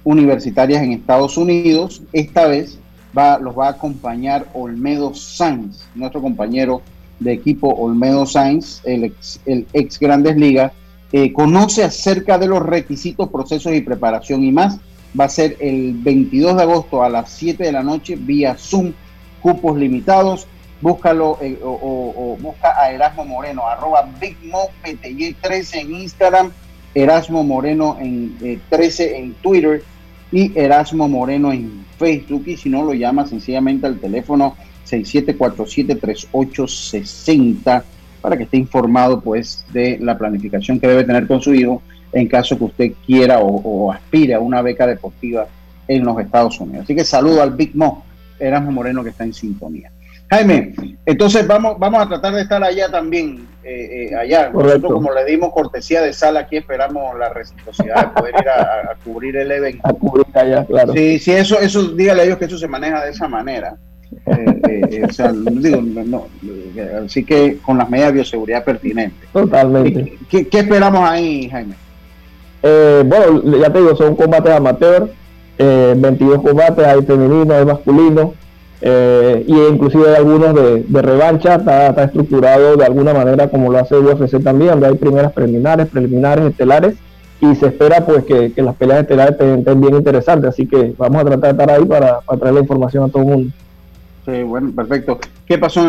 universitarias 0.03 0.83
en 0.83 0.93
Estados 0.93 1.37
Unidos, 1.37 2.01
esta 2.11 2.47
vez 2.47 2.79
los 3.13 3.57
va 3.57 3.67
a 3.67 3.71
acompañar 3.71 4.47
Olmedo 4.53 5.13
Sainz, 5.13 5.85
nuestro 5.95 6.21
compañero 6.21 6.81
de 7.19 7.33
equipo 7.33 7.67
Olmedo 7.69 8.25
Sainz, 8.25 8.81
el 8.83 9.05
ex, 9.05 9.39
el 9.45 9.67
ex 9.73 9.99
Grandes 9.99 10.37
Ligas, 10.37 10.71
eh, 11.13 11.33
conoce 11.33 11.83
acerca 11.83 12.37
de 12.37 12.47
los 12.47 12.61
requisitos, 12.61 13.29
procesos 13.29 13.73
y 13.73 13.81
preparación 13.81 14.43
y 14.43 14.51
más. 14.51 14.79
Va 15.19 15.25
a 15.25 15.29
ser 15.29 15.57
el 15.59 15.93
22 15.95 16.55
de 16.55 16.63
agosto 16.63 17.03
a 17.03 17.09
las 17.09 17.29
7 17.31 17.63
de 17.65 17.71
la 17.71 17.83
noche 17.83 18.15
vía 18.15 18.55
Zoom, 18.57 18.93
cupos 19.41 19.77
limitados. 19.77 20.47
Búscalo 20.79 21.37
eh, 21.41 21.59
o, 21.63 22.37
busca 22.41 22.73
a 22.81 22.91
Erasmo 22.91 23.25
Moreno, 23.25 23.67
arroba 23.67 24.09
BigMoPTY13 24.19 25.81
en 25.81 25.95
Instagram, 25.95 26.51
Erasmo 26.95 27.43
Moreno 27.43 27.97
en 27.99 28.61
13 28.69 29.03
eh, 29.03 29.17
en 29.19 29.33
Twitter 29.35 29.83
y 30.31 30.57
Erasmo 30.57 31.07
Moreno 31.07 31.51
en 31.51 31.85
Facebook 32.01 32.43
y 32.47 32.57
si 32.57 32.67
no 32.67 32.83
lo 32.83 32.93
llama 32.95 33.27
sencillamente 33.27 33.85
al 33.85 33.99
teléfono 33.99 34.55
6747-3860 34.89 37.83
para 38.21 38.35
que 38.35 38.41
esté 38.43 38.57
informado 38.57 39.21
pues 39.21 39.63
de 39.71 39.99
la 39.99 40.17
planificación 40.17 40.79
que 40.79 40.87
debe 40.87 41.03
tener 41.03 41.27
con 41.27 41.39
su 41.41 41.53
hijo 41.53 41.83
en 42.11 42.27
caso 42.27 42.57
que 42.57 42.63
usted 42.63 42.93
quiera 43.05 43.37
o, 43.39 43.91
aspire 43.91 44.33
a 44.33 44.39
una 44.39 44.63
beca 44.63 44.87
deportiva 44.87 45.45
en 45.87 46.03
los 46.03 46.19
Estados 46.19 46.59
Unidos. 46.59 46.85
Así 46.85 46.95
que 46.95 47.03
saludo 47.03 47.43
al 47.43 47.51
Big 47.51 47.75
Mo, 47.75 48.03
Erasmo 48.39 48.71
Moreno 48.71 49.03
que 49.03 49.11
está 49.11 49.23
en 49.23 49.33
sintonía. 49.33 49.91
Jaime, 50.31 50.73
entonces 51.05 51.45
vamos, 51.45 51.77
vamos 51.77 52.01
a 52.03 52.07
tratar 52.07 52.33
de 52.33 52.41
estar 52.43 52.63
allá 52.63 52.89
también, 52.89 53.49
eh, 53.65 54.09
eh, 54.11 54.15
allá. 54.15 54.49
Nosotros 54.49 54.93
como 54.93 55.13
le 55.13 55.25
dimos 55.25 55.51
cortesía 55.51 56.01
de 56.01 56.13
sala, 56.13 56.41
aquí 56.41 56.55
esperamos 56.55 57.19
la 57.19 57.27
reciprocidad 57.27 58.13
de 58.13 58.21
poder 58.21 58.35
ir 58.39 58.47
a, 58.47 58.95
cubrir 59.03 59.35
el 59.35 59.51
evento. 59.51 59.85
A 59.85 59.91
cubrir 59.91 60.25
allá, 60.33 60.63
claro. 60.63 60.93
Sí, 60.93 61.19
sí, 61.19 61.33
eso, 61.33 61.59
eso, 61.59 61.83
dígale 61.89 62.21
a 62.21 62.25
ellos 62.25 62.37
que 62.37 62.45
eso 62.45 62.57
se 62.57 62.69
maneja 62.69 63.03
de 63.03 63.11
esa 63.11 63.27
manera. 63.27 63.75
Eh, 64.25 65.03
o 65.05 65.11
sea, 65.11 65.33
digo, 65.33 65.81
no, 65.81 66.27
así 67.03 67.25
que 67.25 67.57
con 67.57 67.77
las 67.77 67.89
medidas 67.89 68.11
de 68.11 68.13
bioseguridad 68.13 68.63
pertinentes. 68.63 69.29
Totalmente. 69.33 70.17
¿Qué, 70.29 70.47
qué 70.47 70.59
esperamos 70.59 71.09
ahí, 71.09 71.49
Jaime? 71.49 71.75
bueno, 72.61 73.59
ya 73.59 73.69
te 73.69 73.79
digo, 73.79 73.97
son 73.97 74.15
combates 74.15 74.53
amateur, 74.53 75.09
22 75.57 76.41
combates, 76.41 76.85
hay 76.85 77.01
femenino, 77.01 77.53
hay 77.53 77.65
masculino 77.65 78.40
eh, 78.81 79.45
y 79.47 79.53
inclusive 79.53 80.09
hay 80.09 80.15
algunos 80.15 80.55
de, 80.55 81.01
revancha, 81.01 81.55
está, 81.55 82.03
estructurado 82.03 82.75
de 82.75 82.85
alguna 82.85 83.13
manera 83.13 83.47
como 83.47 83.71
lo 83.71 83.77
hace 83.77 83.95
UFC 83.95 84.41
también, 84.43 84.71
donde 84.71 84.87
hay 84.87 84.95
primeras 84.95 85.31
preliminares, 85.33 85.87
preliminares, 85.87 86.45
estelares, 86.45 86.95
y 87.39 87.55
se 87.55 87.67
espera 87.67 88.05
pues 88.05 88.23
que, 88.25 88.53
las 88.57 88.75
peleas 88.75 89.01
estelares 89.01 89.35
estén, 89.39 89.81
bien 89.81 89.95
interesantes, 89.95 90.49
así 90.49 90.65
que 90.65 90.93
vamos 90.97 91.21
a 91.21 91.25
tratar 91.25 91.55
de 91.55 91.63
estar 91.63 91.77
ahí 91.77 91.85
para, 91.85 92.19
traer 92.39 92.55
la 92.55 92.61
información 92.61 93.03
a 93.03 93.09
todo 93.09 93.21
el 93.21 93.27
mundo. 93.27 93.53
Sí, 94.25 94.43
bueno, 94.43 94.71
perfecto. 94.75 95.19
¿Qué 95.47 95.57
pasó, 95.57 95.83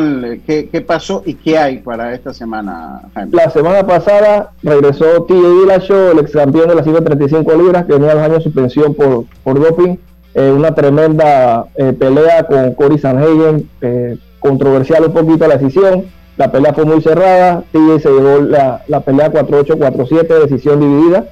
qué, 0.46 0.84
pasó 0.86 1.22
y 1.26 1.34
qué 1.34 1.58
hay 1.58 1.78
para 1.78 2.14
esta 2.14 2.32
semana, 2.32 3.02
Jaime? 3.14 3.30
La 3.36 3.50
semana 3.50 3.86
pasada 3.86 4.52
regresó 4.62 5.24
TJ 5.24 5.34
Dillashaw, 5.34 6.12
el 6.12 6.18
ex 6.20 6.32
campeón 6.32 6.68
de 6.68 6.74
las 6.74 6.84
135 6.84 7.54
libras, 7.54 7.84
que 7.84 7.92
tenía 7.92 8.14
dos 8.14 8.22
años 8.22 8.38
de 8.38 8.44
suspensión 8.44 8.94
por, 8.94 9.26
por 9.44 9.60
doping 9.60 9.96
eh, 10.34 10.50
una 10.50 10.74
tremenda 10.74 11.66
eh, 11.74 11.92
pelea 11.92 12.44
con 12.44 12.72
Cory 12.74 12.98
Sanhagen, 12.98 13.68
eh, 13.82 14.16
controversial 14.40 15.04
un 15.04 15.12
poquito 15.12 15.46
la 15.46 15.58
decisión. 15.58 16.04
La 16.38 16.50
pelea 16.50 16.72
fue 16.72 16.86
muy 16.86 17.02
cerrada, 17.02 17.62
TJ 17.72 18.00
se 18.00 18.10
llevó 18.10 18.40
la, 18.40 18.82
la 18.88 19.00
pelea 19.00 19.30
4-8, 19.30 19.76
4-7, 19.76 20.48
decisión 20.48 20.80
dividida. 20.80 21.26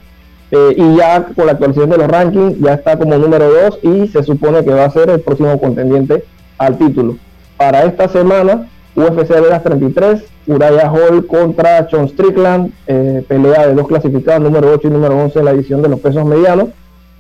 y 0.77 0.97
ya 0.97 1.29
con 1.35 1.47
la 1.47 1.53
actualización 1.53 1.91
de 1.91 1.97
los 1.97 2.09
rankings, 2.09 2.59
ya 2.61 2.75
está 2.75 2.99
como 2.99 3.17
número 3.17 3.49
2 3.49 3.79
y 3.83 4.09
se 4.09 4.23
supone 4.23 4.65
que 4.65 4.71
va 4.71 4.85
a 4.85 4.91
ser 4.91 5.09
el 5.09 5.21
próximo 5.21 5.59
contendiente 5.59 6.25
al 6.59 6.77
título. 6.77 7.17
Para 7.57 7.85
esta 7.85 8.09
semana, 8.09 8.69
UFC 8.95 9.29
Vegas 9.29 9.63
33, 9.63 10.23
Uriah 10.49 10.91
Hall 10.91 11.27
contra 11.27 11.89
John 11.91 12.09
Strickland, 12.09 12.73
pelea 13.29 13.69
de 13.69 13.75
dos 13.75 13.89
clasificados, 13.89 14.43
número 14.43 14.71
8 14.73 14.89
y 14.89 14.91
número 14.91 15.17
11 15.17 15.39
en 15.39 15.45
la 15.45 15.53
edición 15.53 15.83
de 15.83 15.89
los 15.89 16.01
pesos 16.01 16.27
medianos. 16.27 16.69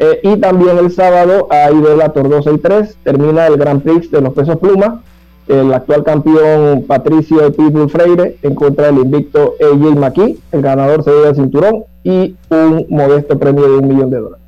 Eh, 0.02 0.18
y 0.22 0.36
también 0.38 0.78
el 0.78 0.90
sábado 0.90 1.46
hay 1.50 1.78
Velator 1.78 2.26
2 2.26 2.46
y 2.54 2.58
3, 2.58 2.96
termina 3.04 3.46
el 3.46 3.58
Grand 3.58 3.82
Prix 3.82 4.10
de 4.10 4.22
los 4.22 4.32
pesos 4.32 4.56
pluma, 4.56 5.02
el 5.46 5.70
actual 5.74 6.04
campeón 6.04 6.84
Patricio 6.86 7.52
Pitbull 7.52 7.90
Freire 7.90 8.38
en 8.40 8.54
contra 8.54 8.86
del 8.86 9.00
invicto 9.00 9.56
AJ 9.60 9.96
McKee, 9.96 10.38
el 10.52 10.62
ganador 10.62 11.04
se 11.04 11.10
lleva 11.10 11.28
el 11.28 11.34
cinturón 11.34 11.84
y 12.02 12.34
un 12.48 12.86
modesto 12.88 13.38
premio 13.38 13.70
de 13.70 13.76
un 13.76 13.88
millón 13.88 14.10
de 14.10 14.20
dólares. 14.20 14.46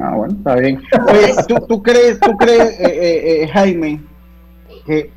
Ah, 0.00 0.14
bueno, 0.16 0.36
está 0.38 0.54
bien. 0.56 0.80
Oye, 1.08 1.34
¿tú, 1.68 1.82
crees, 1.82 2.18
tú 2.18 2.30
crees 2.38 2.80
eh, 2.80 3.42
eh, 3.42 3.48
Jaime, 3.48 4.00
que 4.86 5.10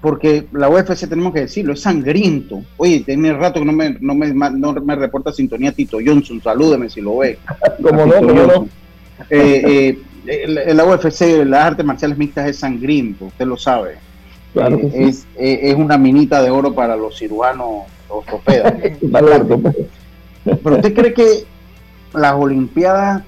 porque 0.00 0.46
la 0.52 0.68
UFC 0.68 1.08
tenemos 1.08 1.34
que 1.34 1.40
decirlo, 1.40 1.72
es 1.72 1.80
sangriento. 1.80 2.62
Oye, 2.76 3.02
tiene 3.04 3.32
rato 3.32 3.58
que 3.58 3.66
no 3.66 3.72
me, 3.72 3.96
no 3.98 4.14
me, 4.14 4.32
no 4.32 4.72
me 4.74 4.94
reporta 4.94 5.32
sintonía 5.32 5.72
Tito 5.72 5.98
Johnson, 6.04 6.40
salúdeme 6.40 6.88
si 6.88 7.00
lo 7.00 7.18
ve. 7.18 7.38
Como 7.82 8.06
no, 8.06 8.20
no. 8.20 8.68
Eh, 9.30 9.98
eh, 10.26 10.74
la 10.74 10.84
UFC, 10.84 11.44
las 11.44 11.64
artes 11.64 11.84
marciales 11.84 12.16
mixtas 12.16 12.48
es 12.48 12.58
sangriento, 12.58 13.26
usted 13.26 13.46
lo 13.46 13.56
sabe. 13.56 13.96
Eh, 14.54 14.90
es, 14.94 15.26
eh, 15.36 15.60
es, 15.62 15.74
una 15.74 15.98
minita 15.98 16.40
de 16.42 16.50
oro 16.50 16.74
para 16.74 16.96
los 16.96 17.18
cirujanos 17.18 17.84
ortopedas. 18.08 18.74
Pero 20.44 20.76
usted 20.76 20.94
cree 20.94 21.12
que 21.12 21.44
las 22.14 22.34
Olimpiadas, 22.34 23.22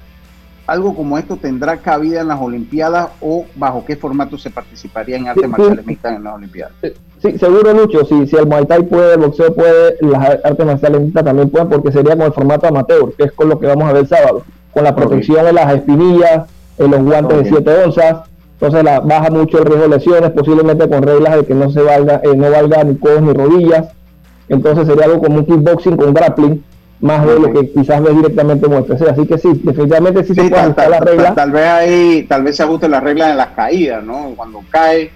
algo 0.67 0.95
como 0.95 1.19
esto 1.19 1.37
tendrá 1.37 1.79
cabida 1.79 2.21
en 2.21 2.29
las 2.29 2.41
Olimpiadas 2.41 3.09
o 3.21 3.45
bajo 3.57 3.85
qué 3.85 3.97
formato 3.97 4.39
se 4.39 4.51
participaría 4.51 5.17
en 5.17 5.29
artes 5.29 5.49
marciales 5.49 5.85
mixtas 5.85 6.17
en 6.17 6.25
las 6.25 6.35
Olimpiadas? 6.35 6.73
Sí, 7.21 7.39
seguro 7.39 7.73
Lucho, 7.73 8.05
si, 8.05 8.27
si 8.27 8.37
el 8.37 8.47
Muay 8.47 8.67
Thai 8.67 8.85
puede, 8.85 9.15
el 9.15 9.21
boxeo 9.21 9.55
puede, 9.55 9.97
las 10.01 10.39
artes 10.45 10.67
marciales 10.67 11.01
mixtas 11.01 11.25
también 11.25 11.51
pueden, 11.51 11.69
porque 11.69 11.91
sería 11.91 12.17
con 12.17 12.27
el 12.27 12.33
formato 12.33 12.69
amateur, 12.69 13.13
que 13.17 13.25
es 13.25 13.33
con 13.33 13.49
lo 13.49 13.59
que 13.59 13.67
vamos 13.67 13.85
a 13.85 13.93
ver 13.93 14.03
el 14.03 14.09
sábado 14.09 14.45
con 14.77 14.85
la 14.85 14.95
protección 14.95 15.47
en 15.47 15.55
las 15.55 15.75
espinillas, 15.75 16.43
en 16.77 16.91
los 16.91 17.03
guantes 17.03 17.45
de 17.45 17.49
7 17.49 17.85
onzas, 17.87 18.17
entonces 18.53 18.85
la, 18.85 19.01
baja 19.01 19.31
mucho 19.31 19.57
el 19.57 19.65
riesgo 19.65 19.85
de 19.85 19.97
lesiones, 19.97 20.31
posiblemente 20.33 20.87
con 20.87 21.03
reglas 21.03 21.37
de 21.37 21.47
que 21.47 21.55
no 21.55 21.71
se 21.71 21.81
valga, 21.81 22.21
eh, 22.23 22.37
no 22.37 22.51
valga 22.51 22.85
ni 22.85 22.95
codos 22.97 23.23
ni 23.23 23.33
rodillas, 23.33 23.87
entonces 24.51 24.87
sería 24.87 25.07
algo 25.07 25.23
como 25.23 25.39
un 25.39 25.47
kickboxing 25.47 25.97
con 25.97 26.13
grappling, 26.13 26.63
más 27.01 27.27
de 27.27 27.41
lo 27.41 27.55
que 27.55 27.71
quizás 27.71 28.03
ves 28.03 28.17
directamente 28.17 28.67
en 28.67 28.75
UFC. 28.75 29.09
Así 29.09 29.27
que 29.27 29.39
sí, 29.39 29.49
definitivamente 29.65 30.25
sí, 30.25 30.35
se 30.35 30.43
puede 30.43 30.63
ajustar 30.63 30.91
la 30.91 31.01
regla. 31.01 31.35
Tal, 31.35 31.53
vez 31.53 31.67
ahí, 31.67 32.27
tal 32.29 32.43
vez 32.43 32.57
se 32.57 32.63
ajuste 32.63 32.87
la 32.87 33.01
regla 33.01 33.29
de 33.29 33.35
las 33.35 33.49
caídas, 33.49 34.05
¿no? 34.05 34.35
Cuando 34.37 34.61
cae, 34.71 35.11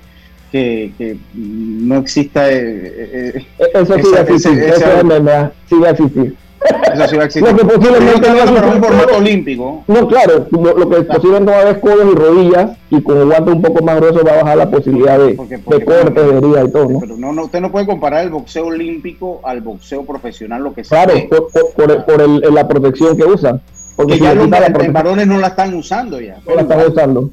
que, 0.50 0.90
que 0.96 1.18
no 1.34 1.98
exista. 1.98 2.50
Eh, 2.50 3.36
eh, 3.36 3.46
eso 3.74 3.94
sí 3.94 4.08
va 4.10 4.20
a 4.20 4.22
existir, 4.22 4.58
eso 4.58 5.50
sí 5.68 5.74
va 5.78 5.88
a 5.88 5.90
existir. 5.90 6.34
Eso 6.60 7.08
sí 7.08 7.16
va 7.16 7.22
a 7.22 7.26
existir. 7.26 7.50
Lo 7.50 7.56
que 7.56 7.64
posiblemente 7.64 8.30
no 8.30 8.40
a 8.40 8.74
un 8.74 8.82
formato 8.82 9.16
olímpico. 9.16 9.84
No, 9.86 10.08
claro, 10.08 10.46
lo, 10.50 10.88
que 10.88 11.02
posiblemente 11.02 11.52
va 11.52 11.58
a 11.58 11.60
haber 11.62 11.80
codos 11.80 12.06
y 12.12 12.14
rodillas 12.14 12.70
y 12.90 13.02
con 13.02 13.18
el 13.18 13.26
guante 13.26 13.50
un 13.52 13.62
poco 13.62 13.84
más 13.84 13.96
grueso 13.96 14.24
va 14.24 14.32
a 14.32 14.42
bajar 14.42 14.56
la 14.58 14.70
posibilidad 14.70 15.18
de, 15.18 15.36
de 15.36 15.84
corte, 15.84 16.20
de 16.20 16.38
herida 16.38 16.64
y 16.64 16.70
todo. 16.70 16.88
¿no? 16.88 17.00
Pero 17.00 17.16
no, 17.16 17.32
no, 17.32 17.44
usted 17.44 17.60
no 17.60 17.70
puede 17.70 17.86
comparar 17.86 18.24
el 18.24 18.30
boxeo 18.30 18.66
olímpico 18.66 19.40
al 19.44 19.60
boxeo 19.60 20.04
profesional, 20.04 20.62
lo 20.62 20.74
que 20.74 20.84
sea. 20.84 21.04
Claro, 21.04 21.28
por, 21.28 21.50
por, 21.74 22.04
por 22.04 22.20
el, 22.20 22.40
la 22.52 22.68
protección 22.68 23.16
que 23.16 23.24
usan. 23.24 23.60
Porque 23.96 24.18
ya 24.18 24.34
los 24.34 24.48
varones 24.48 25.26
no 25.26 25.38
la 25.38 25.48
están 25.48 25.74
usando 25.74 26.20
ya. 26.20 26.38
No 26.46 26.54
la 26.54 26.62
están 26.62 26.88
usando. 26.88 27.30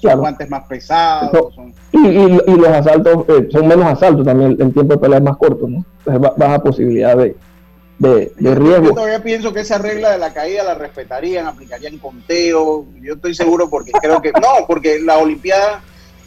Son 0.00 0.18
guantes 0.18 0.50
más 0.50 0.64
pesados. 0.66 1.54
y, 1.92 1.98
y, 1.98 2.40
y, 2.46 2.56
los 2.56 2.68
asaltos 2.68 3.24
eh, 3.28 3.48
son 3.52 3.68
menos 3.68 3.86
asaltos 3.86 4.26
también, 4.26 4.56
el 4.58 4.72
tiempo 4.72 4.94
de 4.94 4.98
pelea 4.98 5.18
es 5.18 5.24
más 5.24 5.36
corto, 5.36 5.68
¿no? 5.68 5.84
Entonces 5.98 6.32
baja 6.36 6.58
posibilidad 6.60 7.16
de, 7.16 7.36
de, 7.98 8.32
riesgo. 8.38 8.84
Yo 8.84 8.94
todavía 8.94 9.22
pienso 9.22 9.52
que 9.52 9.60
esa 9.60 9.78
regla 9.78 10.12
de 10.12 10.18
la 10.18 10.32
caída 10.32 10.62
la 10.62 10.74
respetarían, 10.74 11.46
aplicarían 11.46 11.98
conteo. 11.98 12.86
Yo 13.00 13.14
estoy 13.14 13.34
seguro 13.34 13.68
porque 13.68 13.92
creo 13.92 14.22
que 14.22 14.32
no, 14.32 14.66
porque 14.66 15.00
la 15.00 15.18
Olimpiada 15.18 15.82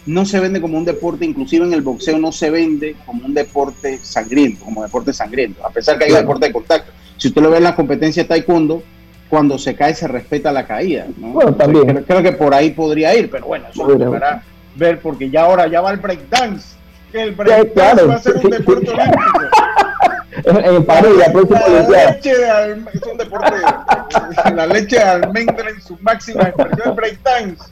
no 0.06 0.26
se 0.26 0.40
vende 0.40 0.62
como 0.62 0.78
un 0.78 0.86
deporte, 0.86 1.26
inclusive 1.26 1.66
en 1.66 1.74
el 1.74 1.82
boxeo 1.82 2.18
no 2.18 2.32
se 2.32 2.50
vende 2.50 2.96
como 3.06 3.26
un 3.26 3.34
deporte 3.34 4.00
sangriento, 4.02 4.66
como 4.66 4.84
deporte 4.84 5.14
sangriento, 5.14 5.66
a 5.66 5.70
pesar 5.70 5.98
que 5.98 6.06
hay 6.06 6.12
deporte 6.12 6.48
de 6.48 6.54
contacto. 6.54 6.92
Si 7.18 7.28
usted 7.28 7.42
lo 7.42 7.52
ve 7.52 7.58
en 7.58 7.64
las 7.64 7.76
competencias 7.76 8.28
de 8.28 8.30
taekwondo, 8.30 8.84
cuando 9.30 9.58
se 9.58 9.76
cae 9.76 9.94
se 9.94 10.08
respeta 10.08 10.52
la 10.52 10.66
caída. 10.66 11.06
Bueno, 11.16 11.56
también. 11.56 12.04
creo, 12.04 12.22
que 12.22 12.34
por 12.34 12.54
ahí 12.54 12.72
podría 12.72 13.16
ir, 13.16 13.30
pero 13.30 13.46
bueno, 13.46 13.68
eso 13.72 13.88
lo 13.88 14.16
a 14.16 14.44
ver 14.76 15.00
porque 15.00 15.30
ya 15.30 15.44
ahora 15.44 15.68
ya 15.68 15.82
va 15.82 15.92
el 15.92 15.98
breakdance. 15.98 16.76
Que 17.12 17.24
el 17.24 17.32
breakdance 17.32 18.04
va 18.04 18.16
a 18.16 18.20
ser 18.20 18.38
un 18.38 18.50
deporte 18.50 18.90
olímpico. 18.90 19.40
en 20.46 20.86
París, 20.86 21.12
la 21.18 21.32
próxima 21.32 21.60
la 21.68 22.12
leche 22.12 22.38
de 22.38 22.84
es 22.94 23.04
un 23.04 23.18
deporte, 23.18 23.56
la 24.54 24.68
leche 24.68 24.98
de 24.98 25.04
almendra 25.04 25.70
en 25.70 25.82
su 25.82 25.98
máxima 26.02 26.44
expresión, 26.44 26.96
breakdance. 26.96 27.64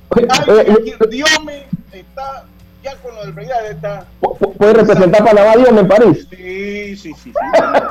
Ay, 0.47 0.95
Dios 1.09 1.29
me 1.45 1.65
está 1.91 2.45
ya 2.83 2.95
con 2.97 3.13
lo 3.13 3.21
del 3.21 3.33
breakdance 3.33 3.71
está. 3.71 4.05
¿Puede 4.57 4.73
representar 4.73 5.23
Panamá 5.23 5.55
Dios 5.57 5.69
en 5.69 5.87
París? 5.87 6.27
Sí, 6.29 6.95
sí, 6.95 7.13
sí, 7.13 7.13
sí. 7.23 7.31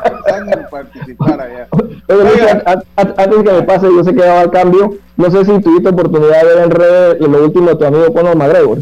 Pensando 0.03 0.59
en 0.59 0.67
participar 0.71 1.41
allá. 1.41 1.69
Oye, 2.09 2.63
antes 2.97 3.43
que 3.43 3.53
me 3.53 3.63
pase, 3.63 3.87
yo 3.87 4.05
sé 4.05 4.15
que 4.15 4.23
daba 4.23 4.43
el 4.43 4.51
cambio. 4.51 4.95
No 5.17 5.31
sé 5.31 5.45
si 5.45 5.61
tuviste 5.61 5.91
oportunidad 5.91 6.43
de 6.43 6.47
ver 6.47 6.65
en 6.65 6.71
redes 6.71 7.21
lo 7.21 7.45
último 7.45 7.71
de 7.71 7.77
tu 7.77 7.85
amigo 7.85 8.13
Conor 8.13 8.37
McGregor. 8.37 8.79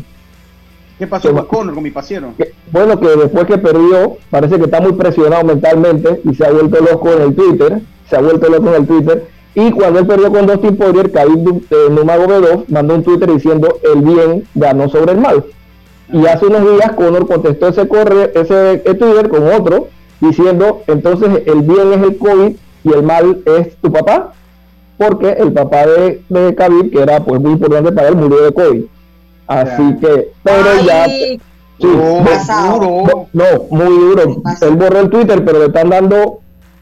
¿Qué 0.99 1.07
pasó 1.07 1.33
con 1.33 1.45
Conor, 1.47 1.75
con 1.75 1.83
mi 1.83 1.91
pasiero? 1.91 2.33
Bueno, 2.73 2.99
que 2.99 3.09
después 3.09 3.45
que 3.47 3.59
perdió, 3.59 4.17
parece 4.31 4.57
que 4.57 4.65
está 4.65 4.81
muy 4.81 4.93
presionado 4.93 5.45
mentalmente 5.45 6.23
y 6.25 6.35
se 6.35 6.47
ha 6.47 6.51
vuelto 6.51 6.79
loco 6.81 7.13
en 7.13 7.23
el 7.23 7.35
Twitter. 7.35 7.81
Se 8.09 8.17
ha 8.17 8.21
vuelto 8.21 8.49
loco 8.49 8.69
en 8.69 8.75
el 8.75 8.87
Twitter. 8.87 9.27
Y 9.55 9.71
cuando 9.73 10.01
él 10.01 10.07
perdió 10.07 10.31
con 10.33 10.47
Dustin 10.47 10.77
Poirier, 10.77 11.11
Khabib 11.11 11.65
eh, 11.71 11.77
Nurmagomedov 11.91 12.65
mandó 12.69 12.95
un 12.95 13.03
Twitter 13.03 13.31
diciendo 13.31 13.79
el 13.95 14.03
bien 14.03 14.45
ganó 14.55 14.89
sobre 14.89 15.13
el 15.13 15.19
mal. 15.19 15.45
Y 16.13 16.27
hace 16.27 16.47
unos 16.47 16.63
días 16.63 16.93
Conor 16.93 17.27
contestó 17.27 17.69
ese, 17.69 17.89
corre, 17.89 18.33
ese 18.35 18.79
Twitter 18.95 19.29
con 19.29 19.49
otro 19.49 19.89
diciendo 20.21 20.83
entonces 20.87 21.43
el 21.47 21.63
bien 21.63 21.93
es 21.93 22.03
el 22.03 22.17
COVID 22.17 22.57
y 22.85 22.93
el 22.93 23.03
mal 23.03 23.43
es 23.45 23.77
tu 23.77 23.93
papá. 23.93 24.33
Porque 24.99 25.31
el 25.31 25.53
papá 25.53 25.87
de, 25.87 26.23
de 26.31 26.55
Khabib, 26.55 26.91
que 26.91 27.03
era 27.03 27.23
pues 27.23 27.39
muy 27.39 27.53
importante 27.53 27.93
para 27.93 28.09
él, 28.09 28.17
murió 28.17 28.43
de 28.43 28.53
COVID. 28.53 28.85
Así 29.47 29.97
que, 30.01 30.33
pero 30.43 30.81
ya. 30.85 31.07
Sí, 31.07 31.41
duro. 31.79 33.29
No, 33.33 33.45
muy 33.71 33.87
duro. 33.87 34.43
Él 34.63 34.77
borró 34.77 35.01
el 35.01 35.11
Twitter, 35.11 35.45
pero 35.45 35.59
le 35.59 35.67
están 35.67 35.91
dando 35.91 36.41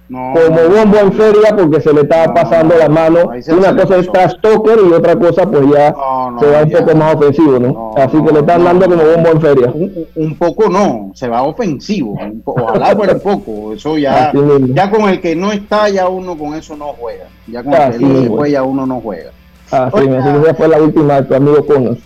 como 0.08 0.68
bombo 0.68 0.98
en 0.98 1.12
feria 1.14 1.56
porque 1.56 1.80
se 1.80 1.92
le 1.92 2.02
está 2.02 2.32
pasando 2.34 2.76
la 2.76 2.88
mano. 2.88 3.30
Una 3.48 3.74
cosa 3.74 3.96
es 3.96 4.10
trash 4.10 4.34
talker 4.42 4.78
y 4.88 4.92
otra 4.92 5.16
cosa, 5.16 5.50
pues 5.50 5.62
ya 5.70 5.94
se 6.38 6.50
va 6.50 6.62
un 6.62 6.70
poco 6.70 6.96
más 6.96 7.14
ofensivo, 7.14 7.58
¿no? 7.58 7.94
Así 7.96 8.22
que 8.22 8.32
le 8.32 8.40
están 8.40 8.64
dando 8.64 8.88
como 8.88 9.02
bombo 9.02 9.28
en 9.30 9.40
feria. 9.40 9.72
Un, 10.14 10.36
poco 10.36 10.68
no, 10.68 11.10
se 11.14 11.28
va 11.28 11.42
ofensivo. 11.42 12.18
ojalá 12.44 12.94
fuera 12.94 13.14
un 13.14 13.20
poco. 13.20 13.72
Eso 13.72 13.96
ya, 13.96 14.32
ya 14.74 14.90
con 14.90 15.08
el 15.08 15.20
que 15.20 15.34
no 15.34 15.52
está, 15.52 15.88
ya 15.88 16.08
uno 16.08 16.36
con 16.36 16.54
eso 16.54 16.76
no 16.76 16.94
juega. 16.98 17.26
Ya 17.46 17.62
con 17.62 17.72
el 17.72 17.98
que 17.98 18.04
no 18.04 18.36
juega, 18.36 18.48
ya 18.48 18.62
uno 18.62 18.86
no 18.86 19.00
juega. 19.00 19.30
Así, 19.70 19.96
Oiga, 19.96 20.18
así 20.18 20.46
que 20.46 20.54
fue 20.54 20.68
la 20.68 20.82
última 20.82 21.14
de 21.14 21.22
tu 21.22 21.34
amigo 21.34 21.66
Conos. 21.66 21.98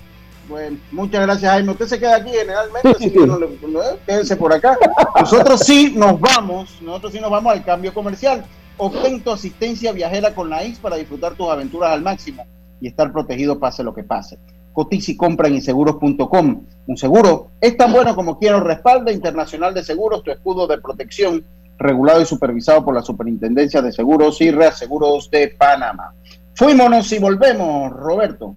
Bueno, 0.49 0.78
muchas 0.90 1.22
gracias, 1.22 1.51
Jaime. 1.53 1.72
Usted 1.72 1.86
se 1.86 1.99
queda 1.99 2.16
aquí 2.16 2.30
generalmente, 2.30 2.88
así 2.88 3.11
que 3.11 3.26
no 3.26 3.38
le, 3.38 3.49
quédense 4.07 4.36
por 4.36 4.53
acá. 4.53 4.78
Nosotros 5.20 5.61
sí 5.61 5.92
nos 5.94 6.18
vamos, 6.18 6.78
nosotros 6.80 7.12
sí 7.12 7.20
nos 7.20 7.30
vamos 7.30 7.53
al 7.53 7.64
cambio 7.64 7.92
comercial. 7.92 8.44
Obtén 8.78 9.22
tu 9.22 9.30
asistencia 9.30 9.92
viajera 9.92 10.34
con 10.34 10.49
la 10.49 10.64
IX 10.64 10.78
para 10.78 10.96
disfrutar 10.96 11.34
tus 11.34 11.49
aventuras 11.49 11.90
al 11.90 12.03
máximo 12.03 12.46
y 12.80 12.88
estar 12.88 13.12
protegido 13.12 13.59
pase 13.59 13.82
lo 13.82 13.92
que 13.92 14.05
pase. 14.05 14.38
Cotiza 14.72 15.11
y 15.11 15.16
compra 15.16 15.49
en 15.49 15.57
inseguros.com. 15.57 16.62
Un 16.86 16.96
seguro 16.96 17.51
es 17.61 17.76
tan 17.76 17.92
bueno 17.92 18.14
como 18.14 18.38
quien 18.38 18.53
lo 18.53 18.61
respalda. 18.61 19.12
Internacional 19.12 19.74
de 19.74 19.82
Seguros, 19.82 20.22
tu 20.22 20.30
escudo 20.30 20.66
de 20.66 20.78
protección, 20.78 21.44
regulado 21.76 22.22
y 22.22 22.26
supervisado 22.26 22.84
por 22.84 22.94
la 22.94 23.03
Superintendencia 23.03 23.82
de 23.82 23.92
Seguros 23.92 24.40
y 24.40 24.51
Reaseguros 24.51 25.30
de 25.30 25.49
Panamá. 25.59 26.14
Fuímonos 26.55 27.11
y 27.12 27.18
volvemos, 27.18 27.90
Roberto. 27.92 28.57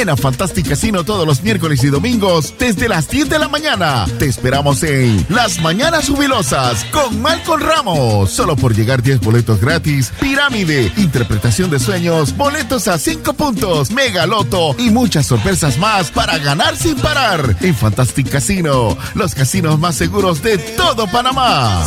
Ven 0.00 0.08
a 0.08 0.16
Fantastic 0.16 0.66
Casino 0.66 1.04
todos 1.04 1.26
los 1.26 1.42
miércoles 1.42 1.84
y 1.84 1.88
domingos 1.88 2.54
desde 2.58 2.88
las 2.88 3.06
10 3.10 3.28
de 3.28 3.38
la 3.38 3.48
mañana. 3.48 4.06
Te 4.18 4.24
esperamos 4.24 4.82
en 4.82 5.26
Las 5.28 5.60
Mañanas 5.60 6.08
Jubilosas 6.08 6.84
con 6.84 7.20
Malcolm 7.20 7.60
Ramos. 7.60 8.30
Solo 8.30 8.56
por 8.56 8.74
llegar 8.74 9.02
10 9.02 9.20
boletos 9.20 9.60
gratis, 9.60 10.10
pirámide, 10.18 10.90
interpretación 10.96 11.68
de 11.68 11.78
sueños, 11.78 12.34
boletos 12.34 12.88
a 12.88 12.96
5 12.96 13.34
puntos, 13.34 13.90
mega 13.90 14.24
loto 14.24 14.74
y 14.78 14.88
muchas 14.88 15.26
sorpresas 15.26 15.76
más 15.76 16.10
para 16.10 16.38
ganar 16.38 16.78
sin 16.78 16.96
parar. 16.96 17.56
En 17.60 17.74
Fantastic 17.74 18.30
Casino, 18.30 18.96
los 19.12 19.34
casinos 19.34 19.78
más 19.78 19.96
seguros 19.96 20.42
de 20.42 20.56
todo 20.56 21.08
Panamá. 21.08 21.86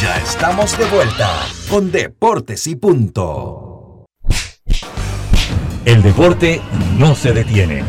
Ya 0.00 0.16
estamos 0.18 0.78
de 0.78 0.84
vuelta 0.86 1.30
con 1.68 1.92
Deportes 1.92 2.66
y 2.66 2.76
Punto. 2.76 4.06
El 5.84 6.02
deporte 6.02 6.62
no 6.96 7.14
se 7.14 7.32
detiene. 7.32 7.84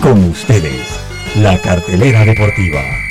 Con 0.00 0.24
ustedes, 0.24 0.88
la 1.36 1.60
cartelera 1.60 2.24
deportiva. 2.24 3.03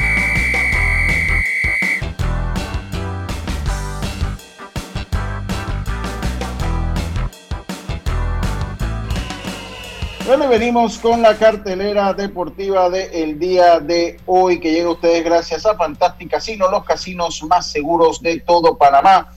Bueno, 10.36 10.50
venimos 10.50 10.98
con 10.98 11.22
la 11.22 11.38
cartelera 11.38 12.12
deportiva 12.12 12.90
del 12.90 13.38
día 13.38 13.80
de 13.80 14.18
hoy 14.26 14.60
que 14.60 14.72
llega 14.72 14.88
a 14.88 14.94
ustedes 14.94 15.24
gracias 15.24 15.64
a 15.68 15.76
Fantastic 15.76 16.32
Casino, 16.32 16.72
los 16.72 16.84
casinos 16.86 17.44
más 17.44 17.68
seguros 17.68 18.20
de 18.20 18.40
todo 18.40 18.76
Panamá. 18.76 19.32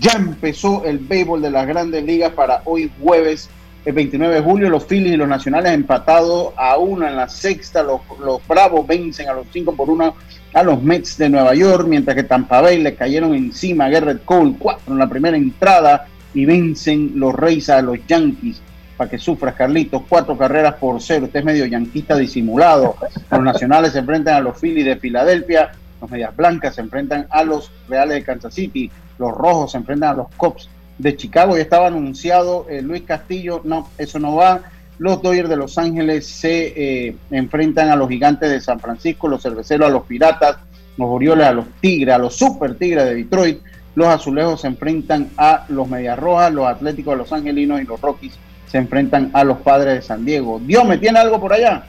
Ya 0.00 0.12
empezó 0.12 0.86
el 0.86 1.00
béisbol 1.00 1.42
de 1.42 1.50
las 1.50 1.66
grandes 1.66 2.02
ligas 2.02 2.32
para 2.32 2.62
hoy 2.64 2.90
jueves, 2.98 3.50
el 3.84 3.92
29 3.92 4.36
de 4.36 4.40
julio. 4.40 4.70
Los 4.70 4.86
Phillies 4.86 5.12
y 5.12 5.16
los 5.18 5.28
Nacionales 5.28 5.72
empatados 5.72 6.54
a 6.56 6.78
una 6.78 7.10
en 7.10 7.16
la 7.16 7.28
sexta. 7.28 7.82
Los, 7.82 8.00
los 8.18 8.40
Bravos 8.48 8.86
vencen 8.86 9.28
a 9.28 9.34
los 9.34 9.46
cinco 9.52 9.76
por 9.76 9.90
una 9.90 10.14
a 10.54 10.62
los 10.62 10.82
Mets 10.82 11.18
de 11.18 11.28
Nueva 11.28 11.54
York, 11.54 11.86
mientras 11.86 12.16
que 12.16 12.22
Tampa 12.22 12.62
Bay 12.62 12.78
le 12.78 12.94
cayeron 12.94 13.34
encima 13.34 13.84
a 13.84 13.90
Garrett 13.90 14.24
Cole 14.24 14.54
cuatro 14.58 14.94
en 14.94 14.98
la 14.98 15.10
primera 15.10 15.36
entrada 15.36 16.08
y 16.32 16.46
vencen 16.46 17.12
los 17.16 17.34
Reyes 17.34 17.68
a 17.68 17.82
los 17.82 17.98
Yankees 18.06 18.62
para 18.98 19.08
que 19.08 19.18
sufras, 19.18 19.54
Carlitos. 19.54 20.02
Cuatro 20.08 20.36
carreras 20.36 20.74
por 20.74 21.00
cero. 21.00 21.26
Usted 21.26 21.38
es 21.38 21.46
medio 21.46 21.64
yanquista 21.66 22.16
disimulado. 22.16 22.96
Los 23.30 23.40
nacionales 23.40 23.92
se 23.92 24.00
enfrentan 24.00 24.34
a 24.34 24.40
los 24.40 24.58
Phillies 24.58 24.84
de 24.84 24.96
Filadelfia. 24.96 25.70
Los 26.00 26.10
Medias 26.10 26.36
Blancas 26.36 26.74
se 26.74 26.80
enfrentan 26.80 27.28
a 27.30 27.44
los 27.44 27.70
Reales 27.88 28.16
de 28.16 28.24
Kansas 28.24 28.52
City. 28.52 28.90
Los 29.18 29.32
Rojos 29.32 29.70
se 29.72 29.78
enfrentan 29.78 30.10
a 30.10 30.14
los 30.14 30.26
Cubs 30.36 30.68
de 30.98 31.16
Chicago. 31.16 31.54
Ya 31.56 31.62
estaba 31.62 31.86
anunciado 31.86 32.66
eh, 32.68 32.82
Luis 32.82 33.02
Castillo. 33.02 33.60
No, 33.62 33.88
eso 33.98 34.18
no 34.18 34.34
va. 34.34 34.62
Los 34.98 35.22
Dodgers 35.22 35.48
de 35.48 35.56
Los 35.56 35.78
Ángeles 35.78 36.26
se 36.26 37.06
eh, 37.06 37.16
enfrentan 37.30 37.90
a 37.90 37.96
los 37.96 38.08
Gigantes 38.08 38.50
de 38.50 38.60
San 38.60 38.80
Francisco. 38.80 39.28
Los 39.28 39.44
Cerveceros 39.44 39.86
a 39.86 39.92
los 39.92 40.06
Piratas. 40.06 40.56
Los 40.96 41.08
Orioles 41.08 41.46
a 41.46 41.52
los 41.52 41.66
Tigres, 41.80 42.16
a 42.16 42.18
los 42.18 42.34
Super 42.34 42.74
Tigres 42.74 43.04
de 43.04 43.14
Detroit. 43.14 43.60
Los 43.94 44.08
Azulejos 44.08 44.62
se 44.62 44.66
enfrentan 44.66 45.30
a 45.36 45.66
los 45.68 45.88
Medias 45.88 46.18
Rojas. 46.18 46.52
Los 46.52 46.66
Atléticos 46.66 47.12
de 47.12 47.18
Los 47.18 47.32
Angelinos 47.32 47.80
y 47.80 47.84
los 47.84 48.00
Rockies 48.00 48.36
se 48.70 48.78
enfrentan 48.78 49.30
a 49.34 49.44
los 49.44 49.58
padres 49.58 49.94
de 49.94 50.02
San 50.02 50.24
Diego. 50.24 50.60
Dios, 50.64 50.84
¿me 50.84 50.98
tiene 50.98 51.18
algo 51.18 51.40
por 51.40 51.52
allá? 51.52 51.84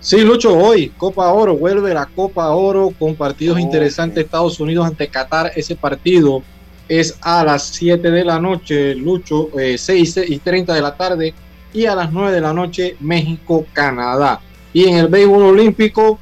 Sí, 0.00 0.22
Lucho, 0.22 0.56
hoy 0.56 0.88
Copa 0.96 1.30
Oro, 1.30 1.56
vuelve 1.56 1.92
la 1.92 2.06
Copa 2.06 2.48
Oro 2.50 2.90
con 2.98 3.14
partidos 3.14 3.56
Oh, 3.56 3.60
interesantes 3.60 4.24
Estados 4.24 4.58
Unidos 4.58 4.86
ante 4.86 5.08
Qatar. 5.08 5.52
Ese 5.54 5.76
partido 5.76 6.42
es 6.88 7.18
a 7.20 7.44
las 7.44 7.64
7 7.64 8.10
de 8.10 8.24
la 8.24 8.40
noche, 8.40 8.94
Lucho, 8.94 9.48
eh, 9.58 9.76
6 9.76 10.20
y 10.26 10.38
30 10.38 10.74
de 10.74 10.82
la 10.82 10.96
tarde, 10.96 11.34
y 11.72 11.84
a 11.84 11.94
las 11.94 12.12
9 12.12 12.32
de 12.32 12.40
la 12.40 12.52
noche, 12.52 12.96
México-Canadá. 13.00 14.40
Y 14.72 14.84
en 14.84 14.96
el 14.96 15.08
béisbol 15.08 15.42
olímpico, 15.42 16.18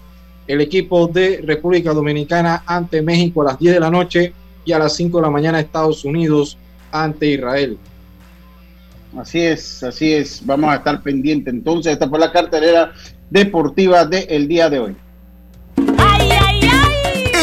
el 0.46 0.60
equipo 0.60 1.06
de 1.06 1.40
República 1.44 1.92
Dominicana 1.92 2.64
ante 2.66 3.00
México 3.00 3.42
a 3.42 3.52
las 3.52 3.58
10 3.58 3.74
de 3.74 3.80
la 3.80 3.90
noche 3.90 4.32
y 4.64 4.72
a 4.72 4.78
las 4.78 4.94
5 4.96 5.18
de 5.18 5.22
la 5.22 5.30
mañana 5.30 5.60
Estados 5.60 6.04
Unidos 6.04 6.58
ante 6.90 7.26
Israel. 7.26 7.78
Así 9.16 9.40
es, 9.40 9.82
así 9.82 10.12
es. 10.12 10.44
Vamos 10.44 10.70
a 10.70 10.76
estar 10.76 11.02
pendientes. 11.02 11.52
Entonces, 11.52 11.92
esta 11.92 12.08
fue 12.08 12.18
la 12.18 12.30
cartelera 12.30 12.92
deportiva 13.30 14.04
del 14.04 14.48
día 14.48 14.68
de 14.68 14.78
hoy. 14.78 14.96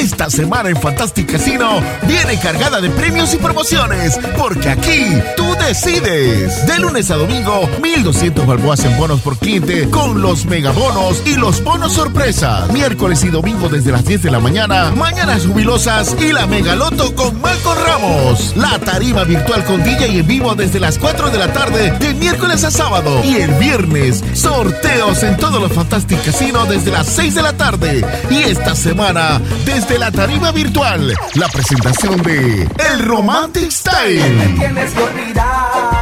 Esta 0.06 0.30
semana 0.30 0.70
en 0.70 0.80
Fantastic 0.80 1.32
Casino 1.32 1.82
viene 2.03 2.39
cargada 2.39 2.80
de 2.80 2.91
premios 2.91 3.34
y 3.34 3.38
promociones, 3.38 4.20
porque 4.38 4.70
aquí 4.70 5.03
tú 5.36 5.43
decides. 5.56 6.64
De 6.68 6.78
lunes 6.78 7.10
a 7.10 7.16
domingo, 7.16 7.68
1200 7.82 8.45
balboas 8.45 8.86
en 8.86 8.95
bonos 8.97 9.22
por 9.22 9.36
cliente 9.39 9.89
con 9.89 10.22
los 10.22 10.45
megabonos 10.45 11.24
y 11.26 11.34
los 11.38 11.64
bonos 11.64 11.93
sorpresa. 11.93 12.68
Miércoles 12.72 13.24
y 13.24 13.30
domingo 13.30 13.68
desde 13.68 13.91
las 13.91 14.06
10 14.06 14.22
de 14.22 14.30
la 14.30 14.39
mañana, 14.39 14.91
mañanas 14.95 15.47
jubilosas 15.47 16.16
y 16.22 16.32
la 16.32 16.45
megaloto 16.45 17.16
con 17.16 17.41
Malcolm 17.41 17.80
Ramos. 17.88 18.53
La 18.56 18.78
tarima 18.78 19.24
virtual 19.24 19.64
con 19.64 19.84
DJ 19.84 20.10
y 20.10 20.20
en 20.20 20.28
vivo 20.28 20.53
desde 20.53 20.80
las 20.80 20.99
4 20.99 21.32
de 21.32 21.38
la 21.39 21.51
tarde 21.51 21.89
de 21.97 22.14
miércoles 22.14 22.64
a 22.64 22.70
sábado. 22.70 23.24
Y 23.24 23.38
el 23.38 23.51
viernes, 23.56 24.24
sorteos 24.34 25.24
en 25.24 25.36
todos 25.38 25.60
los 25.60 25.74
Fantastic 25.74 26.24
Casino 26.24 26.68
desde 26.68 26.91
las 26.91 27.08
6 27.08 27.34
de 27.34 27.41
la 27.41 27.53
tarde. 27.53 28.06
Y 28.30 28.43
esta 28.43 28.76
semana, 28.76 29.41
desde 29.66 29.95
la 29.98 30.12
tarima 30.12 30.52
virtual, 30.52 31.14
la 31.36 31.48
presentación 31.48 32.22
de 32.24 32.64
El 32.64 33.00
Romantic 33.06 33.70
Style. 33.72 34.58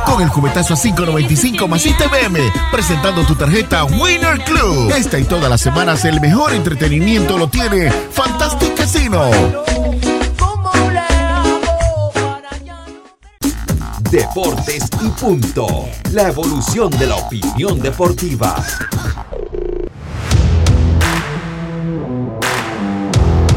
Con 0.06 0.22
el 0.22 0.30
cubetazo 0.30 0.74
a 0.74 0.78
5.95 0.78 1.68
más 1.68 1.86
ITBM, 1.86 2.40
presentando 2.72 3.24
tu 3.26 3.36
tarjeta 3.36 3.84
Winner 3.86 4.40
Club. 4.44 4.92
Esta 4.92 5.20
y 5.20 5.26
todas 5.26 5.50
las 5.50 5.62
semanas 5.62 6.06
el 6.06 6.20
mejor 6.22 6.54
entretenimiento 6.54 7.38
lo 7.38 7.48
tiene 7.50 7.92
Fantastic 8.12 8.76
Casino. 8.76 9.30
Deportes 14.10 14.90
y 15.02 15.10
Punto. 15.10 15.90
La 16.12 16.30
evolución 16.30 16.90
de 16.92 17.08
la 17.08 17.16
opinión 17.16 17.80
deportiva. 17.80 18.56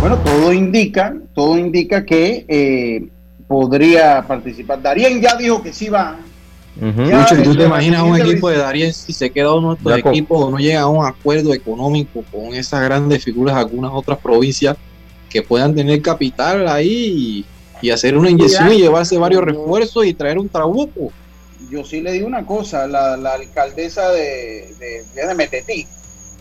Bueno, 0.01 0.19
todo 0.19 0.53
indica, 0.53 1.17
todo 1.35 1.59
indica 1.59 2.05
que 2.05 2.45
eh, 2.49 3.09
podría 3.49 4.23
participar. 4.27 4.81
Darien 4.83 5.21
ya 5.21 5.35
dijo 5.37 5.63
que 5.63 5.73
sí 5.73 5.89
va. 5.89 6.19
Lucho, 6.79 7.37
¿y 7.39 7.43
¿tú 7.43 7.57
te 7.57 7.65
imaginas 7.65 8.03
un 8.03 8.21
equipo 8.21 8.51
de 8.51 8.59
Darien 8.59 8.93
si 8.93 9.13
se 9.15 9.31
queda 9.31 9.55
uno 9.55 9.75
de 9.75 9.97
estos 9.97 10.11
equipos 10.13 10.45
o 10.45 10.51
no 10.51 10.59
llega 10.59 10.83
a 10.83 10.89
un 10.89 11.05
acuerdo 11.07 11.55
económico 11.55 12.23
con 12.31 12.55
esas 12.55 12.83
grandes 12.83 13.25
figuras 13.25 13.55
de 13.55 13.63
algunas 13.63 13.93
otras 13.95 14.19
provincias 14.19 14.77
que 15.31 15.41
puedan 15.43 15.75
tener 15.75 16.03
capital 16.03 16.69
ahí 16.69 17.45
y, 17.81 17.87
y 17.87 17.91
hacer 17.91 18.17
una 18.17 18.29
inyección 18.29 18.69
Ya. 18.69 18.75
y 18.75 18.79
llevarse 18.83 19.17
varios 19.17 19.43
refuerzos 19.43 20.05
y 20.05 20.13
traer 20.13 20.39
un 20.39 20.51
trabuco? 20.51 21.11
Yo 21.71 21.83
sí 21.83 22.03
le 22.03 22.13
digo 22.13 22.27
una 22.27 22.45
cosa, 22.45 22.87
la, 22.87 23.17
la 23.17 23.33
alcaldesa 23.33 24.11
de, 24.13 24.75
de, 24.79 25.27
de 25.27 25.35
Metetí 25.35 25.87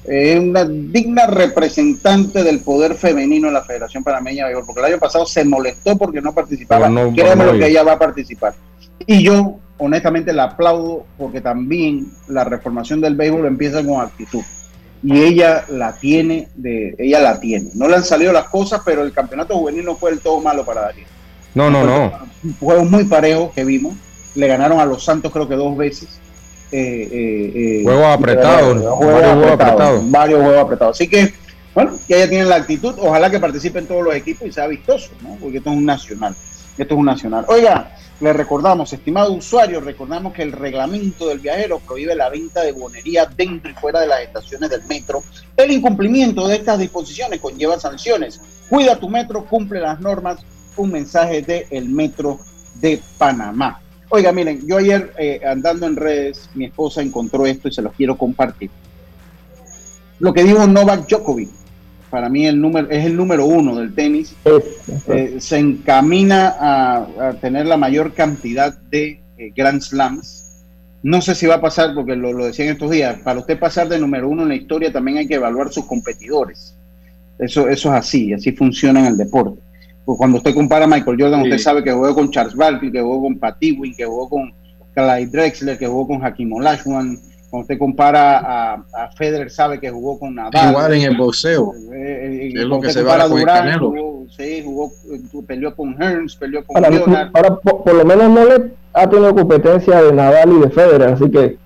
es 0.08 0.40
una 0.40 0.66
digna 0.66 1.26
representante 1.28 2.44
del 2.44 2.60
poder 2.60 2.96
femenino 2.96 3.48
en 3.48 3.54
la 3.54 3.64
Federación 3.64 4.04
Panameña 4.04 4.46
de 4.46 4.54
Béisbol, 4.54 4.66
porque 4.66 4.80
el 4.82 4.94
año 4.94 5.00
pasado 5.00 5.26
se 5.26 5.44
molestó 5.44 5.98
porque 5.98 6.22
no 6.22 6.34
participaba. 6.34 6.88
No- 6.90 7.12
no 7.36 7.44
lo 7.46 7.52
que 7.60 7.68
ella 7.72 7.84
va 7.84 7.94
a 7.94 8.00
participar. 8.00 8.54
Y 9.08 9.24
yo, 9.24 9.58
honestamente, 9.78 10.32
la 10.34 10.44
aplaudo 10.44 11.06
porque 11.18 11.42
también 11.42 12.08
la 12.28 12.44
reformación 12.44 13.02
del 13.02 13.16
béisbol 13.16 13.46
empieza 13.46 13.84
con 13.86 14.02
actitud. 14.02 14.42
Y 15.04 15.22
ella 15.22 15.66
la 15.70 15.94
tiene, 15.96 16.48
de, 16.56 16.96
ella 16.98 17.20
la 17.20 17.40
tiene. 17.40 17.70
No 17.76 17.88
le 17.88 17.96
han 17.96 18.04
salido 18.04 18.32
las 18.32 18.46
cosas, 18.46 18.82
pero 18.84 19.04
el 19.04 19.12
campeonato 19.12 19.56
juvenil 19.58 19.86
no 19.86 19.96
fue 19.96 20.12
del 20.12 20.20
todo 20.20 20.40
malo 20.42 20.66
para 20.66 20.82
Darío. 20.82 21.06
No, 21.54 21.70
no, 21.70 21.84
no. 21.86 22.12
Juegos 22.60 22.90
muy 22.90 23.04
parejos 23.04 23.52
que 23.54 23.64
vimos. 23.64 23.94
Le 24.34 24.48
ganaron 24.48 24.80
a 24.80 24.86
los 24.86 25.04
Santos 25.04 25.32
creo 25.32 25.48
que 25.48 25.56
dos 25.56 25.78
veces. 25.78 26.20
Eh, 26.72 27.10
eh, 27.12 27.52
eh, 27.56 27.84
Juegos 27.84 28.06
apretados, 28.06 28.78
Juegos 28.78 29.00
varios 29.00 29.34
juegos 29.34 29.52
apretados, 29.52 29.82
apretados. 29.82 30.12
Varios 30.12 30.42
juegos 30.42 30.62
apretados. 30.62 30.98
Así 30.98 31.08
que, 31.08 31.34
bueno, 31.74 31.92
que 32.08 32.16
ella 32.16 32.30
tiene 32.30 32.46
la 32.46 32.56
actitud. 32.56 32.96
Ojalá 33.00 33.30
que 33.30 33.40
participe 33.40 33.80
en 33.80 33.88
todos 33.88 34.04
los 34.04 34.16
equipos 34.16 34.48
y 34.48 34.52
sea 34.52 34.68
vistoso, 34.68 35.12
¿no? 35.22 35.38
Porque 35.40 35.58
esto 35.58 35.70
es 35.70 35.78
un 35.78 35.86
nacional. 35.86 36.36
Esto 36.78 36.94
es 36.94 37.00
un 37.00 37.06
nacional. 37.06 37.46
Oiga, 37.48 37.96
le 38.20 38.34
recordamos, 38.34 38.92
estimado 38.94 39.34
usuario, 39.34 39.82
recordamos 39.82 40.34
que 40.34 40.42
el 40.42 40.52
reglamento 40.52 41.28
del 41.28 41.40
viajero 41.40 41.80
prohíbe 41.80 42.16
la 42.16 42.30
venta 42.30 42.62
de 42.62 42.72
bonería 42.72 43.26
dentro 43.26 43.70
y 43.70 43.74
fuera 43.74 44.02
de 44.02 44.08
las 44.08 44.22
estaciones 44.22 44.70
del 44.70 44.84
metro. 44.86 45.24
El 45.56 45.72
incumplimiento 45.72 46.48
de 46.48 46.56
estas 46.56 46.80
disposiciones 46.80 47.40
conlleva 47.40 47.80
sanciones. 47.80 48.42
Cuida 48.70 48.96
tu 48.98 49.10
metro, 49.10 49.46
cumple 49.46 49.80
las 49.80 50.00
normas. 50.00 50.40
Un 50.78 50.92
mensaje 50.92 51.42
de 51.42 51.68
el 51.70 51.88
metro 51.88 52.40
de 52.76 53.02
Panamá. 53.18 53.82
Oiga, 54.16 54.32
miren, 54.32 54.66
yo 54.66 54.78
ayer 54.78 55.12
eh, 55.18 55.42
andando 55.46 55.86
en 55.86 55.98
redes, 55.98 56.50
mi 56.54 56.64
esposa 56.64 57.02
encontró 57.02 57.46
esto 57.46 57.68
y 57.68 57.74
se 57.74 57.82
los 57.82 57.92
quiero 57.92 58.18
compartir. 58.18 58.70
Lo 60.20 60.34
que 60.34 60.46
dijo 60.46 60.66
Novak 60.66 61.06
Djokovic, 61.10 61.50
para 62.10 62.30
mí 62.30 62.48
el 62.48 62.62
número, 62.62 62.90
es 62.90 63.04
el 63.04 63.18
número 63.18 63.46
uno 63.46 63.76
del 63.76 63.94
tenis, 63.94 64.34
eh, 65.08 65.36
se 65.40 65.58
encamina 65.58 66.56
a, 66.58 67.28
a 67.28 67.34
tener 67.34 67.66
la 67.66 67.76
mayor 67.76 68.14
cantidad 68.14 68.74
de 68.74 69.20
eh, 69.38 69.52
Grand 69.54 69.82
Slams. 69.82 70.64
No 71.04 71.22
sé 71.22 71.36
si 71.36 71.46
va 71.46 71.56
a 71.56 71.62
pasar, 71.62 71.94
porque 71.94 72.16
lo, 72.16 72.32
lo 72.32 72.46
decía 72.46 72.64
en 72.64 72.72
estos 72.72 72.92
días, 72.92 73.20
para 73.22 73.42
usted 73.42 73.60
pasar 73.60 73.90
de 73.90 74.00
número 74.00 74.30
uno 74.30 74.44
en 74.44 74.48
la 74.48 74.56
historia 74.56 74.94
también 74.94 75.18
hay 75.18 75.28
que 75.28 75.36
evaluar 75.36 75.74
sus 75.74 75.84
competidores. 75.84 76.74
Eso, 77.38 77.68
eso 77.68 77.90
es 77.90 78.00
así, 78.00 78.32
así 78.32 78.54
funciona 78.54 79.02
en 79.02 79.08
el 79.08 79.18
deporte. 79.18 79.60
Pues 80.06 80.18
cuando 80.18 80.38
usted 80.38 80.54
compara 80.54 80.86
a 80.86 80.88
Michael 80.88 81.18
Jordan, 81.20 81.42
usted 81.42 81.58
sabe 81.58 81.84
que 81.84 81.92
jugó 81.92 82.14
con 82.14 82.30
Charles 82.32 82.56
Barkley, 82.56 82.92
que 82.92 83.02
jugó 83.02 83.22
con 83.24 83.40
Pat 83.40 83.58
Ewing, 83.60 83.96
que 83.96 84.06
jugó 84.06 84.30
con 84.30 84.54
Clyde 84.94 85.28
Drexler, 85.28 85.78
que 85.78 85.88
jugó 85.88 86.08
con 86.08 86.24
Hakim 86.24 86.54
Olajuwon. 86.54 87.20
Cuando 87.50 87.64
usted 87.64 87.78
compara 87.80 88.38
a, 88.40 88.74
a 88.94 89.12
Federer, 89.16 89.50
sabe 89.50 89.80
que 89.80 89.90
jugó 89.90 90.20
con 90.20 90.36
Nadal. 90.36 90.72
Igual 90.72 90.94
en 90.94 91.02
el 91.04 91.18
boxeo. 91.18 91.74
Eh, 91.94 92.50
es 92.50 92.54
lo 92.64 92.70
cuando 92.70 92.82
que 92.82 92.88
usted 92.88 93.00
se 93.02 93.06
compara 93.06 93.24
va 93.24 93.30
con 93.30 93.40
el 93.40 93.46
Durant, 93.46 93.66
Canelo. 93.66 93.90
jugó, 93.90 94.26
sí, 94.38 94.62
jugó, 94.64 94.92
eh, 95.12 95.44
peleó 95.48 95.76
con 95.76 95.94
Hearns, 96.02 96.36
peleó 96.36 96.64
con 96.66 96.78
Ahora, 96.78 96.90
Leonard. 96.90 97.30
ahora, 97.34 97.56
por, 97.58 97.84
por 97.84 97.94
lo 97.94 98.06
menos 98.06 98.30
no 98.30 98.46
le 98.46 98.72
ha 98.94 99.10
tenido 99.10 99.34
competencia 99.36 100.02
de 100.04 100.12
Nadal 100.14 100.54
y 100.54 100.60
de 100.62 100.70
Federer, 100.70 101.10
así 101.14 101.32
que 101.32 101.58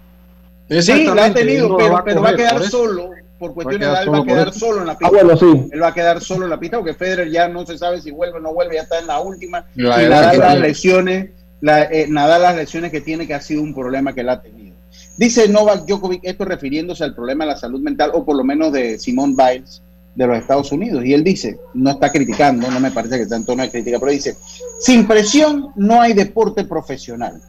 Sí, 0.82 1.06
la 1.06 1.26
ha 1.26 1.34
tenido, 1.34 1.76
pero, 1.76 1.94
va 1.94 2.00
a 2.00 2.04
pero 2.04 2.22
va 2.22 2.30
a 2.30 2.32
coger, 2.34 2.48
quedar 2.50 2.64
solo. 2.64 3.10
Por 3.40 3.54
cuestiones 3.54 3.88
de 3.88 3.94
edad, 3.94 4.04
él 4.04 4.14
va 4.14 4.20
a 4.20 4.26
quedar 4.26 4.54
solo 4.54 4.82
en 4.82 4.88
la 4.88 4.92
Ah, 4.94 4.98
pista. 4.98 5.10
bueno, 5.24 5.38
sí. 5.38 5.68
Él 5.72 5.82
va 5.82 5.88
a 5.88 5.94
quedar 5.94 6.22
solo 6.22 6.44
en 6.44 6.50
la 6.50 6.60
pista 6.60 6.78
porque 6.78 6.94
Federer 6.94 7.32
ya 7.32 7.48
no 7.48 7.66
se 7.66 7.78
sabe 7.78 8.02
si 8.02 8.12
vuelve 8.12 8.38
o 8.38 8.42
no 8.42 8.54
vuelve, 8.54 8.76
ya 8.76 8.82
está 8.82 9.00
en 9.00 9.08
la 9.08 9.20
última. 9.22 9.66
La 9.76 10.04
y 10.04 10.10
Nadal 10.10 10.32
que 10.32 10.38
las 10.38 10.60
lesiones, 10.60 11.30
la, 11.62 11.84
eh, 11.84 12.06
Nadal 12.10 12.42
las 12.42 12.56
lesiones 12.58 12.92
que 12.92 13.00
tiene 13.02 13.26
que 13.26 13.34
ha 13.34 13.42
sido 13.42 13.62
un 13.62 13.74
problema 13.74 14.14
que 14.14 14.22
él 14.22 14.30
ha 14.30 14.42
tenido. 14.42 14.76
Dice 15.18 15.48
Novak 15.48 15.86
Djokovic, 15.86 16.22
esto 16.24 16.46
refiriéndose 16.46 17.04
al 17.04 17.16
problema 17.16 17.46
de 17.46 17.52
la 17.52 17.58
salud 17.58 17.80
mental, 17.82 18.12
o 18.14 18.26
por 18.26 18.36
lo 18.36 18.44
menos 18.44 18.72
de 18.74 18.98
Simone 19.00 19.36
Biles 19.38 19.82
de 20.16 20.28
los 20.28 20.38
Estados 20.38 20.72
Unidos. 20.74 21.06
Y 21.06 21.14
él 21.14 21.24
dice, 21.24 21.60
no 21.74 21.92
está 21.92 22.12
criticando, 22.12 22.70
no 22.70 22.80
me 22.80 22.92
parece 22.92 23.16
que 23.18 23.24
está 23.24 23.36
en 23.38 23.46
tono 23.46 23.64
de 23.64 23.70
crítica, 23.72 24.00
pero 24.00 24.12
dice, 24.12 24.36
sin 24.80 25.08
presión 25.08 25.70
no 25.76 26.02
hay 26.02 26.14
deporte 26.14 26.66
profesional. 26.66 27.42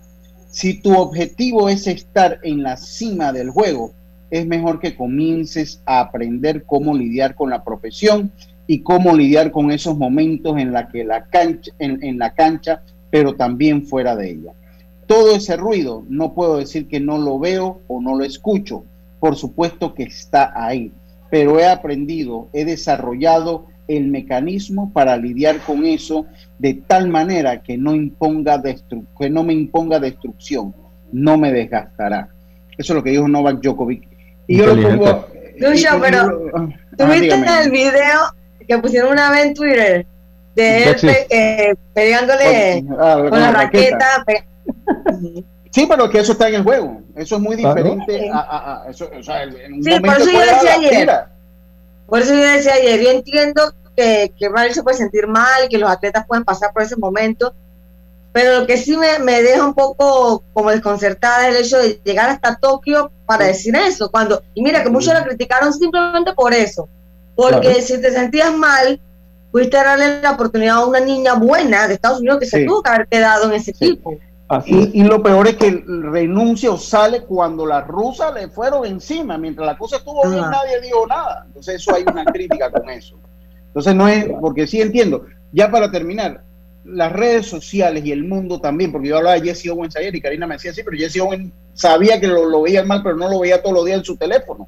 Si 0.50 0.80
tu 0.80 0.96
objetivo 0.96 1.68
es 1.68 1.86
estar 1.86 2.38
en 2.42 2.62
la 2.62 2.76
cima 2.76 3.32
del 3.32 3.50
juego, 3.50 3.92
es 4.30 4.46
mejor 4.46 4.80
que 4.80 4.96
comiences 4.96 5.82
a 5.86 6.00
aprender 6.00 6.64
cómo 6.64 6.96
lidiar 6.96 7.34
con 7.34 7.50
la 7.50 7.64
profesión 7.64 8.32
y 8.66 8.80
cómo 8.80 9.16
lidiar 9.16 9.50
con 9.50 9.70
esos 9.70 9.96
momentos 9.96 10.58
en 10.58 10.72
la 10.72 10.88
que 10.88 11.04
la 11.04 11.24
cancha, 11.24 11.72
en, 11.78 12.02
en 12.02 12.18
la 12.18 12.34
cancha, 12.34 12.82
pero 13.10 13.34
también 13.34 13.86
fuera 13.86 14.14
de 14.14 14.30
ella. 14.30 14.52
Todo 15.06 15.34
ese 15.34 15.56
ruido, 15.56 16.04
no 16.08 16.34
puedo 16.34 16.58
decir 16.58 16.86
que 16.86 17.00
no 17.00 17.18
lo 17.18 17.38
veo 17.38 17.80
o 17.88 18.00
no 18.00 18.16
lo 18.16 18.24
escucho. 18.24 18.84
Por 19.18 19.34
supuesto 19.34 19.92
que 19.92 20.04
está 20.04 20.52
ahí, 20.54 20.92
pero 21.30 21.58
he 21.58 21.66
aprendido, 21.66 22.48
he 22.52 22.64
desarrollado 22.64 23.66
el 23.88 24.06
mecanismo 24.06 24.92
para 24.92 25.16
lidiar 25.16 25.58
con 25.60 25.84
eso 25.84 26.26
de 26.58 26.74
tal 26.74 27.08
manera 27.08 27.62
que 27.62 27.76
no 27.76 27.94
imponga 27.94 28.62
que 29.18 29.30
no 29.30 29.42
me 29.42 29.52
imponga 29.52 29.98
destrucción, 29.98 30.74
no 31.12 31.36
me 31.36 31.52
desgastará. 31.52 32.28
Eso 32.78 32.92
es 32.92 32.96
lo 32.96 33.02
que 33.02 33.10
dijo 33.10 33.26
Novak 33.26 33.60
Djokovic. 33.60 34.09
Y 34.50 34.56
yo 34.56 34.66
lo 34.66 34.82
pongo. 34.82 35.26
Lucho, 35.58 35.88
pero 36.00 36.50
ah, 36.54 36.66
¿Tú 36.96 37.04
viste 37.06 37.20
dígame. 37.36 37.62
el 37.62 37.70
video 37.70 38.18
que 38.66 38.78
pusieron 38.78 39.12
una 39.12 39.30
vez 39.30 39.46
en 39.46 39.54
Twitter 39.54 40.06
de 40.56 40.84
él 40.90 40.96
pe- 41.00 41.26
eh, 41.30 41.74
peleándole 41.94 42.84
Ah, 42.98 43.14
con, 43.20 43.30
con 43.30 43.40
la 43.40 43.52
raqueta? 43.52 44.24
Sí, 45.70 45.86
pero 45.88 46.10
que 46.10 46.18
eso 46.18 46.32
está 46.32 46.48
en 46.48 46.56
el 46.56 46.62
juego. 46.64 47.00
Eso 47.14 47.36
es 47.36 47.42
muy 47.42 47.56
Claro. 47.56 47.74
diferente 47.94 48.28
a, 48.32 48.38
a- 48.40 48.82
a- 48.86 48.90
eso, 48.90 49.08
o 49.16 49.22
sea, 49.22 49.44
en 49.44 49.74
un 49.74 49.84
Sí, 49.84 49.90
momento 49.90 50.06
por 50.12 50.20
eso 50.20 50.30
yo 50.32 50.40
decía 50.40 50.62
la 50.64 50.74
ayer. 50.74 50.90
tira. 50.90 51.30
Por 52.06 52.18
eso 52.20 52.34
yo 52.34 52.40
decía 52.40 52.74
ayer, 52.74 53.00
yo 53.02 53.10
entiendo 53.10 53.72
que, 53.96 54.32
que 54.36 54.50
se 54.74 54.82
puede 54.82 54.96
sentir 54.96 55.28
mal, 55.28 55.68
que 55.70 55.78
los 55.78 55.88
atletas 55.88 56.26
pueden 56.26 56.42
pasar 56.44 56.72
por 56.72 56.82
ese 56.82 56.96
momento, 56.96 57.54
pero 58.32 58.60
lo 58.60 58.66
que 58.66 58.76
sí 58.76 58.96
me, 58.96 59.18
me 59.18 59.42
deja 59.42 59.64
un 59.64 59.74
poco 59.74 60.44
como 60.52 60.70
desconcertada 60.70 61.48
es 61.48 61.56
el 61.56 61.64
hecho 61.64 61.78
de 61.78 62.00
llegar 62.04 62.30
hasta 62.30 62.56
Tokio 62.56 63.10
para 63.26 63.46
decir 63.46 63.74
eso. 63.76 64.10
cuando 64.10 64.42
Y 64.54 64.62
mira 64.62 64.82
que 64.82 64.90
muchos 64.90 65.12
lo 65.14 65.24
criticaron 65.24 65.72
simplemente 65.72 66.32
por 66.34 66.52
eso, 66.54 66.88
porque 67.34 67.60
Claro. 67.68 67.80
si 67.82 68.00
te 68.00 68.12
sentías 68.12 68.54
mal, 68.54 69.00
pudiste 69.50 69.76
darle 69.76 70.20
la 70.22 70.32
oportunidad 70.32 70.76
a 70.76 70.86
una 70.86 71.00
niña 71.00 71.34
buena 71.34 71.88
de 71.88 71.94
Estados 71.94 72.20
Unidos 72.20 72.38
que 72.38 72.46
se 72.46 72.58
Sí. 72.60 72.66
tuvo 72.66 72.82
que 72.82 72.90
haber 72.90 73.08
quedado 73.08 73.46
en 73.46 73.52
ese 73.54 73.72
equipo. 73.72 74.16
Y, 74.66 75.00
y 75.00 75.04
lo 75.04 75.22
peor 75.22 75.46
es 75.46 75.56
que 75.56 75.84
renuncia 75.86 76.72
o 76.72 76.76
sale 76.78 77.22
cuando 77.22 77.64
las 77.66 77.86
rusas 77.86 78.34
le 78.34 78.48
fueron 78.48 78.84
encima. 78.84 79.38
Mientras 79.38 79.64
la 79.64 79.78
cosa 79.78 79.98
estuvo 79.98 80.22
bien, 80.28 80.40
Ajá. 80.42 80.50
nadie 80.50 80.80
dijo 80.80 81.06
nada. 81.06 81.44
Entonces, 81.46 81.76
eso 81.76 81.94
hay 81.94 82.02
una 82.02 82.24
crítica 82.24 82.68
con 82.68 82.90
eso. 82.90 83.16
Entonces, 83.68 83.94
no 83.94 84.08
es, 84.08 84.26
porque 84.40 84.66
sí 84.66 84.80
entiendo. 84.80 85.24
Ya 85.52 85.70
para 85.70 85.88
terminar, 85.92 86.42
las 86.84 87.12
redes 87.12 87.46
sociales 87.46 88.04
y 88.04 88.12
el 88.12 88.24
mundo 88.24 88.60
también, 88.60 88.90
porque 88.92 89.08
yo 89.08 89.18
hablaba 89.18 89.38
de 89.38 89.42
Jesse 89.48 89.68
Owens 89.68 89.96
ayer 89.96 90.14
y 90.14 90.20
Karina 90.20 90.46
me 90.46 90.54
decía 90.54 90.72
sí, 90.72 90.82
pero 90.84 90.96
Jesse 90.96 91.20
Owens 91.20 91.52
sabía 91.74 92.18
que 92.20 92.26
lo, 92.26 92.46
lo 92.48 92.62
veía 92.62 92.82
mal, 92.84 93.02
pero 93.02 93.16
no 93.16 93.28
lo 93.28 93.40
veía 93.40 93.62
todos 93.62 93.74
los 93.74 93.84
días 93.86 93.98
en 93.98 94.04
su 94.04 94.16
teléfono. 94.16 94.66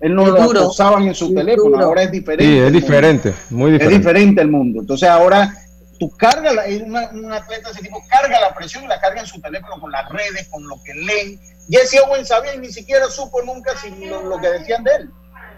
Él 0.00 0.14
no 0.14 0.26
lo 0.26 0.42
duro. 0.42 0.60
acosaban 0.60 1.04
en 1.04 1.14
su 1.14 1.32
teléfono, 1.34 1.70
duro. 1.76 1.84
ahora 1.86 2.02
es 2.02 2.10
diferente. 2.10 2.44
Sí, 2.44 2.58
es 2.58 2.72
diferente, 2.72 3.32
muy 3.50 3.68
Es 3.72 3.78
diferente. 3.78 3.98
diferente 3.98 4.40
el 4.42 4.48
mundo. 4.48 4.80
Entonces 4.80 5.08
ahora 5.08 5.54
tú 5.98 6.10
cargas, 6.10 6.54
una- 6.84 7.08
un 7.10 7.32
atleta 7.32 7.68
de 7.68 7.72
ese 7.72 7.82
tipo 7.82 8.02
carga 8.10 8.40
la 8.40 8.54
presión 8.54 8.84
y 8.84 8.88
la 8.88 9.00
carga 9.00 9.20
en 9.22 9.26
su 9.26 9.40
teléfono 9.40 9.80
con 9.80 9.90
las 9.90 10.06
redes, 10.10 10.48
con 10.50 10.66
lo 10.68 10.76
que 10.84 10.92
leen. 10.94 11.40
Jesse 11.70 12.00
Owens 12.06 12.28
sabía 12.28 12.54
y 12.54 12.58
ni 12.58 12.70
siquiera 12.70 13.06
supo 13.08 13.40
nunca 13.42 13.72
si 13.78 13.88
lo, 14.06 14.22
lo 14.24 14.38
que 14.38 14.48
decían 14.48 14.84
de 14.84 14.90
él. 15.00 15.10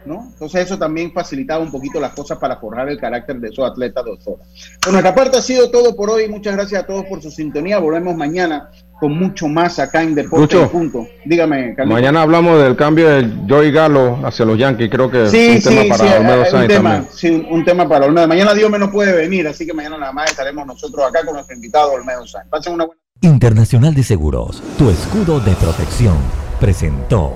¿No? 0.06 0.28
Entonces 0.32 0.64
eso 0.66 0.78
también 0.78 1.12
facilitaba 1.12 1.62
un 1.62 1.70
poquito 1.70 2.00
las 2.00 2.12
cosas 2.12 2.38
para 2.38 2.56
forjar 2.56 2.88
el 2.88 2.98
carácter 2.98 3.36
de 3.40 3.48
esos 3.48 3.68
atletas 3.68 4.04
de 4.04 4.10
Osora. 4.12 4.42
Por 4.82 4.92
nuestra 4.92 5.14
parte 5.14 5.38
ha 5.38 5.42
sido 5.42 5.70
todo 5.70 5.94
por 5.96 6.10
hoy. 6.10 6.28
Muchas 6.28 6.54
gracias 6.54 6.82
a 6.82 6.86
todos 6.86 7.04
por 7.06 7.20
su 7.22 7.30
sintonía. 7.30 7.78
Volvemos 7.78 8.14
mañana 8.16 8.70
con 8.98 9.12
mucho 9.12 9.46
más 9.48 9.78
acá 9.78 10.02
en 10.02 10.14
Deportes 10.14 10.58
Lucho. 10.58 10.70
Punto. 10.70 11.06
Dígame, 11.24 11.74
Carlitos. 11.74 12.00
Mañana 12.00 12.22
hablamos 12.22 12.62
del 12.62 12.76
cambio 12.76 13.08
de 13.10 13.30
Joey 13.48 13.70
Galo 13.70 14.18
hacia 14.26 14.44
los 14.46 14.58
Yankees. 14.58 14.88
Creo 14.90 15.10
que 15.10 15.28
Sí, 15.28 15.48
es 15.48 15.66
un 15.66 15.72
sí, 15.72 15.78
tema 15.78 15.96
para 15.96 16.08
sí, 16.10 16.16
Olmedo 16.16 16.32
hay 16.34 16.40
un 16.40 16.46
Sainz 16.50 16.68
tema, 16.68 16.90
también. 16.90 17.12
sí, 17.14 17.30
un, 17.30 17.46
un 17.58 17.64
tema 17.64 17.88
para 17.88 18.06
Olmedo. 18.06 18.28
Mañana 18.28 18.54
Dios 18.54 18.70
me 18.70 18.78
no 18.78 18.90
puede 18.90 19.12
venir, 19.12 19.46
así 19.48 19.66
que 19.66 19.74
mañana 19.74 19.98
nada 19.98 20.12
más 20.12 20.30
estaremos 20.30 20.66
nosotros 20.66 21.06
acá 21.06 21.24
con 21.24 21.34
nuestro 21.34 21.54
invitado 21.54 21.92
Olmedo 21.92 22.26
Sáenz. 22.26 22.48
Pasen 22.48 22.72
una 22.72 22.86
buena 22.86 23.00
Internacional 23.22 23.94
de 23.94 24.02
Seguros, 24.02 24.62
tu 24.78 24.90
escudo 24.90 25.40
de 25.40 25.52
protección, 25.52 26.16
presentó 26.60 27.32